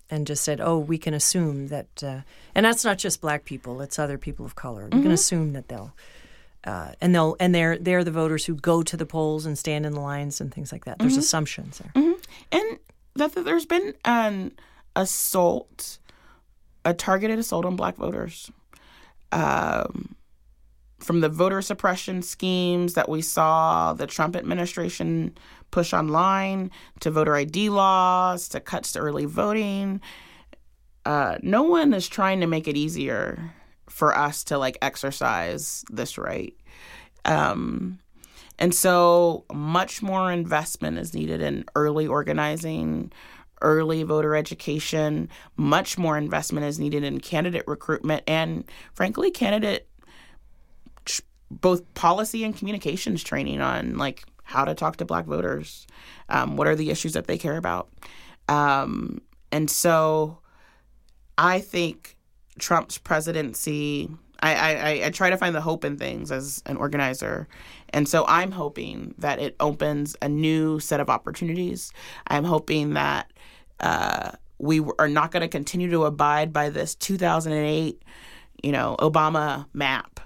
And 0.10 0.26
just 0.26 0.43
said, 0.43 0.62
"Oh, 0.62 0.78
we 0.78 0.98
can 0.98 1.13
assume 1.13 1.67
that," 1.67 1.88
uh, 2.02 2.22
and 2.56 2.65
that's 2.65 2.86
not 2.86 2.98
just 2.98 3.20
black 3.20 3.43
people; 3.43 3.82
it's 3.82 4.00
other 4.00 4.17
people 4.17 4.46
of 4.46 4.56
color. 4.56 4.86
We 4.86 4.89
mm-hmm. 4.91 5.02
can 5.04 5.12
assume 5.12 5.52
that 5.52 5.67
they'll, 5.67 5.93
uh, 6.63 6.91
and 7.02 7.13
they'll, 7.13 7.36
and 7.41 7.54
they're 7.54 7.78
they're 7.78 8.06
the 8.06 8.12
voters 8.12 8.46
who 8.46 8.56
go 8.56 8.84
to 8.84 8.96
the 8.96 9.06
polls 9.06 9.46
and 9.46 9.58
stand 9.58 9.86
in 9.86 9.91
the 9.91 10.00
lines 10.00 10.39
and 10.39 10.54
things 10.54 10.72
like 10.72 10.86
that. 10.86 10.98
There's 11.00 11.13
mm-hmm. 11.13 11.20
assumptions 11.20 11.80
there, 11.80 11.91
mm-hmm. 11.93 12.20
and 12.54 12.80
that, 13.15 13.34
that 13.34 13.43
there's 13.43 13.65
been 13.65 13.96
an 14.06 14.54
assault, 14.96 16.00
a 16.86 16.93
targeted 16.93 17.38
assault 17.38 17.65
on 17.65 17.76
black 17.76 17.98
voters. 17.98 18.50
Um, 19.34 20.15
from 21.00 21.20
the 21.22 21.30
voter 21.30 21.62
suppression 21.62 22.22
schemes 22.22 22.96
that 22.96 23.08
we 23.08 23.22
saw 23.22 23.93
the 23.93 24.08
Trump 24.08 24.36
administration 24.36 25.38
push 25.71 25.93
online 25.93 26.71
to 26.99 27.12
voter 27.12 27.36
ID 27.36 27.69
laws 27.69 28.47
to 28.49 28.60
cuts 28.60 28.93
to 28.93 28.99
early 28.99 29.25
voting. 29.25 30.01
Uh, 31.06 31.38
no 31.41 31.63
one 31.63 31.93
is 31.93 32.08
trying 32.08 32.39
to 32.41 32.47
make 32.47 32.67
it 32.67 32.75
easier 32.75 33.53
for 33.89 34.15
us 34.15 34.43
to 34.45 34.58
like 34.58 34.77
exercise 34.82 35.84
this 35.89 36.17
right. 36.17 36.56
Um, 37.25 37.99
and 38.60 38.73
so 38.73 39.45
much 39.53 40.01
more 40.01 40.32
investment 40.32 40.97
is 40.97 41.13
needed 41.13 41.41
in 41.41 41.65
early 41.75 42.08
organizing, 42.08 43.12
early 43.62 44.03
voter 44.03 44.36
education. 44.36 45.30
Much 45.56 45.97
more 45.97 46.17
investment 46.17 46.65
is 46.65 46.80
needed 46.80 47.03
in 47.03 47.19
candidate 47.19 47.67
recruitment 47.67 48.23
and, 48.27 48.63
frankly, 48.93 49.32
candidate 49.32 49.88
both 51.49 51.93
policy 51.93 52.43
and 52.43 52.58
communications 52.58 53.23
training 53.23 53.62
on 53.62 53.97
like 53.97 54.23
how 54.48 54.64
to 54.64 54.74
talk 54.74 54.96
to 54.96 55.04
black 55.04 55.26
voters, 55.26 55.86
um, 56.30 56.56
what 56.56 56.68
are 56.68 56.76
the 56.76 56.90
issues 56.90 57.12
that 57.14 57.28
they 57.28 57.38
care 57.38 57.58
about. 57.58 57.90
Um, 58.48 59.20
and 59.52 59.70
so 59.70 60.40
I 61.38 61.60
think 61.60 62.16
Trump's 62.58 62.98
presidency, 62.98 64.10
I, 64.40 64.56
I, 64.56 65.06
I 65.08 65.10
try 65.10 65.30
to 65.30 65.36
find 65.36 65.54
the 65.54 65.60
hope 65.60 65.84
in 65.84 65.98
things 65.98 66.32
as 66.32 66.64
an 66.66 66.78
organizer. 66.78 67.50
And 67.90 68.08
so 68.08 68.26
I'm 68.26 68.52
hoping 68.52 69.14
that 69.18 69.40
it 69.40 69.58
opens 69.60 70.16
a 70.22 70.30
new 70.30 70.80
set 70.80 71.02
of 71.02 71.10
opportunities. 71.10 71.92
I'm 72.28 72.46
hoping 72.46 72.94
that 72.94 73.34
uh, 73.82 74.32
we 74.60 74.82
are 74.98 75.10
not 75.10 75.32
going 75.32 75.42
to 75.42 75.50
continue 75.50 75.90
to 75.92 76.06
abide 76.06 76.54
by 76.54 76.70
this 76.70 76.96
2008, 76.96 78.02
you 78.64 78.72
know, 78.72 78.96
Obama 79.00 79.66
map. 79.74 80.22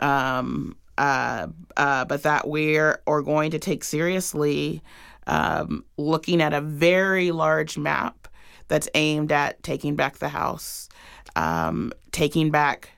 Um, 0.00 0.76
uh, 1.00 1.46
uh, 1.78 2.04
but 2.04 2.24
that 2.24 2.46
we're 2.46 3.00
are 3.06 3.22
going 3.22 3.50
to 3.52 3.58
take 3.58 3.82
seriously 3.82 4.82
um, 5.26 5.82
looking 5.96 6.42
at 6.42 6.52
a 6.52 6.60
very 6.60 7.30
large 7.30 7.78
map 7.78 8.28
that's 8.68 8.86
aimed 8.94 9.32
at 9.32 9.62
taking 9.62 9.96
back 9.96 10.18
the 10.18 10.28
House, 10.28 10.90
um, 11.36 11.90
taking 12.12 12.50
back 12.50 12.90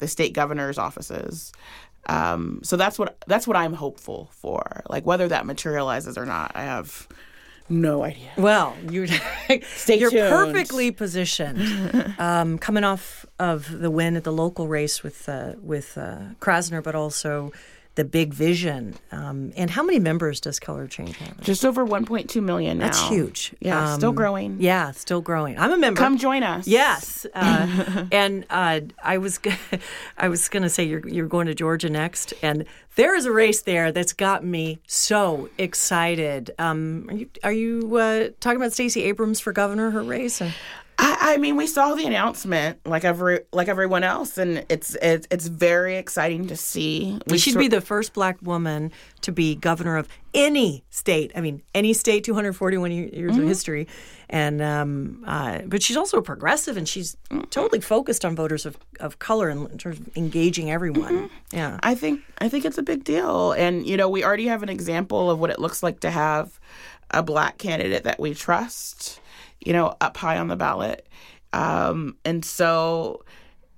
the 0.00 0.06
state 0.06 0.34
governor's 0.34 0.76
offices. 0.76 1.50
Um, 2.10 2.60
so 2.62 2.76
that's 2.76 2.98
what 2.98 3.16
that's 3.26 3.46
what 3.46 3.56
I'm 3.56 3.72
hopeful 3.72 4.28
for. 4.32 4.82
Like 4.90 5.06
whether 5.06 5.26
that 5.26 5.46
materializes 5.46 6.18
or 6.18 6.26
not, 6.26 6.52
I 6.54 6.64
have 6.64 7.08
no 7.68 8.02
idea. 8.02 8.30
Well, 8.36 8.76
you're 8.90 9.06
Stay 9.62 9.98
you're 9.98 10.10
tuned. 10.10 10.28
perfectly 10.30 10.90
positioned, 10.90 12.14
um, 12.18 12.58
coming 12.58 12.84
off 12.84 13.26
of 13.38 13.78
the 13.78 13.90
win 13.90 14.16
at 14.16 14.24
the 14.24 14.32
local 14.32 14.68
race 14.68 15.02
with 15.02 15.28
uh, 15.28 15.52
with 15.62 15.96
uh, 15.98 16.18
Krasner, 16.40 16.82
but 16.82 16.94
also 16.94 17.52
the 17.96 18.04
big 18.04 18.32
vision. 18.32 18.94
Um, 19.10 19.52
and 19.56 19.68
how 19.70 19.82
many 19.82 19.98
members 19.98 20.40
does 20.40 20.58
Color 20.60 20.86
Change 20.86 21.16
have? 21.16 21.40
Just 21.40 21.64
over 21.64 21.84
1.2 21.84 22.42
million 22.42 22.78
now. 22.78 22.84
That's 22.86 23.00
huge. 23.08 23.54
Yeah, 23.60 23.92
Um, 23.92 23.98
still 23.98 24.12
growing. 24.12 24.58
Yeah, 24.60 24.92
still 24.92 25.20
growing. 25.20 25.58
I'm 25.58 25.72
a 25.72 25.76
member. 25.76 25.98
Come 25.98 26.16
join 26.18 26.42
us. 26.42 26.66
Yes, 26.68 27.26
uh, 27.34 28.04
and 28.12 28.46
uh, 28.50 28.80
I 29.02 29.18
was 29.18 29.38
g- 29.38 29.52
I 30.18 30.28
was 30.28 30.48
going 30.48 30.62
to 30.62 30.68
say 30.70 30.84
you're 30.84 31.06
you're 31.08 31.26
going 31.26 31.46
to 31.48 31.54
Georgia 31.54 31.90
next, 31.90 32.32
and 32.42 32.64
there 32.94 33.14
is 33.16 33.26
a 33.26 33.32
race 33.32 33.62
there 33.62 33.92
that's 33.92 34.12
got 34.12 34.44
me 34.44 34.78
so 34.86 35.48
excited. 35.58 36.50
Um, 36.58 37.06
are 37.10 37.14
you 37.16 37.28
are 37.44 37.52
you 37.52 37.96
uh, 37.96 38.28
talking 38.40 38.56
about 38.56 38.72
Stacey 38.72 39.02
Abrams 39.04 39.40
for 39.40 39.52
governor? 39.52 39.90
Her 39.90 40.02
race? 40.02 40.40
Or- 40.40 40.52
I, 40.98 41.34
I 41.34 41.36
mean, 41.36 41.56
we 41.56 41.66
saw 41.66 41.94
the 41.94 42.06
announcement 42.06 42.78
like 42.86 43.04
every 43.04 43.40
like 43.52 43.68
everyone 43.68 44.02
else, 44.04 44.38
and 44.38 44.64
it's 44.68 44.94
it's, 45.02 45.26
it's 45.30 45.46
very 45.46 45.96
exciting 45.96 46.46
to 46.48 46.56
see. 46.56 47.18
We 47.28 47.38
She'd 47.38 47.58
be 47.58 47.68
the 47.68 47.80
first 47.82 48.14
black 48.14 48.38
woman 48.42 48.92
to 49.22 49.32
be 49.32 49.54
governor 49.56 49.96
of 49.98 50.08
any 50.32 50.84
state. 50.90 51.32
I 51.34 51.40
mean, 51.40 51.62
any 51.74 51.92
state, 51.92 52.24
241 52.24 52.90
years 52.90 53.32
Mm-hmm. 53.32 53.42
of 53.42 53.48
history. 53.48 53.88
And 54.30 54.60
um, 54.62 55.22
uh, 55.26 55.60
but 55.66 55.82
she's 55.82 55.96
also 55.96 56.18
a 56.18 56.22
progressive, 56.22 56.76
and 56.76 56.88
she's 56.88 57.16
totally 57.50 57.80
focused 57.80 58.24
on 58.24 58.34
voters 58.34 58.64
of, 58.66 58.76
of 58.98 59.18
color 59.18 59.48
and 59.48 59.70
in 59.70 59.78
terms 59.78 60.00
of 60.00 60.16
engaging 60.16 60.70
everyone. 60.70 61.14
Mm-hmm. 61.28 61.56
Yeah. 61.56 61.78
I 61.82 61.94
think 61.94 62.22
I 62.38 62.48
think 62.48 62.64
it's 62.64 62.78
a 62.78 62.82
big 62.82 63.04
deal, 63.04 63.52
and 63.52 63.86
you 63.86 63.96
know, 63.96 64.08
we 64.08 64.24
already 64.24 64.46
have 64.46 64.62
an 64.62 64.68
example 64.68 65.30
of 65.30 65.38
what 65.38 65.50
it 65.50 65.58
looks 65.58 65.82
like 65.82 66.00
to 66.00 66.10
have 66.10 66.58
a 67.12 67.22
black 67.22 67.58
candidate 67.58 68.02
that 68.02 68.18
we 68.18 68.34
trust, 68.34 69.20
you 69.60 69.72
know, 69.72 69.96
up 70.00 70.16
high 70.16 70.38
on 70.38 70.48
the 70.48 70.56
ballot, 70.56 71.06
um, 71.52 72.16
and 72.24 72.44
so. 72.44 73.24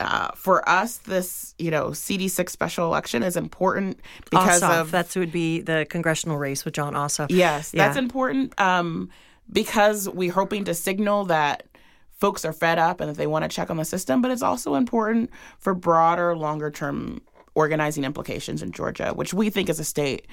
Uh, 0.00 0.30
for 0.36 0.66
us, 0.68 0.98
this 0.98 1.56
you 1.58 1.72
know 1.72 1.86
CD6 1.86 2.50
special 2.50 2.86
election 2.86 3.24
is 3.24 3.36
important 3.36 3.98
because 4.30 4.62
Ossoff, 4.62 4.80
of 4.80 4.90
that 4.92 5.16
would 5.16 5.32
be 5.32 5.60
the 5.60 5.88
congressional 5.90 6.38
race 6.38 6.64
with 6.64 6.74
Jon 6.74 6.94
Ossoff. 6.94 7.26
Yes, 7.30 7.72
that's 7.72 7.96
important 7.96 8.54
um, 8.60 9.10
because 9.50 10.08
we're 10.08 10.30
hoping 10.30 10.62
to 10.66 10.74
signal 10.74 11.24
that 11.24 11.64
folks 12.12 12.44
are 12.44 12.52
fed 12.52 12.78
up 12.78 13.00
and 13.00 13.10
that 13.10 13.16
they 13.16 13.26
want 13.26 13.42
to 13.42 13.48
check 13.48 13.70
on 13.70 13.76
the 13.76 13.84
system. 13.84 14.20
But 14.20 14.30
it's 14.30 14.42
also 14.42 14.74
important 14.74 15.30
for 15.58 15.74
broader, 15.74 16.36
longer 16.36 16.70
term 16.70 17.20
organizing 17.54 18.04
implications 18.04 18.62
in 18.62 18.72
Georgia, 18.72 19.12
which 19.14 19.34
we 19.34 19.50
think 19.50 19.68
is 19.68 19.80
a 19.80 19.84
state 19.84 20.26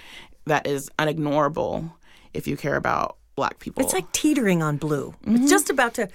that 0.45 0.67
is 0.67 0.91
unignorable 0.99 1.91
if 2.33 2.47
you 2.47 2.55
care 2.57 2.75
about 2.75 3.17
Black 3.35 3.59
people. 3.59 3.83
It's 3.83 3.93
like 3.93 4.11
teetering 4.11 4.63
on 4.63 4.77
blue. 4.77 5.13
Mm-hmm. 5.23 5.35
It's 5.35 5.51
just 5.51 5.69
about 5.69 5.93
to 5.95 6.09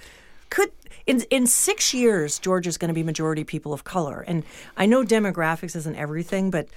could 0.49 0.71
in 1.05 1.21
in 1.29 1.47
six 1.47 1.93
years 1.93 2.39
Georgia's 2.39 2.77
going 2.77 2.89
to 2.89 2.93
be 2.93 3.03
majority 3.03 3.43
people 3.43 3.73
of 3.73 3.83
color. 3.83 4.23
And 4.27 4.43
I 4.77 4.85
know 4.85 5.03
demographics 5.03 5.75
isn't 5.75 5.95
everything, 5.95 6.51
but 6.51 6.67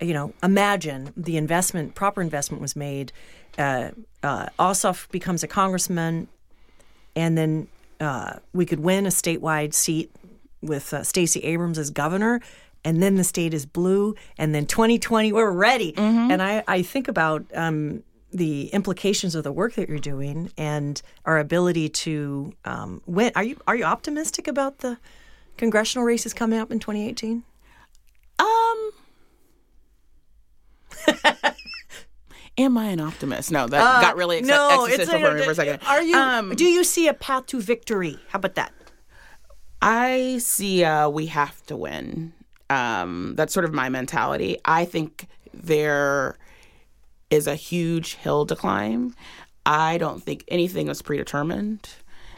you 0.00 0.14
know, 0.14 0.32
imagine 0.42 1.12
the 1.16 1.36
investment, 1.36 1.94
proper 1.94 2.20
investment 2.20 2.60
was 2.60 2.74
made. 2.74 3.12
Uh, 3.56 3.90
uh, 4.22 4.46
Ossoff 4.58 5.10
becomes 5.10 5.42
a 5.42 5.48
congressman, 5.48 6.28
and 7.14 7.38
then 7.38 7.68
uh, 8.00 8.34
we 8.52 8.66
could 8.66 8.80
win 8.80 9.06
a 9.06 9.10
statewide 9.10 9.74
seat 9.74 10.10
with 10.60 10.92
uh, 10.92 11.02
Stacey 11.02 11.40
Abrams 11.40 11.78
as 11.78 11.90
governor. 11.90 12.40
And 12.84 13.00
then 13.00 13.14
the 13.14 13.22
state 13.22 13.54
is 13.54 13.64
blue, 13.64 14.16
and 14.36 14.52
then 14.52 14.66
2020 14.66 15.32
we're 15.32 15.52
ready. 15.52 15.94
And 15.96 16.42
I, 16.42 16.64
I 16.66 16.82
think 16.82 17.06
about 17.06 17.44
um, 17.54 18.02
the 18.32 18.68
implications 18.68 19.34
of 19.34 19.44
the 19.44 19.52
work 19.52 19.74
that 19.74 19.88
you're 19.88 19.98
doing 19.98 20.50
and 20.56 21.00
our 21.24 21.38
ability 21.38 21.88
to 21.88 22.52
um, 22.64 23.02
win. 23.06 23.32
Are 23.34 23.44
you 23.44 23.58
are 23.66 23.76
you 23.76 23.84
optimistic 23.84 24.48
about 24.48 24.78
the 24.78 24.98
congressional 25.56 26.04
races 26.04 26.32
coming 26.32 26.58
up 26.58 26.70
in 26.70 26.78
2018? 26.78 27.44
um. 28.38 28.90
Am 32.58 32.76
I 32.76 32.86
an 32.86 33.00
optimist? 33.00 33.50
No, 33.50 33.66
that 33.66 34.02
got 34.02 34.16
really 34.16 34.38
ex- 34.38 34.48
existential 34.48 35.30
for 35.30 35.34
me 35.34 35.42
for 35.42 35.52
a 35.52 35.54
second. 35.54 35.80
Are 35.86 36.02
you? 36.02 36.14
Um, 36.14 36.54
do 36.54 36.66
you 36.66 36.84
see 36.84 37.08
a 37.08 37.14
path 37.14 37.46
to 37.46 37.60
victory? 37.60 38.18
How 38.28 38.38
about 38.38 38.56
that? 38.56 38.72
I 39.80 40.38
see 40.38 40.84
uh, 40.84 41.08
we 41.08 41.26
have 41.26 41.64
to 41.66 41.76
win. 41.76 42.34
Um, 42.68 43.34
that's 43.36 43.54
sort 43.54 43.64
of 43.64 43.72
my 43.72 43.88
mentality. 43.88 44.58
I 44.66 44.84
think 44.84 45.28
there 45.54 46.36
is 47.32 47.46
a 47.48 47.54
huge 47.56 48.14
hill 48.14 48.46
to 48.46 48.54
climb. 48.54 49.16
I 49.66 49.98
don't 49.98 50.22
think 50.22 50.44
anything 50.48 50.88
is 50.88 51.02
predetermined 51.02 51.88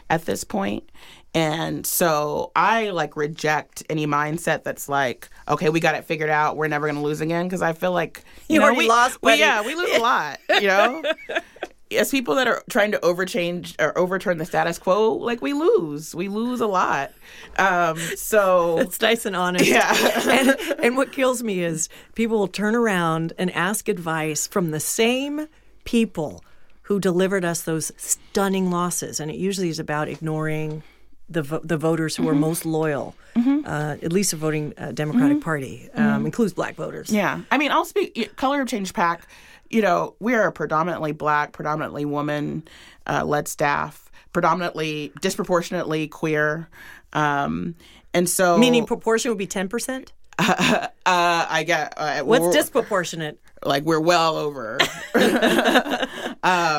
at 0.09 0.25
this 0.25 0.43
point. 0.43 0.89
And 1.33 1.85
so 1.85 2.51
I 2.55 2.91
like 2.91 3.17
reject 3.17 3.83
any 3.89 4.07
mindset 4.07 4.63
that's 4.63 4.87
like, 4.87 5.27
okay, 5.49 5.67
we 5.69 5.81
got 5.81 5.95
it 5.95 6.05
figured 6.05 6.29
out. 6.29 6.55
We're 6.55 6.69
never 6.69 6.85
going 6.87 6.95
to 6.95 7.01
lose 7.01 7.19
again. 7.19 7.49
Cause 7.49 7.61
I 7.61 7.73
feel 7.73 7.91
like, 7.91 8.23
you, 8.47 8.55
You 8.55 8.59
know, 8.61 8.73
we, 8.73 8.87
lost, 8.87 9.17
we- 9.21 9.35
yeah, 9.35 9.61
we 9.65 9.75
lose 9.75 9.97
a 9.97 9.99
lot, 9.99 10.39
you 10.61 10.67
know? 10.67 11.03
As 11.97 12.11
people 12.11 12.35
that 12.35 12.47
are 12.47 12.63
trying 12.69 12.91
to 12.91 12.97
overchange 12.99 13.75
or 13.79 13.97
overturn 13.97 14.37
the 14.37 14.45
status 14.45 14.77
quo, 14.77 15.13
like 15.13 15.41
we 15.41 15.53
lose, 15.53 16.13
we 16.15 16.27
lose 16.27 16.61
a 16.61 16.67
lot. 16.67 17.11
Um, 17.57 17.97
so 18.15 18.77
It's 18.79 19.01
nice 19.01 19.25
and 19.25 19.35
honest. 19.35 19.65
Yeah. 19.65 19.93
and, 20.29 20.79
and 20.79 20.97
what 20.97 21.11
kills 21.11 21.43
me 21.43 21.63
is 21.63 21.89
people 22.15 22.37
will 22.39 22.47
turn 22.47 22.75
around 22.75 23.33
and 23.37 23.51
ask 23.51 23.87
advice 23.89 24.47
from 24.47 24.71
the 24.71 24.79
same 24.79 25.47
people 25.83 26.43
who 26.83 26.99
delivered 26.99 27.43
us 27.43 27.61
those 27.63 27.91
stunning 27.97 28.69
losses, 28.69 29.19
and 29.19 29.31
it 29.31 29.37
usually 29.37 29.69
is 29.69 29.79
about 29.79 30.07
ignoring 30.07 30.83
the 31.27 31.41
vo- 31.41 31.61
the 31.63 31.77
voters 31.77 32.15
who 32.15 32.29
are 32.29 32.35
most 32.35 32.65
loyal, 32.65 33.15
uh, 33.35 33.97
at 34.03 34.13
least 34.13 34.29
the 34.31 34.37
voting 34.37 34.73
uh, 34.77 34.91
Democratic 34.91 35.41
Party, 35.41 35.89
um, 35.95 36.25
includes 36.27 36.53
black 36.53 36.75
voters. 36.75 37.11
Yeah. 37.11 37.41
I 37.49 37.57
mean, 37.57 37.71
I'll 37.71 37.85
speak 37.85 38.35
Color 38.35 38.61
of 38.61 38.67
Change 38.67 38.93
PAC. 38.93 39.27
You 39.69 39.81
know, 39.81 40.15
we 40.19 40.33
are 40.33 40.47
a 40.47 40.51
predominantly 40.51 41.11
black, 41.11 41.51
predominantly 41.53 42.05
woman 42.05 42.67
uh, 43.07 43.25
led 43.25 43.47
staff, 43.47 44.11
predominantly 44.33 45.11
disproportionately 45.21 46.07
queer. 46.07 46.69
Um, 47.13 47.75
and 48.13 48.29
so. 48.29 48.57
Meaning 48.57 48.85
proportion 48.85 49.29
would 49.29 49.37
be 49.37 49.47
ten 49.47 49.67
percent. 49.69 50.13
uh, 50.39 50.87
I 51.05 51.63
get. 51.65 51.93
Uh, 51.97 52.21
What's 52.21 52.53
disproportionate? 52.55 53.39
Like, 53.63 53.83
we're 53.83 54.01
well 54.01 54.37
over. 54.37 54.77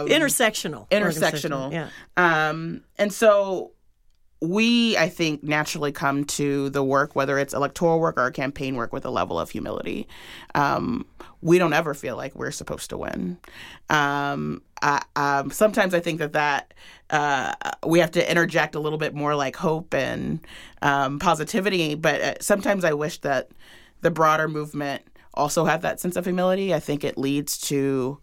intersectional. 0.04 0.88
intersectional. 0.90 1.72
Yeah. 1.72 1.88
Um, 2.16 2.82
and 2.96 3.12
so 3.12 3.72
we, 4.40 4.96
I 4.96 5.08
think, 5.08 5.42
naturally 5.42 5.92
come 5.92 6.24
to 6.24 6.70
the 6.70 6.84
work, 6.84 7.16
whether 7.16 7.38
it's 7.38 7.54
electoral 7.54 7.98
work 7.98 8.18
or 8.18 8.30
campaign 8.30 8.76
work, 8.76 8.92
with 8.92 9.06
a 9.06 9.10
level 9.10 9.40
of 9.40 9.50
humility. 9.50 10.06
Um, 10.54 11.06
we 11.42 11.58
don't 11.58 11.72
ever 11.72 11.94
feel 11.94 12.16
like 12.16 12.34
we're 12.34 12.50
supposed 12.50 12.90
to 12.90 12.96
win. 12.96 13.38
Um, 13.90 14.62
I, 14.82 15.02
um, 15.16 15.50
sometimes 15.50 15.94
I 15.94 16.00
think 16.00 16.18
that 16.18 16.32
that 16.32 16.74
uh, 17.10 17.54
we 17.86 17.98
have 18.00 18.10
to 18.12 18.30
interject 18.30 18.74
a 18.74 18.80
little 18.80 18.98
bit 18.98 19.14
more 19.14 19.34
like 19.34 19.56
hope 19.56 19.94
and 19.94 20.40
um, 20.82 21.18
positivity. 21.18 21.94
But 21.94 22.20
uh, 22.20 22.34
sometimes 22.40 22.84
I 22.84 22.92
wish 22.92 23.18
that 23.18 23.50
the 24.00 24.10
broader 24.10 24.48
movement 24.48 25.02
also 25.34 25.64
had 25.64 25.82
that 25.82 26.00
sense 26.00 26.16
of 26.16 26.24
humility. 26.24 26.74
I 26.74 26.80
think 26.80 27.04
it 27.04 27.18
leads 27.18 27.58
to 27.68 28.18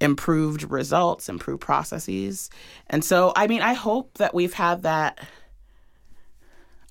improved 0.00 0.70
results, 0.70 1.28
improved 1.28 1.60
processes. 1.60 2.50
And 2.88 3.04
so, 3.04 3.32
I 3.36 3.46
mean, 3.46 3.62
I 3.62 3.74
hope 3.74 4.18
that 4.18 4.34
we've 4.34 4.54
had 4.54 4.82
that 4.82 5.20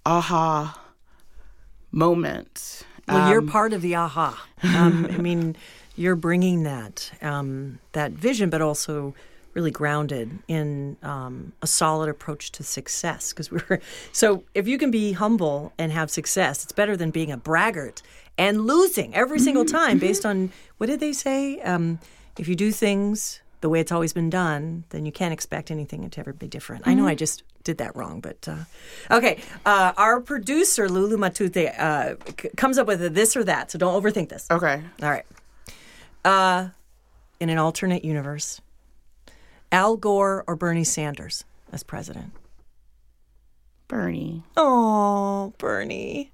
aha 0.05 0.79
moment. 1.91 2.83
Well, 3.07 3.29
you're 3.29 3.41
part 3.41 3.73
of 3.73 3.81
the 3.81 3.95
aha. 3.95 4.45
Um, 4.63 5.07
I 5.11 5.17
mean, 5.17 5.55
you're 5.95 6.15
bringing 6.15 6.63
that 6.63 7.11
um, 7.21 7.79
that 7.91 8.11
vision, 8.11 8.49
but 8.49 8.61
also 8.61 9.13
really 9.53 9.71
grounded 9.71 10.39
in 10.47 10.97
um, 11.03 11.53
a 11.61 11.67
solid 11.67 12.09
approach 12.09 12.51
to 12.53 12.63
success. 12.63 13.31
Because 13.31 13.51
we're 13.51 13.79
so 14.11 14.43
if 14.53 14.67
you 14.67 14.77
can 14.77 14.91
be 14.91 15.13
humble 15.13 15.73
and 15.77 15.91
have 15.91 16.09
success, 16.09 16.63
it's 16.63 16.71
better 16.71 16.95
than 16.95 17.11
being 17.11 17.31
a 17.31 17.37
braggart 17.37 18.01
and 18.37 18.65
losing 18.65 19.13
every 19.13 19.39
single 19.39 19.65
time 19.65 19.99
based 19.99 20.25
on 20.25 20.51
what 20.77 20.87
did 20.87 20.99
they 20.99 21.13
say? 21.13 21.59
Um, 21.61 21.99
if 22.37 22.47
you 22.47 22.55
do 22.55 22.71
things 22.71 23.41
the 23.61 23.69
way 23.69 23.79
it's 23.79 23.91
always 23.91 24.11
been 24.11 24.29
done, 24.29 24.83
then 24.89 25.05
you 25.05 25.11
can't 25.11 25.31
expect 25.31 25.71
anything 25.71 26.09
to 26.09 26.19
ever 26.19 26.33
be 26.33 26.47
different. 26.47 26.87
I 26.87 26.93
know 26.93 27.07
I 27.07 27.15
just 27.15 27.43
did 27.63 27.77
that 27.77 27.95
wrong, 27.95 28.19
but 28.19 28.47
uh, 28.47 28.63
okay. 29.11 29.39
Uh, 29.65 29.93
our 29.97 30.19
producer 30.21 30.89
Lulu 30.89 31.17
Matute 31.17 31.77
uh, 31.79 32.15
c- 32.39 32.49
comes 32.57 32.77
up 32.77 32.87
with 32.87 33.03
a 33.03 33.09
this 33.09 33.35
or 33.35 33.43
that, 33.43 33.71
so 33.71 33.77
don't 33.77 34.01
overthink 34.01 34.29
this. 34.29 34.47
Okay. 34.49 34.81
All 35.01 35.09
right. 35.09 35.25
Uh, 36.25 36.69
in 37.39 37.49
an 37.49 37.57
alternate 37.57 38.05
universe, 38.05 38.61
Al 39.71 39.97
Gore 39.97 40.43
or 40.47 40.55
Bernie 40.55 40.83
Sanders 40.83 41.43
as 41.71 41.83
president? 41.83 42.31
Bernie. 43.87 44.43
Oh, 44.55 45.53
Bernie. 45.57 46.31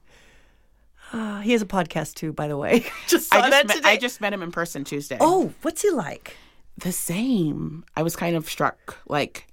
Ah, 1.12 1.42
he 1.44 1.54
has 1.54 1.62
a 1.62 1.66
podcast 1.66 2.14
too, 2.14 2.32
by 2.32 2.48
the 2.48 2.58
way. 2.58 2.86
just 3.08 3.30
saw 3.30 3.40
I 3.40 3.50
that 3.50 3.64
just, 3.64 3.68
met, 3.68 3.76
today. 3.78 3.90
I 3.90 3.98
just 3.98 4.22
met 4.22 4.32
him 4.32 4.44
in 4.44 4.52
person 4.52 4.84
Tuesday. 4.84 5.18
oh, 5.20 5.54
what's 5.62 5.82
he 5.82 5.90
like? 5.90 6.36
the 6.80 6.92
same. 6.92 7.84
I 7.96 8.04
was 8.04 8.16
kind 8.16 8.36
of 8.36 8.50
struck, 8.50 8.98
like 9.08 9.48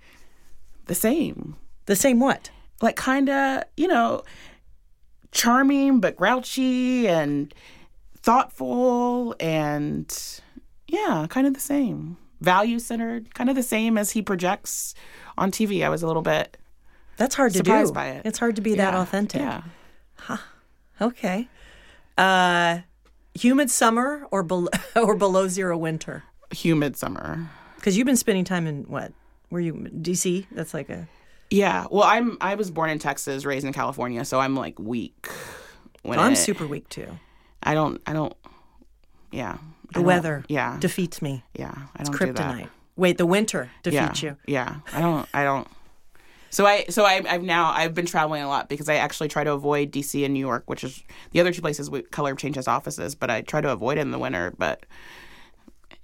the 0.86 0.94
same, 0.94 1.56
The 1.86 1.96
same 1.96 2.20
what? 2.20 2.50
like 2.80 2.96
kind 2.96 3.28
of, 3.28 3.64
you 3.76 3.88
know, 3.88 4.22
charming 5.32 6.00
but 6.00 6.16
grouchy 6.16 7.08
and 7.08 7.52
thoughtful 8.18 9.34
and 9.40 10.40
yeah, 10.88 11.26
kind 11.28 11.46
of 11.46 11.54
the 11.54 11.60
same. 11.60 12.16
Value 12.40 12.78
centered, 12.78 13.34
kind 13.34 13.48
of 13.48 13.56
the 13.56 13.62
same 13.62 13.96
as 13.96 14.10
he 14.10 14.20
projects 14.20 14.94
on 15.38 15.50
TV. 15.50 15.84
I 15.84 15.88
was 15.88 16.02
a 16.02 16.06
little 16.06 16.22
bit 16.22 16.58
That's 17.16 17.34
hard 17.34 17.52
to 17.52 17.58
surprised 17.58 17.92
do. 17.92 17.94
by 17.94 18.08
it. 18.08 18.26
It's 18.26 18.38
hard 18.38 18.56
to 18.56 18.62
be 18.62 18.74
that 18.74 18.94
authentic. 18.94 19.40
Yeah. 19.40 19.62
Okay. 21.00 21.48
Uh, 22.16 22.80
humid 23.34 23.70
summer 23.70 24.26
or 24.30 24.42
below 24.42 24.68
or 24.96 25.14
below 25.14 25.48
zero 25.48 25.76
winter? 25.76 26.24
Humid 26.52 26.96
summer. 26.96 27.50
Because 27.76 27.96
you've 27.96 28.06
been 28.06 28.16
spending 28.16 28.44
time 28.44 28.66
in 28.66 28.84
what? 28.84 29.12
Were 29.50 29.60
you 29.60 29.74
DC? 29.74 30.46
That's 30.50 30.74
like 30.74 30.88
a 30.88 31.06
Yeah. 31.50 31.86
Well, 31.90 32.02
I'm 32.04 32.36
I 32.40 32.54
was 32.56 32.70
born 32.70 32.90
in 32.90 32.98
Texas, 32.98 33.44
raised 33.44 33.64
in 33.66 33.72
California, 33.72 34.24
so 34.24 34.40
I'm 34.40 34.54
like 34.56 34.78
weak. 34.78 35.28
When 36.02 36.18
I'm 36.18 36.32
it- 36.32 36.36
super 36.36 36.66
weak 36.66 36.88
too. 36.88 37.08
I 37.62 37.74
don't. 37.74 38.00
I 38.06 38.12
don't. 38.12 38.34
Yeah. 39.32 39.58
The 39.92 40.02
weather 40.02 40.44
Yeah. 40.48 40.76
defeats 40.80 41.22
me. 41.22 41.44
yeah. 41.54 41.72
I 41.96 42.02
don't 42.02 42.18
do 42.18 42.32
that. 42.32 42.36
Kryptonite. 42.36 42.68
Wait, 42.96 43.18
the 43.18 43.26
winter 43.26 43.70
Yeah. 43.84 43.90
defeats 44.06 44.22
you. 44.22 44.36
Yeah. 44.46 44.76
I 44.92 45.00
don't. 45.00 45.28
I 45.34 45.44
don't. 45.44 45.66
So 46.50 46.64
I. 46.66 46.84
So 46.90 47.04
I, 47.04 47.22
I've 47.28 47.42
now. 47.42 47.70
I've 47.70 47.94
been 47.94 48.06
traveling 48.06 48.42
a 48.42 48.48
lot 48.48 48.68
because 48.68 48.88
I 48.88 48.96
actually 48.96 49.28
try 49.28 49.44
to 49.44 49.52
avoid 49.52 49.90
DC 49.92 50.24
and 50.24 50.32
New 50.34 50.40
York, 50.40 50.64
which 50.66 50.82
is 50.84 51.02
the 51.32 51.40
other 51.40 51.52
two 51.52 51.60
places 51.62 51.90
we, 51.90 52.02
Color 52.02 52.32
of 52.32 52.38
Change 52.38 52.56
has 52.56 52.66
offices. 52.68 53.14
But 53.14 53.30
I 53.30 53.42
try 53.42 53.60
to 53.60 53.70
avoid 53.70 53.98
it 53.98 54.02
in 54.02 54.10
the 54.10 54.18
winter. 54.18 54.52
But 54.56 54.86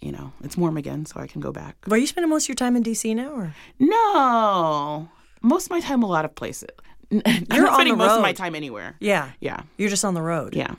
you 0.01 0.11
know, 0.13 0.33
it's 0.43 0.57
warm 0.57 0.77
again, 0.77 1.07
so 1.07 1.21
I 1.21 1.27
can 1.27 1.41
go 1.41 1.53
back. 1.53 1.77
Are 1.91 1.97
you 1.97 2.07
spending 2.07 2.29
most 2.31 2.45
of 2.45 2.49
your 2.51 2.57
time 2.57 2.75
in 2.77 2.83
DC 2.83 3.15
now, 3.15 3.31
or 3.33 3.55
No. 3.79 5.09
Most 5.43 5.67
of 5.67 5.71
my 5.71 5.81
time, 5.81 6.03
a 6.03 6.07
lot 6.07 6.25
of 6.25 6.35
places. 6.35 6.69
You're 7.11 7.23
I'm 7.27 7.75
spending 7.75 7.99
most 7.99 8.13
of 8.17 8.23
my 8.23 8.33
time 8.33 8.55
anywhere. 8.55 8.97
yeah, 9.01 9.33
Yeah. 9.41 9.63
you're 9.77 9.91
just 9.91 10.05
on 10.05 10.15
the 10.15 10.23
road, 10.23 10.55
Yeah. 10.55 10.75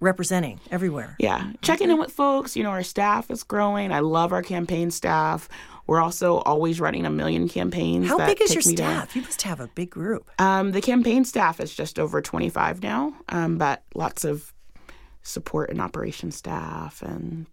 representing 0.00 0.60
everywhere. 0.70 1.16
Yeah, 1.18 1.52
checking 1.62 1.90
in 1.90 1.98
with 1.98 2.12
folks. 2.12 2.56
You 2.56 2.62
know, 2.62 2.70
our 2.70 2.82
staff 2.84 3.30
is 3.30 3.42
growing. 3.42 3.90
I 3.92 4.00
love 4.00 4.32
our 4.32 4.42
campaign 4.42 4.90
staff. 4.90 5.48
We're 5.88 6.00
also 6.00 6.38
always 6.38 6.80
running 6.80 7.06
a 7.06 7.10
million 7.10 7.48
campaigns. 7.48 8.08
How 8.08 8.18
big 8.18 8.40
is 8.42 8.52
your 8.54 8.62
me 8.66 8.74
down. 8.76 8.92
staff? 9.06 9.16
You 9.16 9.22
must 9.22 9.42
have 9.42 9.60
a 9.60 9.68
big 9.68 9.90
group. 9.90 10.30
Um, 10.40 10.72
the 10.72 10.80
campaign 10.80 11.24
staff 11.24 11.58
is 11.60 11.74
just 11.74 11.98
over 11.98 12.20
25 12.20 12.82
now, 12.82 13.14
um, 13.28 13.56
but 13.58 13.82
lots 13.94 14.24
of 14.24 14.52
support 15.22 15.70
and 15.70 15.80
operation 15.80 16.30
staff. 16.32 17.02
And, 17.02 17.46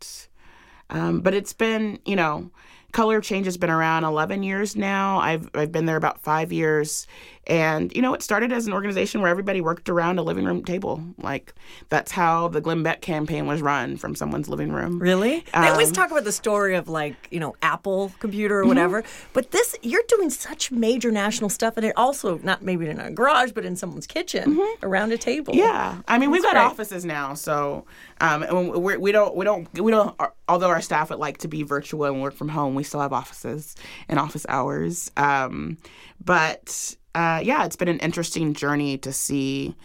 um, 0.89 1.21
but 1.21 1.33
it's 1.33 1.53
been, 1.53 1.99
you 2.05 2.15
know, 2.15 2.49
Color 2.93 3.17
of 3.17 3.23
Change 3.23 3.45
has 3.45 3.57
been 3.57 3.69
around 3.69 4.03
11 4.05 4.43
years 4.43 4.75
now. 4.75 5.19
I've, 5.19 5.49
I've 5.53 5.71
been 5.71 5.85
there 5.85 5.97
about 5.97 6.21
five 6.21 6.53
years. 6.53 7.05
And, 7.45 7.93
you 7.93 8.01
know, 8.01 8.13
it 8.13 8.23
started 8.23 8.53
as 8.53 8.67
an 8.67 8.73
organization 8.73 9.19
where 9.19 9.29
everybody 9.29 9.59
worked 9.59 9.89
around 9.89 10.17
a 10.17 10.21
living 10.21 10.45
room 10.45 10.63
table. 10.63 11.03
Like, 11.17 11.53
that's 11.89 12.11
how 12.13 12.47
the 12.47 12.61
Glenn 12.61 12.83
Beck 12.83 13.01
campaign 13.01 13.47
was 13.47 13.61
run 13.61 13.97
from 13.97 14.15
someone's 14.15 14.47
living 14.47 14.71
room. 14.71 14.97
Really? 14.99 15.43
they 15.53 15.67
always 15.67 15.89
Um, 15.89 15.93
talk 15.93 16.11
about 16.11 16.23
the 16.23 16.31
story 16.31 16.75
of 16.75 16.87
like, 16.87 17.15
you 17.31 17.41
know, 17.41 17.53
Apple 17.61 18.13
computer 18.19 18.61
Mm-hmm. 18.61 18.65
or 18.65 18.67
whatever. 18.69 19.03
But 19.33 19.51
this, 19.51 19.75
you're 19.81 20.03
doing 20.07 20.29
such 20.29 20.71
major 20.71 21.11
national 21.11 21.49
stuff, 21.49 21.75
and 21.75 21.85
it 21.85 21.93
also 21.97 22.37
not 22.43 22.61
maybe 22.61 22.87
in 22.87 22.99
a 22.99 23.11
garage, 23.11 23.51
but 23.51 23.65
in 23.65 23.75
someone's 23.75 24.07
kitchen 24.07 24.57
around 24.81 25.11
a 25.11 25.17
table. 25.17 25.53
Mm-hmm. 25.53 25.63
Yeah, 25.63 25.97
I 26.07 26.17
mean 26.19 26.31
we've 26.31 26.43
got 26.43 26.53
great. 26.53 26.63
offices 26.63 27.03
now, 27.03 27.33
so 27.33 27.83
um, 28.22 28.43
and 28.43 28.72
we're, 28.72 28.99
we 28.99 29.11
don't 29.11 29.36
we 29.36 29.45
don't 29.45 29.68
we 29.80 29.91
don't. 29.91 30.16
Although 30.47 30.70
our 30.70 30.82
staff 30.82 31.09
would 31.09 31.20
like 31.20 31.39
to 31.39 31.47
be 31.47 31.64
virtual 31.64 32.05
and 32.05 32.22
work 32.22 32.34
from 32.34 32.49
home, 32.49 32.76
we 32.76 32.84
still 32.84 33.01
have 33.01 33.14
offices 33.14 33.76
and 34.07 34.20
office 34.20 34.45
hours. 34.49 35.11
Um, 35.18 35.78
but 36.24 36.95
uh, 37.16 37.41
yeah, 37.43 37.66
it's 37.66 37.76
been 37.76 37.88
an 37.88 37.99
interesting 37.99 38.53
journey 38.53 38.97
to 38.99 39.11
see 39.11 39.76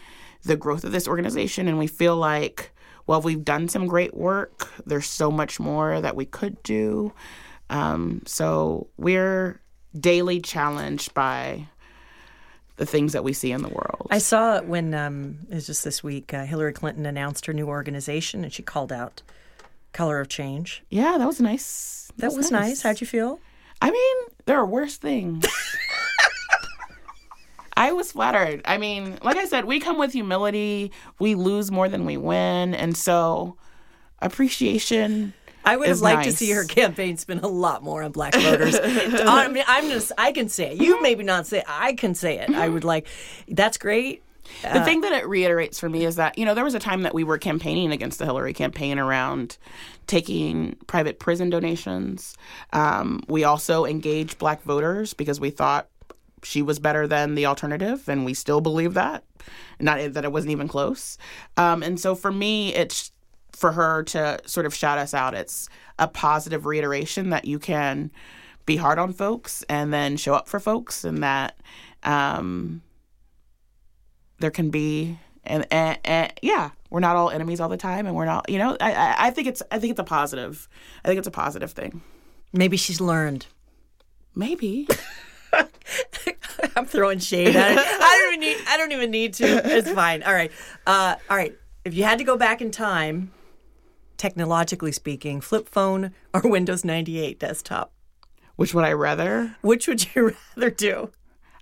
the 0.45 0.57
growth 0.57 0.85
of 0.85 0.93
this 0.93 1.09
organization, 1.09 1.69
and 1.69 1.79
we 1.79 1.87
feel 1.87 2.17
like 2.17 2.73
well, 3.09 3.23
we've 3.23 3.45
done 3.45 3.69
some 3.69 3.87
great 3.87 4.15
work. 4.15 4.69
There's 4.85 5.09
so 5.09 5.31
much 5.31 5.59
more 5.59 6.01
that 6.01 6.15
we 6.15 6.27
could 6.27 6.63
do. 6.63 7.15
Um, 7.71 8.23
so 8.27 8.89
we're 8.99 9.63
daily 9.99 10.41
challenged 10.41 11.15
by 11.15 11.69
the 12.79 12.87
things 12.87 13.13
that 13.13 13.23
we 13.23 13.33
see 13.33 13.53
in 13.53 13.61
the 13.61 13.69
world. 13.69 14.07
I 14.11 14.19
saw 14.19 14.57
it 14.57 14.65
when 14.65 14.95
um, 14.95 15.41
it 15.51 15.57
was 15.57 15.67
just 15.67 15.85
this 15.85 16.03
week. 16.03 16.33
Uh, 16.33 16.45
Hillary 16.45 16.73
Clinton 16.73 17.05
announced 17.05 17.45
her 17.47 17.53
new 17.53 17.67
organization, 17.67 18.45
and 18.45 18.53
she 18.53 18.63
called 18.63 18.93
out 18.93 19.23
"Color 19.93 20.21
of 20.21 20.29
Change." 20.29 20.83
Yeah, 20.89 21.19
that 21.19 21.27
was 21.27 21.41
nice. 21.41 22.11
That 22.17 22.33
was 22.33 22.51
nice. 22.51 22.83
How'd 22.83 23.01
you 23.01 23.07
feel? 23.07 23.41
I 23.83 23.91
mean, 23.91 24.17
there 24.47 24.57
are 24.57 24.67
worse 24.67 24.97
things. 24.97 25.45
I 27.77 27.93
was 27.93 28.11
flattered. 28.11 28.63
I 28.65 28.79
mean, 28.79 29.19
like 29.23 29.37
I 29.37 29.45
said, 29.45 29.65
we 29.65 29.79
come 29.79 29.99
with 29.99 30.13
humility. 30.13 30.91
We 31.21 31.37
lose 31.37 31.71
more 31.71 31.89
than 31.89 32.05
we 32.05 32.17
win, 32.17 32.75
and 32.75 32.97
so 32.97 33.57
appreciation. 34.21 35.35
I 35.69 35.77
would 35.77 35.89
have 35.89 36.01
liked 36.01 36.25
to 36.25 36.33
see 36.33 36.51
her 36.51 36.65
campaign 36.65 37.17
spend 37.17 37.41
a 37.41 37.49
lot 37.49 37.83
more 37.83 38.03
on 38.03 38.13
black 38.13 38.35
voters. 38.35 38.79
I 38.83 39.49
mean, 39.49 39.65
I'm 39.67 39.89
just, 39.89 40.13
I 40.17 40.33
can 40.33 40.49
say 40.49 40.73
it. 40.73 40.83
You 40.83 41.03
maybe 41.03 41.25
not 41.25 41.47
say 41.47 41.59
it. 41.59 41.65
I 41.69 41.93
can 41.93 42.15
say 42.15 42.39
it. 42.39 42.51
I 42.51 42.69
would 42.69 42.85
like, 42.85 43.07
that's 43.49 43.79
great. 43.79 44.23
The 44.63 44.83
thing 44.83 45.03
that 45.03 45.13
it 45.13 45.29
reiterates 45.29 45.79
for 45.79 45.89
me 45.89 46.05
is 46.05 46.17
that, 46.17 46.39
you 46.39 46.45
know, 46.45 46.55
there 46.55 46.65
was 46.65 46.75
a 46.75 46.79
time 46.79 47.03
that 47.03 47.15
we 47.15 47.23
were 47.23 47.39
campaigning 47.39 47.93
against 47.93 48.19
the 48.19 48.25
Hillary 48.25 48.55
campaign 48.55 48.99
around 48.99 49.59
taking 50.07 50.77
private 50.87 51.19
prison 51.19 51.51
donations. 51.51 52.35
Um, 52.73 53.23
we 53.29 53.45
also 53.45 53.85
engaged 53.85 54.39
black 54.39 54.63
voters 54.63 55.13
because 55.13 55.39
we 55.39 55.51
thought 55.51 55.89
she 56.43 56.63
was 56.63 56.79
better 56.79 57.07
than 57.07 57.35
the 57.35 57.47
alternative, 57.47 58.09
and 58.09 58.25
we 58.25 58.33
still 58.33 58.61
believe 58.61 58.95
that. 58.95 59.25
Not 59.81 60.15
that 60.15 60.25
it 60.25 60.33
wasn't 60.33 60.53
even 60.53 60.69
close. 60.69 61.19
Um, 61.57 61.83
and 61.83 62.01
so 62.01 62.15
for 62.15 62.33
me, 62.33 62.75
it's 62.75 63.13
for 63.59 63.73
her 63.73 64.03
to 64.05 64.41
sort 64.47 64.67
of 64.67 64.75
shout 64.75 64.99
us 64.99 65.15
out. 65.15 65.35
It's 65.35 65.69
a 65.99 66.09
positive 66.09 66.67
reiteration 66.67 67.31
that 67.31 67.45
you 67.45 67.59
can 67.59 68.11
be 68.67 68.77
hard 68.77 68.99
on 68.99 69.13
folks 69.13 69.65
and 69.69 69.93
then 69.93 70.17
show 70.17 70.35
up 70.35 70.49
for 70.49 70.61
folks, 70.61 71.05
and 71.05 71.23
that 71.23 71.59
um, 72.03 72.83
there 74.39 74.51
can 74.51 74.71
be 74.71 75.19
and, 75.45 75.67
and, 75.71 75.99
and 76.05 76.33
yeah, 76.43 76.71
we're 76.91 77.01
not 77.01 77.17
all 77.17 77.31
enemies 77.31 77.61
all 77.61 77.69
the 77.69 77.77
time, 77.77 78.07
and 78.07 78.15
we're 78.15 78.27
not. 78.27 78.49
You 78.49 78.59
know, 78.59 78.77
I, 78.81 78.93
I 78.93 79.15
I 79.27 79.31
think 79.31 79.49
it's 79.49 79.63
I 79.71 79.79
think 79.79 79.93
it's 79.93 80.01
a 80.01 80.05
positive. 80.05 80.69
I 81.05 81.09
think 81.09 81.19
it's 81.19 81.29
a 81.29 81.33
positive 81.33 81.73
thing. 81.73 82.03
Maybe 82.53 82.77
she's 82.77 83.01
learned. 83.01 83.47
Maybe. 84.35 84.87
I'm 86.77 86.87
throwing 86.87 87.19
shade 87.19 87.57
at 87.57 87.73
it. 87.73 87.79
I 87.79 88.21
don't 88.21 88.35
even 88.35 88.41
need. 88.41 88.69
I 88.69 88.77
don't 88.77 88.93
even 88.93 89.11
need 89.11 89.35
to. 89.35 89.77
It's 89.77 89.91
fine. 89.91 90.23
All 90.23 90.33
right. 90.33 90.53
Uh, 90.87 91.17
all 91.29 91.37
right. 91.37 91.57
If 91.85 91.95
you 91.95 92.05
had 92.05 92.19
to 92.19 92.25
go 92.25 92.37
back 92.37 92.61
in 92.61 92.71
time, 92.71 93.33
technologically 94.19 94.93
speaking, 94.93 95.41
flip 95.41 95.69
phone 95.69 96.13
or 96.35 96.43
Windows 96.45 96.85
98 96.85 97.39
desktop, 97.41 97.93
Which 98.57 98.75
would 98.75 98.85
I 98.85 98.93
rather? 98.93 99.57
which 99.63 99.89
would 99.89 100.15
you 100.15 100.35
rather 100.57 100.71
do? 100.71 101.11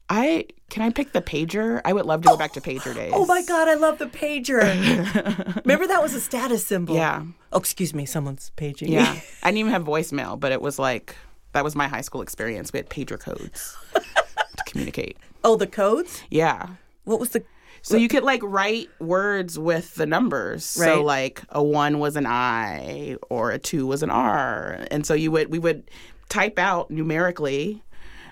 I 0.09 0.46
can 0.70 0.82
I 0.82 0.90
pick 0.90 1.12
the 1.12 1.20
pager? 1.20 1.80
I 1.84 1.92
would 1.92 2.07
love 2.07 2.22
to 2.22 2.28
go 2.28 2.36
back 2.36 2.52
to 2.54 2.61
pager 2.61 2.94
days. 3.00 3.12
Oh 3.14 3.26
my 3.26 3.42
God, 3.42 3.68
I 3.68 3.74
love 3.74 3.98
the 3.98 4.07
pager. 4.07 4.62
Remember 5.64 5.86
that 5.86 6.00
was 6.02 6.14
a 6.14 6.20
status 6.20 6.64
symbol. 6.66 6.94
Yeah. 6.94 7.24
Oh, 7.52 7.59
excuse 7.59 7.92
me, 7.94 8.07
someone's 8.07 8.50
paging. 8.57 8.90
Yeah. 8.92 9.20
I 9.42 9.48
didn't 9.50 9.59
even 9.59 9.72
have 9.72 9.82
voicemail, 9.84 10.38
but 10.38 10.52
it 10.52 10.61
was 10.62 10.78
like 10.78 11.14
that 11.52 11.64
was 11.64 11.74
my 11.74 11.88
high 11.88 12.02
school 12.02 12.20
experience. 12.22 12.72
We 12.72 12.78
had 12.78 12.88
pager 12.88 13.18
codes 13.18 13.76
to 13.94 14.64
communicate. 14.66 15.16
oh, 15.42 15.57
the 15.57 15.66
codes. 15.66 16.22
Yeah. 16.30 16.68
What 17.04 17.18
was 17.20 17.30
the? 17.30 17.42
So 17.87 17.97
you 17.97 18.09
could 18.09 18.24
like 18.24 18.41
write 18.43 18.89
words 18.99 19.57
with 19.61 19.95
the 19.95 20.07
numbers. 20.07 20.76
Right. 20.80 20.87
So 20.87 21.05
like 21.05 21.43
a 21.51 21.62
one 21.62 22.01
was 22.01 22.16
an 22.16 22.26
I 22.26 23.16
or 23.30 23.53
a 23.53 23.61
two 23.61 23.87
was 23.87 24.03
an 24.03 24.11
R. 24.11 24.87
And 24.91 25.07
so 25.07 25.14
you 25.14 25.30
would 25.30 25.53
we 25.53 25.61
would 25.61 25.89
type 26.28 26.59
out 26.59 26.91
numerically 26.91 27.84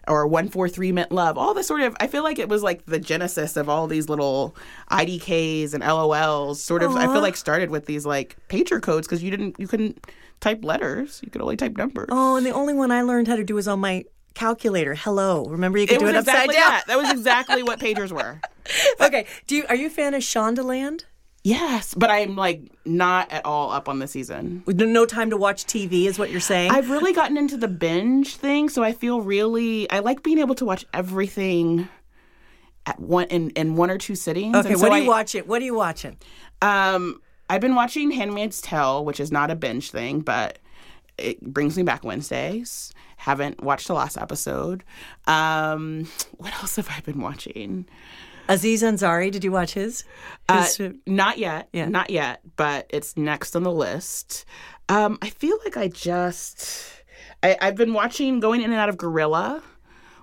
or 0.09 0.26
one 0.26 0.48
four 0.48 0.68
three 0.68 0.90
meant 0.90 1.12
love. 1.12 1.38
All 1.38 1.55
the 1.55 1.62
sort 1.62 1.82
of 1.82 1.96
I 2.00 2.09
feel 2.09 2.24
like 2.24 2.40
it 2.40 2.48
was 2.48 2.64
like 2.64 2.86
the 2.86 2.98
genesis 2.98 3.57
of 3.57 3.68
all 3.68 3.86
these 3.86 4.09
little 4.09 4.57
IDKs 4.90 5.72
and 5.72 5.84
LOLs 5.84 6.57
sort 6.57 6.82
of 6.82 6.96
I 6.96 7.07
feel 7.07 7.22
like 7.22 7.36
started 7.36 7.70
with 7.70 7.86
these 7.86 8.05
like 8.05 8.36
pager 8.48 8.82
codes 8.82 9.07
because 9.07 9.22
you 9.22 9.30
didn't 9.30 9.55
you 9.61 9.68
couldn't 9.68 10.05
type 10.40 10.64
letters. 10.64 11.20
You 11.22 11.30
could 11.30 11.40
only 11.40 11.57
type 11.57 11.76
numbers. 11.76 12.09
Oh, 12.11 12.34
and 12.34 12.44
the 12.44 12.50
only 12.50 12.74
one 12.74 12.90
I 12.90 13.02
learned 13.02 13.28
how 13.28 13.36
to 13.36 13.44
do 13.44 13.55
was 13.55 13.68
on 13.68 13.78
my 13.78 14.05
calculator. 14.35 14.95
Hello. 14.95 15.45
Remember 15.47 15.78
you 15.78 15.87
could 15.87 15.97
it 15.97 16.01
do 16.01 16.07
it 16.09 16.16
upside 16.16 16.35
exactly 16.51 16.55
down? 16.55 16.70
that. 16.70 16.87
That 16.89 16.99
was 16.99 17.11
exactly 17.18 17.62
what 17.62 17.78
pagers 17.80 18.12
were. 18.12 18.41
okay. 19.01 19.26
Do 19.47 19.57
you 19.57 19.64
are 19.68 19.74
you 19.76 19.87
a 19.87 19.91
fan 19.91 20.14
of 20.14 20.22
Shondaland? 20.22 21.05
Yes, 21.47 21.93
but 21.93 22.09
I'm 22.11 22.37
like 22.37 22.72
not 22.87 23.30
at 23.30 23.45
all 23.45 23.70
up 23.70 23.87
on 23.89 23.99
the 23.99 24.07
season. 24.07 24.62
No 24.66 25.05
time 25.05 25.28
to 25.30 25.37
watch 25.37 25.66
TV 25.66 26.07
is 26.07 26.18
what 26.18 26.30
you're 26.30 26.41
saying? 26.41 26.70
I've 26.70 26.89
really 26.89 27.12
gotten 27.12 27.37
into 27.37 27.59
the 27.59 27.68
binge 27.68 28.37
thing, 28.37 28.70
so 28.70 28.82
I 28.82 28.93
feel 28.93 29.20
really 29.20 29.91
I 29.91 29.99
like 29.99 30.22
being 30.22 30.39
able 30.39 30.55
to 30.55 30.64
watch 30.64 30.87
everything 30.95 31.87
at 32.87 32.99
one 32.99 33.26
in, 33.28 33.51
in 33.51 33.76
one 33.76 33.91
or 33.91 33.99
two 33.99 34.14
sittings. 34.14 34.57
okay, 34.57 34.72
And 34.72 34.80
what 34.80 34.93
are 34.93 34.99
you 34.99 35.05
I- 35.05 35.09
watching? 35.09 35.43
What 35.45 35.61
are 35.61 35.64
you 35.66 35.74
watching? 35.74 36.16
Um, 36.62 37.20
I've 37.51 37.61
been 37.61 37.74
watching 37.74 38.11
Handmaid's 38.11 38.62
Tale, 38.62 39.05
which 39.05 39.20
is 39.20 39.30
not 39.30 39.51
a 39.51 39.55
binge 39.55 39.91
thing, 39.91 40.20
but 40.20 40.59
it 41.18 41.43
brings 41.43 41.76
me 41.76 41.82
back 41.82 42.05
Wednesdays. 42.05 42.91
Haven't 43.24 43.62
watched 43.64 43.86
the 43.86 43.94
last 43.94 44.18
episode. 44.18 44.84
Um, 45.26 46.06
what 46.36 46.52
else 46.60 46.76
have 46.76 46.90
I 46.94 47.00
been 47.00 47.22
watching? 47.22 47.86
Aziz 48.50 48.82
Ansari, 48.82 49.30
did 49.30 49.42
you 49.42 49.50
watch 49.50 49.72
his? 49.72 50.04
Uh, 50.46 50.64
His- 50.64 50.78
uh, 50.78 50.90
not 51.06 51.38
yet. 51.38 51.70
Yeah. 51.72 51.86
Not 51.88 52.10
yet, 52.10 52.42
but 52.56 52.84
it's 52.90 53.16
next 53.16 53.56
on 53.56 53.62
the 53.62 53.72
list. 53.72 54.44
Um, 54.90 55.16
I 55.22 55.30
feel 55.30 55.56
like 55.64 55.78
I 55.78 55.88
just 55.88 57.02
I, 57.42 57.56
I've 57.62 57.76
been 57.76 57.94
watching 57.94 58.40
going 58.40 58.60
in 58.60 58.70
and 58.70 58.78
out 58.78 58.90
of 58.90 58.98
Guerrilla, 58.98 59.62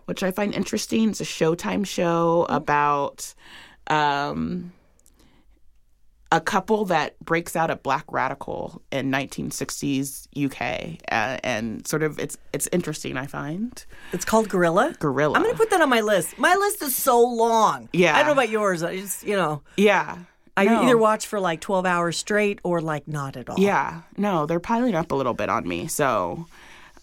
which 0.06 0.22
I 0.22 0.30
find 0.30 0.54
interesting. 0.54 1.10
It's 1.10 1.22
a 1.22 1.24
Showtime 1.24 1.88
show 1.88 2.46
about 2.50 3.34
um 3.88 4.74
a 6.34 6.40
couple 6.40 6.86
that 6.86 7.20
breaks 7.20 7.56
out 7.58 7.70
at 7.70 7.84
Black 7.84 8.06
Radical 8.10 8.82
in 8.92 9.12
1960s 9.12 10.28
UK, 10.46 11.00
uh, 11.12 11.38
and 11.44 11.86
sort 11.88 12.04
of 12.04 12.18
it's 12.20 12.38
it's 12.54 12.70
interesting. 12.72 13.18
I 13.18 13.28
find 13.28 13.84
it's 14.14 14.24
called 14.26 14.48
Guerrilla. 14.50 14.96
Guerrilla. 15.00 15.38
I'm 15.40 15.44
to 15.50 15.56
put 15.56 15.70
that 15.72 15.82
on 15.82 15.90
my 15.90 16.02
list. 16.02 16.38
My 16.38 16.56
list 16.56 16.82
is 16.82 16.96
so 16.96 17.20
long. 17.22 17.90
Yeah. 17.94 18.16
I 18.16 18.20
don't 18.20 18.28
know 18.28 18.32
about 18.34 18.50
yours. 18.50 18.82
I 18.84 18.98
just, 18.98 19.24
you 19.24 19.36
know, 19.36 19.62
yeah. 19.78 20.20
I 20.58 20.66
No. 20.66 20.84
either 20.84 20.98
watch 20.98 21.28
for 21.28 21.40
like 21.40 21.62
12 21.62 21.86
hours 21.86 22.18
straight 22.18 22.60
or 22.64 22.82
like 22.82 23.08
not 23.08 23.38
at 23.38 23.50
all. 23.50 23.60
Yeah, 23.60 24.02
no, 24.18 24.46
they're 24.46 24.60
piling 24.60 24.96
up 24.96 25.12
a 25.12 25.16
little 25.16 25.34
bit 25.34 25.50
on 25.50 25.68
me. 25.68 25.88
So 25.88 26.46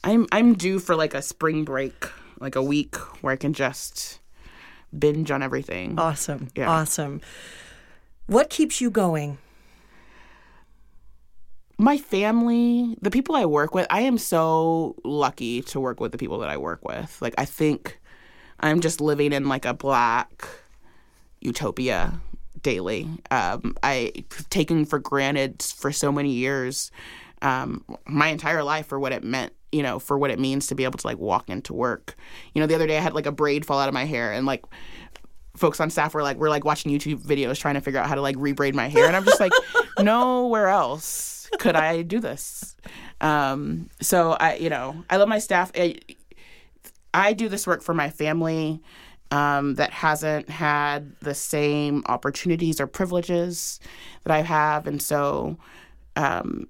I'm 0.05 0.27
I'm 0.33 0.55
due 0.55 0.79
for 0.79 0.95
like 0.97 1.15
a 1.15 1.23
spring 1.23 1.65
break, 1.65 2.07
like 2.41 2.57
a 2.57 2.63
week 2.63 2.97
where 3.23 3.33
I 3.33 3.37
can 3.37 3.53
just 3.53 4.21
binge 4.97 5.31
on 5.31 5.43
everything. 5.43 5.99
Awesome. 5.99 6.49
Yeah. 6.55 6.71
Awesome. 6.71 7.21
What 8.29 8.51
keeps 8.51 8.83
you 8.83 8.91
going? 8.91 9.39
My 11.79 11.97
family, 11.97 12.95
the 13.01 13.11
people 13.11 13.35
I 13.35 13.47
work 13.47 13.75
with, 13.75 13.87
I 13.89 14.03
am 14.03 14.19
so 14.19 14.97
lucky 15.03 15.63
to 15.63 15.81
work 15.81 15.99
with 15.99 16.13
the 16.13 16.19
people 16.19 16.39
that 16.41 16.51
I 16.51 16.59
work 16.59 16.85
with. 16.87 17.17
Like 17.23 17.33
I 17.39 17.47
think 17.47 17.99
I'm 18.61 18.83
just 18.83 19.01
living 19.01 19.33
in 19.33 19.49
like 19.49 19.65
a 19.65 19.73
black 19.73 20.47
utopia 21.41 22.21
daily. 22.61 23.09
Um, 23.31 23.75
I've 23.83 24.51
taken 24.51 24.85
for 24.85 24.99
granted 24.99 25.63
for 25.63 25.91
so 25.91 26.13
many 26.13 26.33
years, 26.33 26.91
um, 27.41 27.83
my 28.05 28.29
entire 28.29 28.63
life 28.63 28.89
for 28.89 29.01
what 29.01 29.13
it 29.13 29.25
meant, 29.25 29.55
you 29.73 29.83
know, 29.83 29.99
for 29.99 30.19
what 30.19 30.31
it 30.31 30.39
means 30.39 30.67
to 30.67 30.75
be 30.75 30.85
able 30.85 30.99
to 30.99 31.07
like 31.07 31.19
walk 31.19 31.49
into 31.49 31.73
work. 31.73 32.15
You 32.53 32.61
know, 32.61 32.67
the 32.67 32.75
other 32.75 32.87
day 32.87 32.99
I 32.99 33.01
had 33.01 33.15
like 33.15 33.25
a 33.25 33.33
braid 33.33 33.65
fall 33.65 33.79
out 33.79 33.89
of 33.89 33.95
my 33.95 34.05
hair 34.05 34.33
and 34.33 34.45
like 34.45 34.67
folks 35.59 35.81
on 35.81 35.91
staff 35.91 36.15
were 36.15 36.23
like, 36.23 36.37
we're 36.37 36.51
like 36.51 36.65
watching 36.65 36.93
YouTube 36.93 37.23
videos 37.23 37.59
trying 37.59 37.75
to 37.75 37.81
figure 37.81 38.01
out 38.01 38.09
how 38.09 38.15
to 38.15 38.23
like 38.23 38.37
rebraid 38.37 38.75
my 38.75 38.89
hair. 38.89 39.07
And 39.07 39.17
I'm 39.17 39.25
just 39.25 39.41
like, 39.41 39.53
nowhere 39.99 40.69
else 40.69 41.51
could 41.59 41.77
I 41.77 42.03
do 42.03 42.21
this. 42.21 42.77
Um, 43.21 43.89
so 44.01 44.33
I, 44.33 44.55
you 44.57 44.71
know, 44.71 45.05
I 45.11 45.17
love 45.17 45.29
my 45.29 45.39
staff. 45.39 45.73
I, 45.75 45.97
I 47.13 47.33
do 47.33 47.49
this 47.49 47.67
work 47.67 47.83
for 47.83 47.95
my 47.95 48.11
family 48.11 48.81
um, 49.31 49.75
that 49.75 49.93
hasn't 49.93 50.49
had 50.49 51.19
the 51.21 51.35
same 51.35 52.03
opportunities 52.07 52.81
or 52.81 52.87
privileges 52.87 53.81
that 54.25 54.33
I 54.33 54.41
have, 54.41 54.87
and 54.87 55.03
so 55.03 55.59
um, 56.17 56.69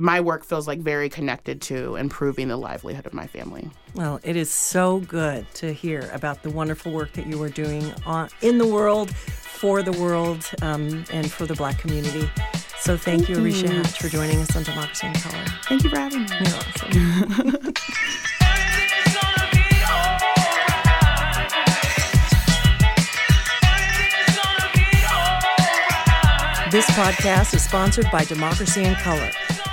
my 0.00 0.18
work 0.18 0.44
feels 0.44 0.66
like 0.66 0.78
very 0.80 1.10
connected 1.10 1.60
to 1.60 1.96
improving 1.96 2.48
the 2.48 2.56
livelihood 2.56 3.04
of 3.04 3.12
my 3.12 3.26
family. 3.26 3.70
Well, 3.94 4.18
it 4.22 4.34
is 4.34 4.50
so 4.50 5.00
good 5.00 5.46
to 5.54 5.74
hear 5.74 6.08
about 6.14 6.42
the 6.42 6.48
wonderful 6.48 6.90
work 6.90 7.12
that 7.12 7.26
you 7.26 7.42
are 7.42 7.50
doing 7.50 7.92
on, 8.06 8.30
in 8.40 8.56
the 8.56 8.66
world, 8.66 9.14
for 9.14 9.82
the 9.82 9.92
world, 9.92 10.50
um, 10.62 11.04
and 11.12 11.30
for 11.30 11.44
the 11.44 11.54
Black 11.54 11.78
community. 11.78 12.30
So 12.78 12.96
thank 12.96 13.28
you, 13.28 13.36
Arisha 13.36 13.68
Hatch, 13.68 13.98
for 14.00 14.08
joining 14.08 14.38
us 14.38 14.56
on 14.56 14.62
Democracy 14.62 15.06
in 15.06 15.12
Color. 15.12 15.44
Thank 15.64 15.84
you 15.84 15.90
for 15.90 15.98
having 15.98 16.22
me. 16.22 16.28
You're 16.30 16.46
awesome. 16.46 16.88
Everything's 18.40 19.14
gonna 19.20 19.50
be 19.52 19.60
alright. 19.84 20.32
Everything's 23.76 24.36
gonna 24.40 24.70
be 24.72 25.04
alright. 25.12 26.72
This 26.72 26.86
podcast 26.92 27.52
is 27.52 27.62
sponsored 27.62 28.10
by 28.10 28.24
Democracy 28.24 28.82
in 28.84 28.94
Color, 28.94 29.30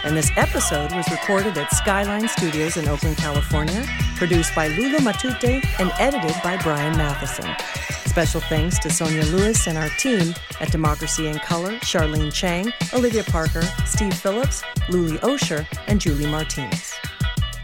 and 0.08 0.16
this 0.16 0.32
episode 0.38 0.94
was 0.94 1.12
recorded 1.12 1.58
at 1.58 1.70
Skyline 1.74 2.30
Studios 2.30 2.78
in 2.78 2.88
Oakland, 2.88 3.18
California, 3.18 3.86
produced 4.16 4.56
by 4.56 4.70
Lula 4.70 5.00
Matute, 5.00 5.66
and 5.80 5.92
edited 6.00 6.34
by 6.42 6.56
Brian 6.64 6.96
Matheson. 6.96 7.54
Special 8.06 8.40
thanks 8.40 8.80
to 8.80 8.90
Sonia 8.90 9.26
Lewis 9.26 9.68
and 9.68 9.78
our 9.78 9.90
team 10.00 10.34
at 10.62 10.72
Democracy 10.72 11.28
in 11.28 11.38
Color, 11.40 11.74
Charlene 11.80 12.32
Chang, 12.32 12.72
Olivia 12.94 13.26
Parker, 13.26 13.64
Steve 13.86 14.14
Phillips, 14.14 14.62
Luli 14.88 15.18
Osher, 15.20 15.68
and 15.88 16.00
Julie 16.00 16.26
Martinez. 16.26 16.94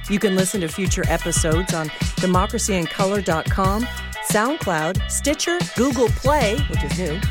You 0.09 0.19
can 0.19 0.35
listen 0.35 0.59
to 0.61 0.67
future 0.67 1.03
episodes 1.07 1.73
on 1.73 1.87
democracyincolor.com, 2.19 3.83
SoundCloud, 4.29 5.09
Stitcher, 5.09 5.59
Google 5.77 6.09
Play, 6.09 6.59
which 6.69 6.83
is 6.83 6.99
new, 6.99 7.21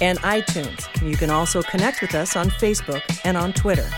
and 0.00 0.20
iTunes. 0.20 0.86
You 1.04 1.16
can 1.16 1.30
also 1.30 1.60
connect 1.60 2.00
with 2.02 2.14
us 2.14 2.36
on 2.36 2.50
Facebook 2.50 3.02
and 3.24 3.36
on 3.36 3.52
Twitter. 3.52 3.90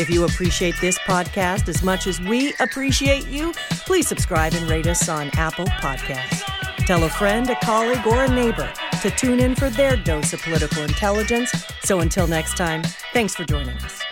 If 0.00 0.08
you 0.08 0.24
appreciate 0.24 0.80
this 0.80 0.98
podcast 1.00 1.68
as 1.68 1.82
much 1.82 2.06
as 2.06 2.22
we 2.22 2.54
appreciate 2.58 3.26
you, 3.26 3.52
please 3.84 4.08
subscribe 4.08 4.54
and 4.54 4.66
rate 4.70 4.86
us 4.86 5.10
on 5.10 5.28
Apple 5.34 5.66
Podcasts. 5.66 6.40
Tell 6.86 7.04
a 7.04 7.10
friend, 7.10 7.50
a 7.50 7.56
colleague, 7.56 8.06
or 8.06 8.24
a 8.24 8.28
neighbor 8.28 8.72
to 9.02 9.10
tune 9.10 9.40
in 9.40 9.54
for 9.54 9.68
their 9.68 9.98
dose 9.98 10.32
of 10.32 10.40
political 10.40 10.84
intelligence. 10.84 11.52
So 11.84 12.00
until 12.00 12.26
next 12.26 12.56
time, 12.56 12.82
thanks 13.12 13.34
for 13.34 13.44
joining 13.44 13.76
us. 13.76 14.09